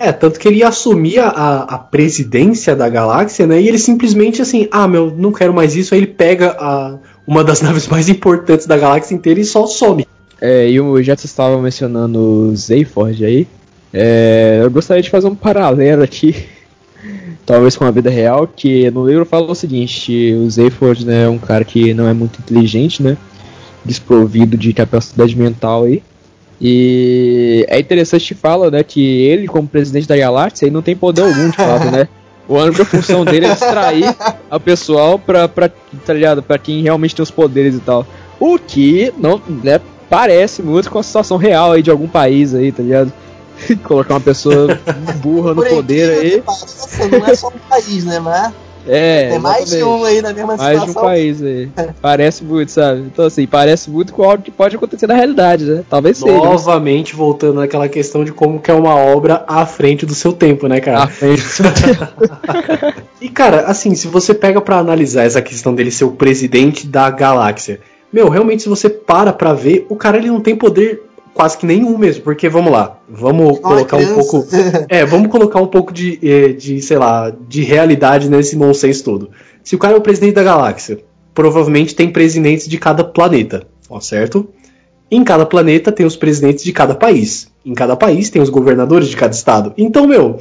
É, 0.00 0.10
tanto 0.10 0.40
que 0.40 0.48
ele 0.48 0.58
ia 0.58 0.68
assumir 0.68 1.20
a, 1.20 1.28
a 1.28 1.78
presidência 1.78 2.74
da 2.74 2.88
galáxia, 2.88 3.46
né? 3.46 3.60
E 3.60 3.68
ele 3.68 3.78
simplesmente 3.78 4.42
assim, 4.42 4.68
ah, 4.72 4.88
meu, 4.88 5.12
não 5.16 5.30
quero 5.30 5.54
mais 5.54 5.76
isso. 5.76 5.94
Aí 5.94 6.00
ele 6.00 6.08
pega 6.08 6.56
a, 6.58 6.98
uma 7.24 7.44
das 7.44 7.62
naves 7.62 7.86
mais 7.86 8.08
importantes 8.08 8.66
da 8.66 8.76
galáxia 8.76 9.14
inteira 9.14 9.38
e 9.38 9.44
só 9.44 9.66
some. 9.66 10.06
É, 10.40 10.68
e 10.68 10.80
o 10.80 11.00
já 11.00 11.14
estava 11.14 11.60
mencionando 11.62 12.18
o 12.18 12.56
Zayford 12.56 13.24
aí. 13.24 13.46
É, 13.94 14.60
eu 14.62 14.70
gostaria 14.70 15.02
de 15.02 15.10
fazer 15.10 15.28
um 15.28 15.34
paralelo 15.34 16.02
aqui, 16.02 16.34
talvez 17.46 17.76
com 17.76 17.84
a 17.84 17.90
vida 17.92 18.10
real, 18.10 18.48
que 18.48 18.90
no 18.90 19.06
livro 19.06 19.24
fala 19.24 19.52
o 19.52 19.54
seguinte, 19.54 20.34
o 20.34 20.50
Zayford 20.50 21.06
né, 21.06 21.24
é 21.24 21.28
um 21.28 21.38
cara 21.38 21.64
que 21.64 21.94
não 21.94 22.08
é 22.08 22.12
muito 22.12 22.40
inteligente, 22.40 23.00
né? 23.00 23.16
Desprovido 23.84 24.56
de 24.56 24.72
capacidade 24.72 25.36
mental 25.36 25.84
aí. 25.84 26.02
E 26.60 27.66
é 27.68 27.80
interessante 27.80 28.28
que 28.28 28.34
fala, 28.34 28.70
né, 28.70 28.84
que 28.84 29.00
ele, 29.22 29.48
como 29.48 29.66
presidente 29.66 30.06
da 30.06 30.16
galáxia, 30.16 30.66
ele 30.66 30.74
não 30.74 30.82
tem 30.82 30.94
poder 30.94 31.22
algum 31.22 31.50
de 31.50 31.56
fato, 31.56 31.90
né? 31.90 32.08
A 32.48 32.52
única 32.52 32.84
função 32.84 33.24
dele 33.24 33.46
é 33.46 33.50
distrair 33.50 34.14
a 34.50 34.60
pessoal 34.60 35.18
pra, 35.18 35.48
pra, 35.48 35.70
tá 36.04 36.12
ligado? 36.12 36.42
pra 36.42 36.58
quem 36.58 36.82
realmente 36.82 37.14
tem 37.14 37.22
os 37.22 37.30
poderes 37.30 37.74
e 37.74 37.80
tal. 37.80 38.06
O 38.38 38.58
que 38.58 39.12
não 39.18 39.40
né, 39.62 39.80
parece 40.10 40.62
muito 40.62 40.90
com 40.90 40.98
a 40.98 41.02
situação 41.02 41.36
real 41.36 41.72
aí 41.72 41.82
de 41.82 41.90
algum 41.90 42.08
país 42.08 42.54
aí, 42.54 42.70
tá 42.70 42.82
ligado? 42.82 43.12
Colocar 43.84 44.14
uma 44.14 44.20
pessoa 44.20 44.78
burra 45.16 45.54
no 45.54 45.64
poder 45.64 46.18
aí. 46.18 46.42
não 47.10 47.26
é 47.26 47.34
só 47.34 47.48
um 47.48 47.58
país, 47.68 48.04
né? 48.04 48.18
Mas 48.20 48.52
é, 48.86 49.30
Tem 49.30 49.38
mais 49.38 49.70
de 49.70 49.82
um 49.82 50.04
aí 50.04 50.20
na 50.20 50.32
mesma 50.32 50.56
mais 50.56 50.80
situação. 50.80 51.02
Mais 51.04 51.36
de 51.36 51.40
um 51.40 51.40
país 51.40 51.42
aí. 51.42 51.94
parece 52.00 52.44
muito, 52.44 52.70
sabe? 52.70 53.00
Então, 53.02 53.26
assim, 53.26 53.46
parece 53.46 53.90
muito 53.90 54.12
com 54.12 54.22
algo 54.22 54.42
que 54.42 54.50
pode 54.50 54.76
acontecer 54.76 55.06
na 55.06 55.14
realidade, 55.14 55.64
né? 55.64 55.84
Talvez 55.88 56.18
seja. 56.18 56.32
Novamente, 56.32 57.14
voltando 57.14 57.60
naquela 57.60 57.88
questão 57.88 58.24
de 58.24 58.32
como 58.32 58.60
que 58.60 58.70
é 58.70 58.74
uma 58.74 58.94
obra 58.94 59.44
à 59.46 59.64
frente 59.66 60.04
do 60.04 60.14
seu 60.14 60.32
tempo, 60.32 60.66
né, 60.66 60.80
cara? 60.80 61.04
À 61.04 61.06
frente 61.06 61.42
do 61.42 61.48
seu 61.48 61.66
tempo. 61.72 62.06
e, 63.20 63.28
cara, 63.28 63.66
assim, 63.66 63.94
se 63.94 64.08
você 64.08 64.34
pega 64.34 64.60
para 64.60 64.78
analisar 64.78 65.24
essa 65.24 65.40
questão 65.40 65.74
dele 65.74 65.90
ser 65.90 66.04
o 66.04 66.12
presidente 66.12 66.86
da 66.86 67.08
galáxia, 67.10 67.80
meu, 68.12 68.28
realmente, 68.28 68.62
se 68.62 68.68
você 68.68 68.90
para 68.90 69.32
pra 69.32 69.54
ver, 69.54 69.86
o 69.88 69.96
cara 69.96 70.18
ele 70.18 70.28
não 70.28 70.40
tem 70.40 70.54
poder 70.54 71.02
quase 71.34 71.56
que 71.56 71.66
nenhum 71.66 71.96
mesmo, 71.96 72.22
porque 72.22 72.48
vamos 72.48 72.72
lá, 72.72 72.98
vamos 73.08 73.58
colocar 73.58 73.96
um 73.96 74.14
pouco, 74.14 74.46
é, 74.88 75.04
vamos 75.04 75.28
colocar 75.30 75.60
um 75.60 75.66
pouco 75.66 75.92
de, 75.92 76.18
eh, 76.22 76.48
de, 76.52 76.80
sei 76.82 76.98
lá, 76.98 77.32
de 77.48 77.62
realidade 77.62 78.28
nesse 78.28 78.56
nonsense 78.56 79.02
todo. 79.02 79.30
Se 79.64 79.74
o 79.74 79.78
cara 79.78 79.94
é 79.94 79.96
o 79.96 80.02
presidente 80.02 80.34
da 80.34 80.42
galáxia, 80.42 80.98
provavelmente 81.34 81.94
tem 81.94 82.10
presidentes 82.10 82.68
de 82.68 82.78
cada 82.78 83.02
planeta, 83.02 83.66
ó, 83.88 84.00
certo? 84.00 84.48
Em 85.10 85.22
cada 85.24 85.44
planeta 85.44 85.92
tem 85.92 86.06
os 86.06 86.16
presidentes 86.16 86.64
de 86.64 86.72
cada 86.72 86.94
país. 86.94 87.48
Em 87.64 87.74
cada 87.74 87.94
país 87.96 88.30
tem 88.30 88.40
os 88.40 88.48
governadores 88.48 89.08
de 89.08 89.16
cada 89.16 89.34
estado. 89.34 89.72
Então, 89.76 90.06
meu, 90.06 90.38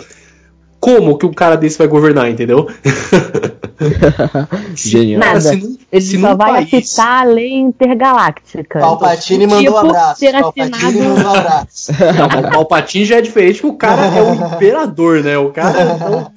como 0.82 1.16
que 1.16 1.28
um 1.28 1.32
cara 1.32 1.56
desse 1.56 1.78
vai 1.78 1.88
governar, 1.88 2.28
entendeu? 2.28 2.68
Genial. 4.76 5.20
Nada. 5.20 5.40
Se, 5.40 5.80
Ele 5.92 6.02
se 6.02 6.20
só 6.20 6.36
vai 6.36 6.66
país... 6.66 6.74
apitar 6.74 7.22
a 7.22 7.24
lei 7.24 7.54
intergaláctica. 7.54 8.80
Palpatine 8.80 9.46
mandou 9.46 9.62
tipo, 9.62 9.76
um 9.76 9.90
abraço. 9.90 10.32
Palpatine 10.32 11.02
mandou 11.02 11.24
um 11.24 11.30
abraço. 11.30 11.92
Não, 12.18 12.40
o 12.40 12.52
Palpatine 12.52 13.06
já 13.06 13.18
é 13.18 13.22
diferente, 13.22 13.62
porque 13.62 13.76
o 13.76 13.78
cara 13.78 14.08
é 14.08 14.24
o 14.24 14.34
imperador, 14.56 15.24
né? 15.24 15.38
O 15.38 15.52
cara 15.52 15.98
não... 16.00 16.32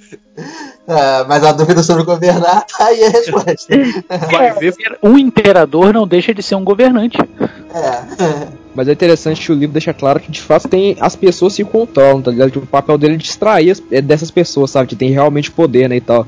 É, 0.87 1.25
mas 1.25 1.43
a 1.43 1.53
dúvida 1.53 1.83
sobre 1.83 2.03
governar, 2.03 2.67
tá 2.67 2.87
aí 2.87 3.05
a 3.05 3.09
resposta. 3.09 3.75
Vai 4.31 4.53
ver, 4.53 4.75
um 5.03 5.17
imperador 5.17 5.95
não 5.95 6.07
deixa 6.07 6.35
de 6.35 6.43
ser 6.43 6.57
um 6.57 6.65
governante. 6.65 7.17
É. 7.73 8.64
Mas 8.75 8.89
é 8.89 8.93
interessante 8.93 9.47
que 9.47 9.53
o 9.53 9.55
livro 9.55 9.73
deixa 9.73 9.95
claro 9.95 10.19
que 10.19 10.31
de 10.31 10.41
fato 10.41 10.69
tem 10.69 10.97
as 11.01 11.15
pessoas 11.15 11.53
se 11.53 11.63
controlam, 11.65 12.21
tá 12.21 12.31
ligado? 12.31 12.51
Que 12.51 12.59
o 12.59 12.67
papel 12.67 12.99
dele 12.99 13.15
é 13.15 13.17
distrair 13.17 13.71
as, 13.71 13.83
é 13.91 14.01
dessas 14.01 14.31
pessoas, 14.31 14.71
sabe? 14.71 14.89
Que 14.89 14.97
tem 14.97 15.11
realmente 15.11 15.51
poder, 15.51 15.89
né? 15.89 15.97
E 15.97 16.01
tal. 16.01 16.27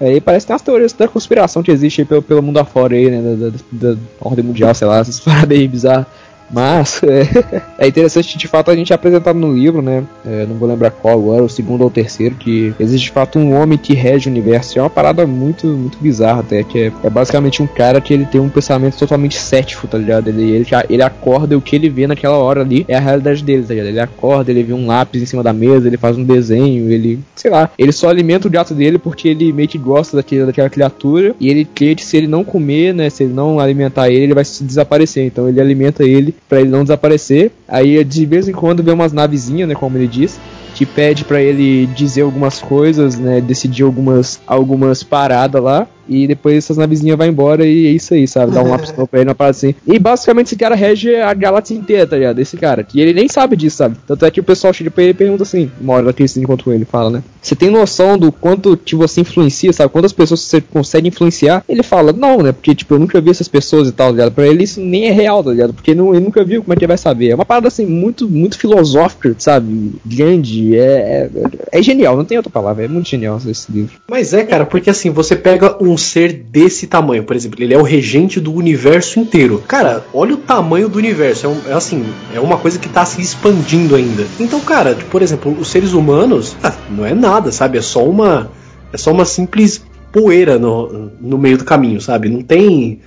Aí 0.00 0.20
parece 0.20 0.44
que 0.44 0.48
tem 0.48 0.56
as 0.56 0.62
teorias 0.62 0.92
da 0.92 1.08
conspiração 1.08 1.62
que 1.62 1.70
existe 1.70 2.04
pelo, 2.04 2.22
pelo 2.22 2.42
mundo 2.42 2.58
afora 2.58 2.94
aí, 2.94 3.10
né? 3.10 3.22
Da, 3.22 3.48
da, 3.48 3.94
da 3.94 4.00
ordem 4.20 4.44
mundial, 4.44 4.74
sei 4.74 4.86
lá, 4.86 4.98
essas 4.98 5.18
paradas 5.20 5.58
aí 5.58 5.66
bizarras. 5.66 6.06
Mas 6.50 7.00
é, 7.04 7.54
é, 7.78 7.88
interessante 7.88 8.36
de 8.38 8.48
fato 8.48 8.70
a 8.70 8.76
gente 8.76 8.92
apresentar 8.92 9.34
no 9.34 9.52
livro, 9.52 9.82
né? 9.82 10.04
É, 10.24 10.46
não 10.46 10.56
vou 10.56 10.68
lembrar 10.68 10.90
qual 10.90 11.18
agora, 11.18 11.42
o 11.42 11.48
segundo 11.48 11.82
ou 11.82 11.88
o 11.88 11.90
terceiro, 11.90 12.34
que 12.34 12.74
existe 12.78 13.06
de 13.06 13.12
fato 13.12 13.38
um 13.38 13.54
homem 13.54 13.78
que 13.78 13.94
rege 13.94 14.28
o 14.28 14.32
universo. 14.32 14.78
É 14.78 14.82
uma 14.82 14.90
parada 14.90 15.26
muito, 15.26 15.66
muito 15.66 15.98
bizarra 15.98 16.40
até, 16.40 16.62
que 16.62 16.78
é, 16.78 16.92
é 17.04 17.10
basicamente 17.10 17.62
um 17.62 17.66
cara 17.66 18.00
que 18.00 18.12
ele 18.12 18.24
tem 18.24 18.40
um 18.40 18.48
pensamento 18.48 18.98
totalmente 18.98 19.38
cético, 19.38 19.86
tá 19.86 19.98
ligado? 19.98 20.28
Ele, 20.28 20.50
ele, 20.50 20.66
ele 20.88 21.02
acorda 21.02 21.54
e 21.54 21.56
o 21.56 21.60
que 21.60 21.76
ele 21.76 21.88
vê 21.88 22.06
naquela 22.06 22.36
hora 22.36 22.62
ali 22.62 22.84
é 22.88 22.96
a 22.96 23.00
realidade 23.00 23.42
dele, 23.42 23.62
tá 23.62 23.74
ligado? 23.74 23.88
Ele 23.88 24.00
acorda, 24.00 24.50
ele 24.50 24.62
vê 24.62 24.72
um 24.72 24.86
lápis 24.86 25.22
em 25.22 25.26
cima 25.26 25.42
da 25.42 25.52
mesa, 25.52 25.86
ele 25.86 25.96
faz 25.96 26.16
um 26.16 26.24
desenho, 26.24 26.90
ele, 26.90 27.20
sei 27.36 27.50
lá, 27.50 27.70
ele 27.78 27.92
só 27.92 28.08
alimenta 28.08 28.48
o 28.48 28.50
gato 28.50 28.74
dele 28.74 28.98
porque 28.98 29.28
ele 29.28 29.52
meio 29.52 29.68
que 29.68 29.78
gosta 29.78 30.16
daquele, 30.16 30.46
daquela 30.46 30.70
criatura 30.70 31.34
e 31.40 31.48
ele 31.48 31.64
quer 31.64 31.94
que 31.94 32.04
se 32.04 32.16
ele 32.16 32.26
não 32.26 32.44
comer, 32.44 32.94
né, 32.94 33.10
se 33.10 33.24
ele 33.24 33.32
não 33.32 33.60
alimentar 33.60 34.10
ele, 34.10 34.24
ele 34.24 34.34
vai 34.34 34.44
se 34.44 34.64
desaparecer. 34.64 35.24
Então 35.24 35.48
ele 35.48 35.60
alimenta 35.60 36.04
ele 36.04 36.34
para 36.48 36.60
ele 36.60 36.70
não 36.70 36.82
desaparecer. 36.82 37.52
Aí 37.66 38.02
de 38.04 38.26
vez 38.26 38.48
em 38.48 38.52
quando 38.52 38.82
vê 38.82 38.90
umas 38.90 39.12
navezinhas, 39.12 39.68
né, 39.68 39.74
como 39.74 39.96
ele 39.96 40.08
diz, 40.08 40.38
que 40.74 40.84
pede 40.84 41.24
para 41.24 41.40
ele 41.40 41.86
dizer 41.86 42.22
algumas 42.22 42.60
coisas, 42.60 43.18
né, 43.18 43.40
decidir 43.40 43.82
algumas 43.82 44.40
algumas 44.46 45.02
paradas 45.02 45.62
lá. 45.62 45.86
E 46.08 46.26
depois 46.26 46.56
essas 46.56 46.76
navezinhas 46.76 47.18
vai 47.18 47.28
embora 47.28 47.66
e 47.66 47.86
é 47.86 47.90
isso 47.90 48.14
aí, 48.14 48.26
sabe? 48.26 48.52
Dá 48.52 48.62
um 48.62 48.70
lápis 48.70 48.90
pra 49.10 49.20
ele, 49.20 49.28
uma 49.28 49.34
parada 49.34 49.56
assim. 49.56 49.74
E 49.86 49.98
basicamente 49.98 50.46
esse 50.46 50.56
cara 50.56 50.74
rege 50.74 51.16
a 51.16 51.32
galáxia 51.34 51.74
inteira, 51.74 52.06
tá 52.06 52.16
ligado? 52.16 52.38
Esse 52.38 52.56
cara. 52.56 52.86
E 52.94 53.00
ele 53.00 53.12
nem 53.12 53.28
sabe 53.28 53.56
disso, 53.56 53.76
sabe? 53.76 53.96
Tanto 54.06 54.24
é 54.24 54.30
que 54.30 54.40
o 54.40 54.44
pessoal 54.44 54.72
chega 54.72 54.90
pra 54.90 55.02
ele 55.02 55.12
e 55.12 55.14
pergunta 55.14 55.42
assim, 55.42 55.70
uma 55.80 55.94
hora 55.94 56.12
que 56.12 56.22
ele 56.22 56.30
encontra 56.36 56.74
ele 56.74 56.84
fala, 56.84 57.10
né? 57.10 57.22
Você 57.40 57.54
tem 57.54 57.70
noção 57.70 58.18
do 58.18 58.30
quanto 58.30 58.76
que 58.76 58.94
você 58.94 59.20
influencia, 59.20 59.72
sabe? 59.72 59.90
Quantas 59.90 60.12
pessoas 60.12 60.40
você 60.40 60.60
consegue 60.60 61.08
influenciar? 61.08 61.64
Ele 61.68 61.82
fala, 61.82 62.12
não, 62.12 62.38
né? 62.38 62.52
Porque, 62.52 62.74
tipo, 62.74 62.94
eu 62.94 62.98
nunca 62.98 63.20
vi 63.20 63.30
essas 63.30 63.48
pessoas 63.48 63.88
e 63.88 63.92
tal, 63.92 64.08
tá 64.08 64.12
ligado? 64.12 64.32
Pra 64.32 64.46
ele 64.46 64.64
isso 64.64 64.80
nem 64.80 65.06
é 65.06 65.12
real, 65.12 65.42
tá 65.42 65.50
ligado? 65.50 65.72
Porque 65.72 65.94
não, 65.94 66.14
ele 66.14 66.24
nunca 66.24 66.44
viu, 66.44 66.62
como 66.62 66.72
é 66.72 66.76
que 66.76 66.84
ele 66.84 66.88
vai 66.88 66.98
saber? 66.98 67.30
É 67.30 67.34
uma 67.34 67.44
parada, 67.44 67.68
assim, 67.68 67.86
muito, 67.86 68.28
muito 68.28 68.58
filosófica, 68.58 69.34
sabe? 69.38 69.92
Grande, 70.04 70.76
é, 70.76 71.30
é, 71.72 71.78
é 71.78 71.82
genial, 71.82 72.16
não 72.16 72.24
tem 72.24 72.36
outra 72.36 72.50
palavra, 72.50 72.84
é 72.84 72.88
muito 72.88 73.08
genial 73.08 73.40
esse 73.46 73.70
livro. 73.70 73.96
Mas 74.08 74.32
é, 74.32 74.44
cara, 74.44 74.66
porque 74.66 74.90
assim, 74.90 75.10
você 75.10 75.36
pega 75.36 75.76
um 75.82 75.96
ser 75.98 76.32
desse 76.32 76.86
tamanho, 76.86 77.24
por 77.24 77.36
exemplo, 77.36 77.62
ele 77.62 77.74
é 77.74 77.78
o 77.78 77.82
regente 77.82 78.40
do 78.40 78.54
universo 78.54 79.18
inteiro. 79.20 79.62
Cara, 79.66 80.04
olha 80.14 80.34
o 80.34 80.38
tamanho 80.38 80.88
do 80.88 80.98
universo, 80.98 81.46
é, 81.46 81.48
um, 81.48 81.60
é 81.68 81.72
assim, 81.72 82.04
é 82.34 82.40
uma 82.40 82.56
coisa 82.56 82.78
que 82.78 82.88
tá 82.88 83.04
se 83.04 83.20
expandindo 83.20 83.94
ainda. 83.94 84.26
Então, 84.40 84.60
cara, 84.60 84.94
por 85.10 85.22
exemplo, 85.22 85.56
os 85.58 85.68
seres 85.68 85.92
humanos, 85.92 86.56
ah, 86.62 86.74
não 86.90 87.04
é 87.04 87.14
nada, 87.14 87.52
sabe? 87.52 87.78
É 87.78 87.82
só 87.82 88.04
uma 88.04 88.50
é 88.92 88.96
só 88.96 89.12
uma 89.12 89.24
simples 89.24 89.84
poeira 90.12 90.58
no, 90.58 91.10
no 91.20 91.38
meio 91.38 91.58
do 91.58 91.64
caminho, 91.64 92.00
sabe? 92.00 92.28
Não 92.28 92.42
tem. 92.42 93.00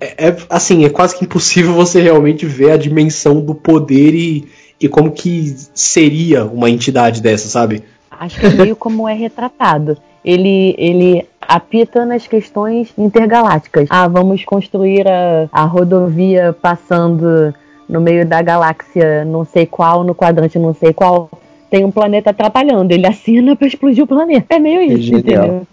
É, 0.00 0.28
é, 0.28 0.36
assim, 0.48 0.84
é 0.84 0.88
quase 0.88 1.16
que 1.16 1.24
impossível 1.24 1.72
você 1.72 2.00
realmente 2.00 2.46
ver 2.46 2.72
a 2.72 2.76
dimensão 2.76 3.40
do 3.40 3.54
poder 3.54 4.14
e, 4.14 4.48
e 4.80 4.88
como 4.88 5.10
que 5.10 5.54
seria 5.74 6.44
uma 6.44 6.70
entidade 6.70 7.22
dessa, 7.22 7.48
sabe? 7.48 7.82
Acho 8.10 8.38
que 8.38 8.46
é 8.46 8.50
meio 8.50 8.76
como 8.76 9.08
é 9.08 9.14
retratado. 9.14 9.96
Ele, 10.22 10.74
ele 10.76 11.26
apita 11.50 12.06
nas 12.06 12.26
questões 12.28 12.92
intergalácticas. 12.96 13.88
Ah, 13.90 14.06
vamos 14.06 14.44
construir 14.44 15.06
a, 15.08 15.48
a 15.50 15.64
rodovia 15.64 16.54
passando 16.62 17.52
no 17.88 18.00
meio 18.00 18.24
da 18.24 18.40
galáxia 18.40 19.24
não 19.24 19.44
sei 19.44 19.66
qual, 19.66 20.04
no 20.04 20.14
quadrante 20.14 20.58
não 20.58 20.72
sei 20.72 20.92
qual. 20.92 21.28
Tem 21.68 21.84
um 21.84 21.90
planeta 21.90 22.30
atrapalhando. 22.30 22.92
Ele 22.92 23.06
assina 23.06 23.56
para 23.56 23.66
explodir 23.66 24.04
o 24.04 24.06
planeta. 24.06 24.54
É 24.54 24.58
meio 24.58 24.80
isso, 24.80 25.02
Genial. 25.02 25.44
entendeu? 25.44 25.66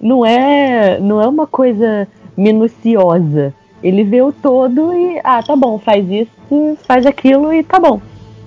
Não 0.00 0.26
é, 0.26 0.98
não 1.00 1.22
é 1.22 1.26
uma 1.26 1.46
coisa 1.46 2.06
minuciosa. 2.36 3.54
Ele 3.82 4.04
vê 4.04 4.20
o 4.20 4.32
todo 4.32 4.92
e, 4.92 5.18
ah, 5.24 5.42
tá 5.42 5.56
bom, 5.56 5.78
faz 5.78 6.08
isso, 6.10 6.76
faz 6.86 7.06
aquilo 7.06 7.52
e 7.52 7.62
tá 7.62 7.80
bom. 7.80 8.00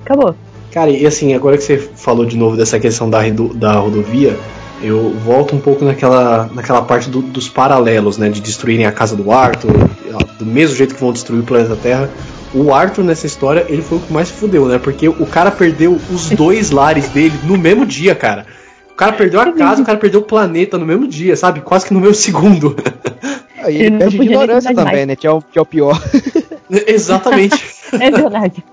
Acabou. 0.04 0.36
Cara, 0.72 0.92
e 0.92 1.06
assim, 1.06 1.34
agora 1.34 1.58
que 1.58 1.64
você 1.64 1.78
falou 1.78 2.26
de 2.26 2.38
novo 2.38 2.56
dessa 2.56 2.80
questão 2.80 3.10
da, 3.10 3.22
da 3.56 3.74
rodovia, 3.74 4.38
eu 4.86 5.12
volto 5.24 5.56
um 5.56 5.60
pouco 5.60 5.84
naquela, 5.86 6.50
naquela 6.54 6.82
parte 6.82 7.10
do- 7.10 7.22
dos 7.22 7.48
paralelos, 7.50 8.18
né? 8.18 8.30
De 8.30 8.40
destruírem 8.42 8.86
a 8.86 8.92
casa 8.92 9.16
do 9.16 9.32
Arthur, 9.32 9.72
do 10.40 10.46
mesmo 10.46 10.76
jeito 10.76 10.96
que 10.96 11.02
vão 11.02 11.12
destruir 11.14 11.42
o 11.42 11.44
planeta 11.44 11.76
Terra. 11.76 12.10
O 12.54 12.74
Arthur 12.74 13.04
nessa 13.04 13.26
história, 13.26 13.66
ele 13.68 13.82
foi 13.82 13.98
o 13.98 14.02
que 14.02 14.14
mais 14.14 14.28
se 14.30 14.34
fudeu, 14.36 14.66
né? 14.68 14.78
Porque 14.80 15.08
o 15.10 15.26
cara 15.26 15.52
perdeu 15.52 16.00
os 16.12 16.30
dois 16.36 16.72
lares 16.72 17.10
dele 17.10 17.34
no 17.44 17.58
mesmo 17.58 17.86
dia, 17.86 18.16
cara. 18.16 18.46
O 18.92 18.96
cara 18.96 19.12
perdeu 19.14 19.42
a 19.42 19.52
casa, 19.52 19.82
o 19.82 19.86
cara 19.86 19.98
perdeu 19.98 20.22
o 20.22 20.24
planeta 20.24 20.78
no 20.78 20.86
mesmo 20.86 21.06
dia, 21.08 21.36
sabe? 21.36 21.60
Quase 21.60 21.86
que 21.86 21.94
no 21.94 22.00
mesmo 22.00 22.16
segundo. 22.16 22.76
Aí 23.62 23.76
Ele 23.76 23.84
ele 23.86 23.90
não 23.92 23.98
perde 24.00 24.22
ignorância 24.22 24.74
também, 24.74 24.94
mais. 24.94 25.08
né? 25.08 25.16
Que 25.18 25.28
é, 25.28 25.32
o, 25.32 25.42
que 25.42 25.60
é 25.60 25.62
o 25.62 25.66
pior. 25.66 26.02
Exatamente. 26.88 27.76
É 27.94 28.10
verdade. 28.12 28.64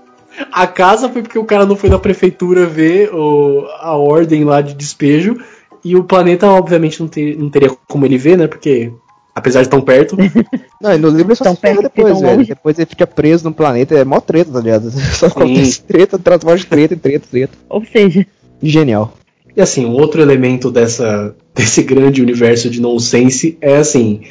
A 0.51 0.65
casa 0.65 1.07
foi 1.07 1.21
porque 1.21 1.37
o 1.37 1.45
cara 1.45 1.65
não 1.65 1.75
foi 1.75 1.89
na 1.89 1.99
prefeitura 1.99 2.65
ver 2.65 3.13
o- 3.13 3.65
a 3.79 3.95
ordem 3.95 4.43
lá 4.43 4.59
de 4.59 4.73
despejo. 4.73 5.37
E 5.83 5.95
o 5.95 6.03
planeta, 6.03 6.47
obviamente, 6.47 6.99
não, 7.01 7.07
ter- 7.07 7.37
não 7.37 7.49
teria 7.49 7.69
como 7.87 8.05
ele 8.05 8.17
ver, 8.17 8.37
né? 8.37 8.47
Porque, 8.47 8.91
apesar 9.35 9.63
de 9.63 9.69
tão 9.69 9.81
perto. 9.81 10.15
Não, 10.81 10.93
e 10.93 10.97
no 10.97 11.07
livro 11.09 11.29
ele 11.31 11.35
só 11.35 11.45
Tão 11.45 11.55
se 11.55 11.61
ferra 11.61 11.81
perto, 11.81 11.93
depois, 11.95 12.13
tão 12.13 12.21
velho. 12.21 12.37
longe. 12.37 12.49
Depois 12.49 12.77
ele 12.77 12.85
fica 12.85 13.07
preso 13.07 13.45
no 13.45 13.53
planeta, 13.53 13.95
é 13.95 14.03
mó 14.03 14.19
treta, 14.19 14.51
tá 14.51 14.59
ligado? 14.59 14.91
Só 15.15 15.27
acontece 15.27 15.81
treta, 15.81 16.19
transforma 16.19 16.57
de 16.57 16.65
treta 16.65 16.95
treta, 16.97 17.25
treta. 17.31 17.57
Ou 17.69 17.81
seja, 17.85 18.25
Genial. 18.61 19.13
E 19.55 19.61
assim, 19.61 19.85
um 19.85 19.93
outro 19.93 20.21
elemento 20.21 20.69
dessa, 20.69 21.35
desse 21.55 21.83
grande 21.83 22.21
universo 22.21 22.69
de 22.69 22.81
nonsense 22.81 23.57
é 23.61 23.77
assim: 23.77 24.23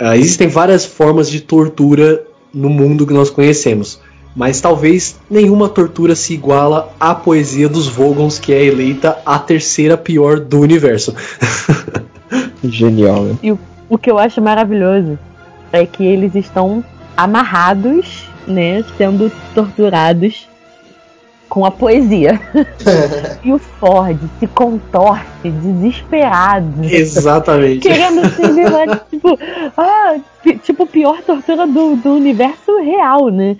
ah, 0.00 0.16
existem 0.16 0.48
várias 0.48 0.84
formas 0.84 1.30
de 1.30 1.40
tortura 1.40 2.24
no 2.52 2.68
mundo 2.68 3.06
que 3.06 3.12
nós 3.12 3.30
conhecemos. 3.30 4.00
Mas 4.34 4.60
talvez 4.60 5.18
nenhuma 5.28 5.68
tortura 5.68 6.14
se 6.14 6.34
iguala 6.34 6.92
à 7.00 7.14
poesia 7.14 7.68
dos 7.68 7.88
Vogons, 7.88 8.38
que 8.38 8.52
é 8.52 8.64
eleita 8.64 9.18
a 9.26 9.38
terceira 9.38 9.96
pior 9.96 10.38
do 10.38 10.60
universo. 10.60 11.14
Genial, 12.62 13.24
velho. 13.24 13.58
o 13.88 13.98
que 13.98 14.10
eu 14.10 14.18
acho 14.18 14.40
maravilhoso 14.40 15.18
é 15.72 15.84
que 15.84 16.04
eles 16.04 16.34
estão 16.34 16.84
amarrados, 17.16 18.28
né, 18.46 18.84
sendo 18.96 19.32
torturados 19.54 20.48
com 21.48 21.66
a 21.66 21.70
poesia. 21.70 22.40
e 23.42 23.52
o 23.52 23.58
Ford 23.58 24.18
se 24.38 24.46
contorce 24.46 25.50
desesperado. 25.50 26.84
Exatamente. 26.84 27.80
Querendo 27.80 28.24
se 28.30 28.52
virar, 28.52 29.04
tipo, 29.10 29.38
ah, 29.76 30.16
tipo, 30.62 30.86
pior 30.86 31.20
tortura 31.22 31.66
do, 31.66 31.96
do 31.96 32.14
universo 32.14 32.78
real, 32.78 33.28
né? 33.28 33.56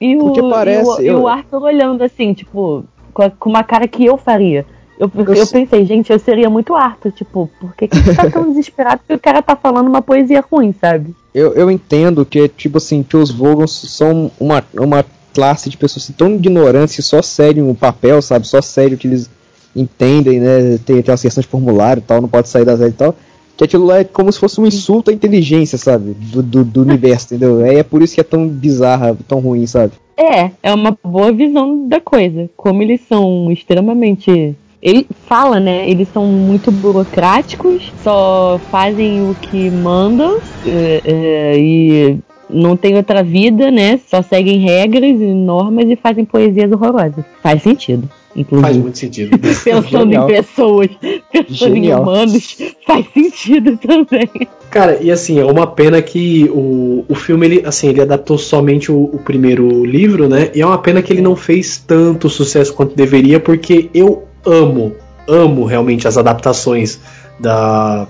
E 0.00 0.16
o, 0.16 0.20
Porque 0.20 0.42
parece, 0.42 0.88
e 0.90 0.92
o, 0.94 1.00
e 1.02 1.06
eu- 1.06 1.20
o 1.22 1.28
Arthur 1.28 1.62
olhando 1.62 2.02
assim, 2.02 2.32
tipo, 2.34 2.84
com, 3.14 3.22
a- 3.22 3.30
com 3.30 3.48
uma 3.50 3.64
cara 3.64 3.86
que 3.88 4.04
eu 4.04 4.16
faria. 4.16 4.66
Eu, 4.98 5.10
eu, 5.14 5.34
Eu 5.34 5.46
pensei, 5.46 5.84
gente, 5.84 6.10
eu 6.10 6.18
seria 6.18 6.48
muito 6.48 6.74
Arthur, 6.74 7.12
tipo, 7.12 7.50
por 7.60 7.74
que, 7.76 7.86
que 7.86 7.98
ele 7.98 8.14
tá 8.14 8.30
tão 8.30 8.48
desesperado 8.48 9.00
que 9.06 9.14
o 9.14 9.18
cara 9.18 9.42
tá 9.42 9.54
falando 9.54 9.88
uma 9.88 10.00
poesia 10.00 10.42
ruim, 10.50 10.74
sabe? 10.80 11.14
Eu, 11.34 11.52
eu 11.52 11.70
entendo 11.70 12.24
que, 12.24 12.48
tipo 12.48 12.78
assim, 12.78 13.02
que 13.02 13.16
os 13.16 13.30
Vogons 13.30 13.70
são 13.72 14.30
uma, 14.40 14.64
uma 14.74 15.04
classe 15.34 15.68
de 15.68 15.76
pessoas 15.76 16.04
assim, 16.04 16.14
tão 16.14 16.34
ignorantes 16.34 16.96
que 16.96 17.02
só 17.02 17.20
seguem 17.20 17.68
o 17.68 17.74
papel, 17.74 18.22
sabe? 18.22 18.46
Só 18.48 18.62
seguem 18.62 18.94
o 18.94 18.98
que 18.98 19.06
eles 19.06 19.28
entendem, 19.74 20.40
né? 20.40 20.78
Tem 20.84 20.98
aquelas 20.98 21.20
questões 21.20 21.44
de 21.44 21.50
formulário 21.50 22.00
e 22.00 22.04
tal, 22.04 22.22
não 22.22 22.28
pode 22.28 22.48
sair 22.48 22.64
das 22.64 22.78
regras 22.80 22.94
e 22.94 22.98
tal. 22.98 23.14
Que 23.56 23.64
aquilo 23.64 23.86
lá 23.86 24.00
é 24.00 24.04
como 24.04 24.30
se 24.30 24.38
fosse 24.38 24.60
um 24.60 24.66
insulto 24.66 25.10
à 25.10 25.14
inteligência, 25.14 25.78
sabe? 25.78 26.14
Do, 26.14 26.42
do, 26.42 26.64
do 26.64 26.82
universo, 26.82 27.26
entendeu? 27.26 27.64
É, 27.64 27.76
é 27.76 27.82
por 27.82 28.02
isso 28.02 28.14
que 28.14 28.20
é 28.20 28.24
tão 28.24 28.46
bizarra, 28.46 29.16
tão 29.26 29.38
ruim, 29.40 29.66
sabe? 29.66 29.92
É, 30.16 30.50
é 30.62 30.72
uma 30.72 30.96
boa 31.04 31.30
visão 31.30 31.86
da 31.88 32.00
coisa. 32.00 32.48
Como 32.56 32.82
eles 32.82 33.00
são 33.08 33.50
extremamente. 33.50 34.54
Ele 34.82 35.06
fala, 35.26 35.58
né? 35.58 35.88
Eles 35.88 36.08
são 36.12 36.26
muito 36.26 36.70
burocráticos, 36.70 37.92
só 38.02 38.60
fazem 38.70 39.28
o 39.28 39.34
que 39.34 39.70
mandam 39.70 40.38
é, 40.66 41.02
é, 41.04 41.58
e 41.58 42.18
não 42.48 42.76
tem 42.76 42.96
outra 42.96 43.22
vida, 43.22 43.70
né? 43.70 43.98
Só 44.06 44.22
seguem 44.22 44.60
regras 44.60 45.20
e 45.20 45.32
normas 45.32 45.86
e 45.88 45.96
fazem 45.96 46.24
poesias 46.24 46.70
horrorosas. 46.70 47.24
Faz 47.42 47.62
sentido, 47.62 48.08
Faz 48.44 48.76
inclusive. 48.76 48.78
muito 48.80 48.98
sentido. 48.98 49.38
Pensando 49.64 49.88
Genial. 49.88 50.24
em 50.30 50.34
pessoas, 50.34 50.88
pensando 51.32 51.74
Genial. 51.74 52.00
em 52.00 52.02
humanos, 52.02 52.56
faz 52.86 53.06
sentido 53.12 53.78
também. 53.78 54.30
Cara, 54.70 54.98
e 55.00 55.10
assim, 55.10 55.38
é 55.38 55.44
uma 55.44 55.66
pena 55.66 56.02
que 56.02 56.50
o, 56.52 57.04
o 57.08 57.14
filme, 57.14 57.46
ele, 57.46 57.62
assim, 57.64 57.88
ele 57.88 58.02
adaptou 58.02 58.36
somente 58.36 58.90
o, 58.92 59.04
o 59.04 59.18
primeiro 59.18 59.84
livro, 59.84 60.28
né? 60.28 60.50
E 60.54 60.60
é 60.60 60.66
uma 60.66 60.78
pena 60.78 61.00
que 61.02 61.12
ele 61.12 61.22
não 61.22 61.36
fez 61.36 61.78
tanto 61.78 62.28
sucesso 62.28 62.74
quanto 62.74 62.94
deveria, 62.94 63.40
porque 63.40 63.88
eu 63.94 64.24
amo, 64.44 64.92
amo 65.28 65.64
realmente 65.64 66.06
as 66.06 66.18
adaptações 66.18 67.00
da, 67.38 68.06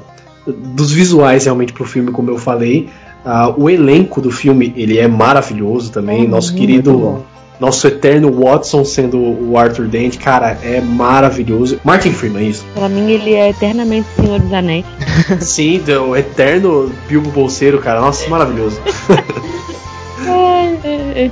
dos 0.47 0.93
visuais 0.93 1.45
realmente 1.45 1.73
pro 1.73 1.85
filme, 1.85 2.11
como 2.11 2.31
eu 2.31 2.39
falei. 2.39 2.89
Ah, 3.25 3.53
o 3.57 3.69
elenco 3.69 4.21
do 4.21 4.31
filme, 4.31 4.73
ele 4.77 4.99
é 4.99 5.09
maravilhoso 5.09 5.91
também. 5.91 6.23
Uhum, 6.25 6.31
Nosso 6.31 6.55
querido. 6.55 7.25
Nosso 7.59 7.87
eterno 7.87 8.31
Watson 8.33 8.85
sendo 8.85 9.19
o 9.19 9.57
Arthur 9.59 9.87
Dent, 9.87 10.19
cara, 10.19 10.59
é 10.63 10.81
maravilhoso. 10.81 11.79
Martin 11.85 12.11
Freeman, 12.13 12.49
isso. 12.51 12.65
Pra 12.75 12.89
mim, 12.89 13.11
ele 13.11 13.33
é 13.35 13.51
eternamente 13.51 14.07
Senhor 14.17 14.39
dos 14.41 14.53
Anéis. 14.53 14.85
Sim, 15.41 15.83
o 16.09 16.15
eterno 16.17 16.93
Bilbo 17.09 17.31
Bolseiro, 17.31 17.79
cara. 17.79 18.01
Nossa, 18.01 18.29
maravilhoso. 18.29 18.81
Ai, 20.29 20.79
é, 20.85 21.25
é 21.27 21.31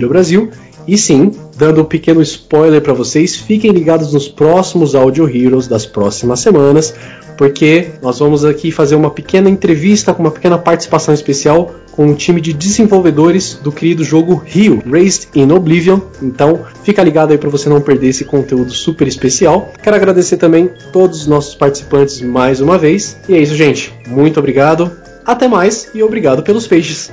Brasil. 0.07 0.51
E 0.87 0.99
sim, 0.99 1.31
dando 1.57 1.81
um 1.81 1.85
pequeno 1.85 2.21
spoiler 2.21 2.83
para 2.83 2.93
vocês, 2.93 3.37
fiquem 3.37 3.71
ligados 3.71 4.13
nos 4.13 4.29
próximos 4.29 4.95
Audio 4.95 5.27
Heroes 5.27 5.67
das 5.67 5.87
próximas 5.87 6.41
semanas, 6.41 6.95
porque 7.39 7.93
nós 8.03 8.19
vamos 8.19 8.45
aqui 8.45 8.71
fazer 8.71 8.97
uma 8.97 9.11
pequena 9.11 9.49
entrevista 9.49 10.13
com 10.13 10.23
uma 10.23 10.31
pequena 10.31 10.59
participação 10.59 11.15
especial 11.15 11.71
com 11.93 12.07
um 12.07 12.15
time 12.15 12.41
de 12.41 12.53
desenvolvedores 12.53 13.55
do 13.55 13.71
querido 13.71 14.03
jogo 14.03 14.43
Rio, 14.45 14.83
Raised 14.91 15.29
in 15.35 15.53
Oblivion. 15.53 16.01
Então, 16.21 16.65
fica 16.83 17.03
ligado 17.05 17.31
aí 17.31 17.39
para 17.39 17.51
você 17.51 17.69
não 17.69 17.81
perder 17.81 18.09
esse 18.09 18.25
conteúdo 18.25 18.73
super 18.73 19.07
especial. 19.07 19.73
Quero 19.81 19.95
agradecer 19.95 20.39
também 20.39 20.71
todos 20.93 21.21
os 21.21 21.27
nossos 21.27 21.55
participantes 21.55 22.21
mais 22.21 22.61
uma 22.61 22.79
vez. 22.79 23.17
E 23.29 23.35
é 23.35 23.39
isso, 23.39 23.55
gente. 23.55 23.93
Muito 24.09 24.41
obrigado. 24.41 24.91
Até 25.25 25.47
mais 25.47 25.89
e 25.95 26.03
obrigado 26.03 26.43
pelos 26.43 26.67
peixes. 26.67 27.13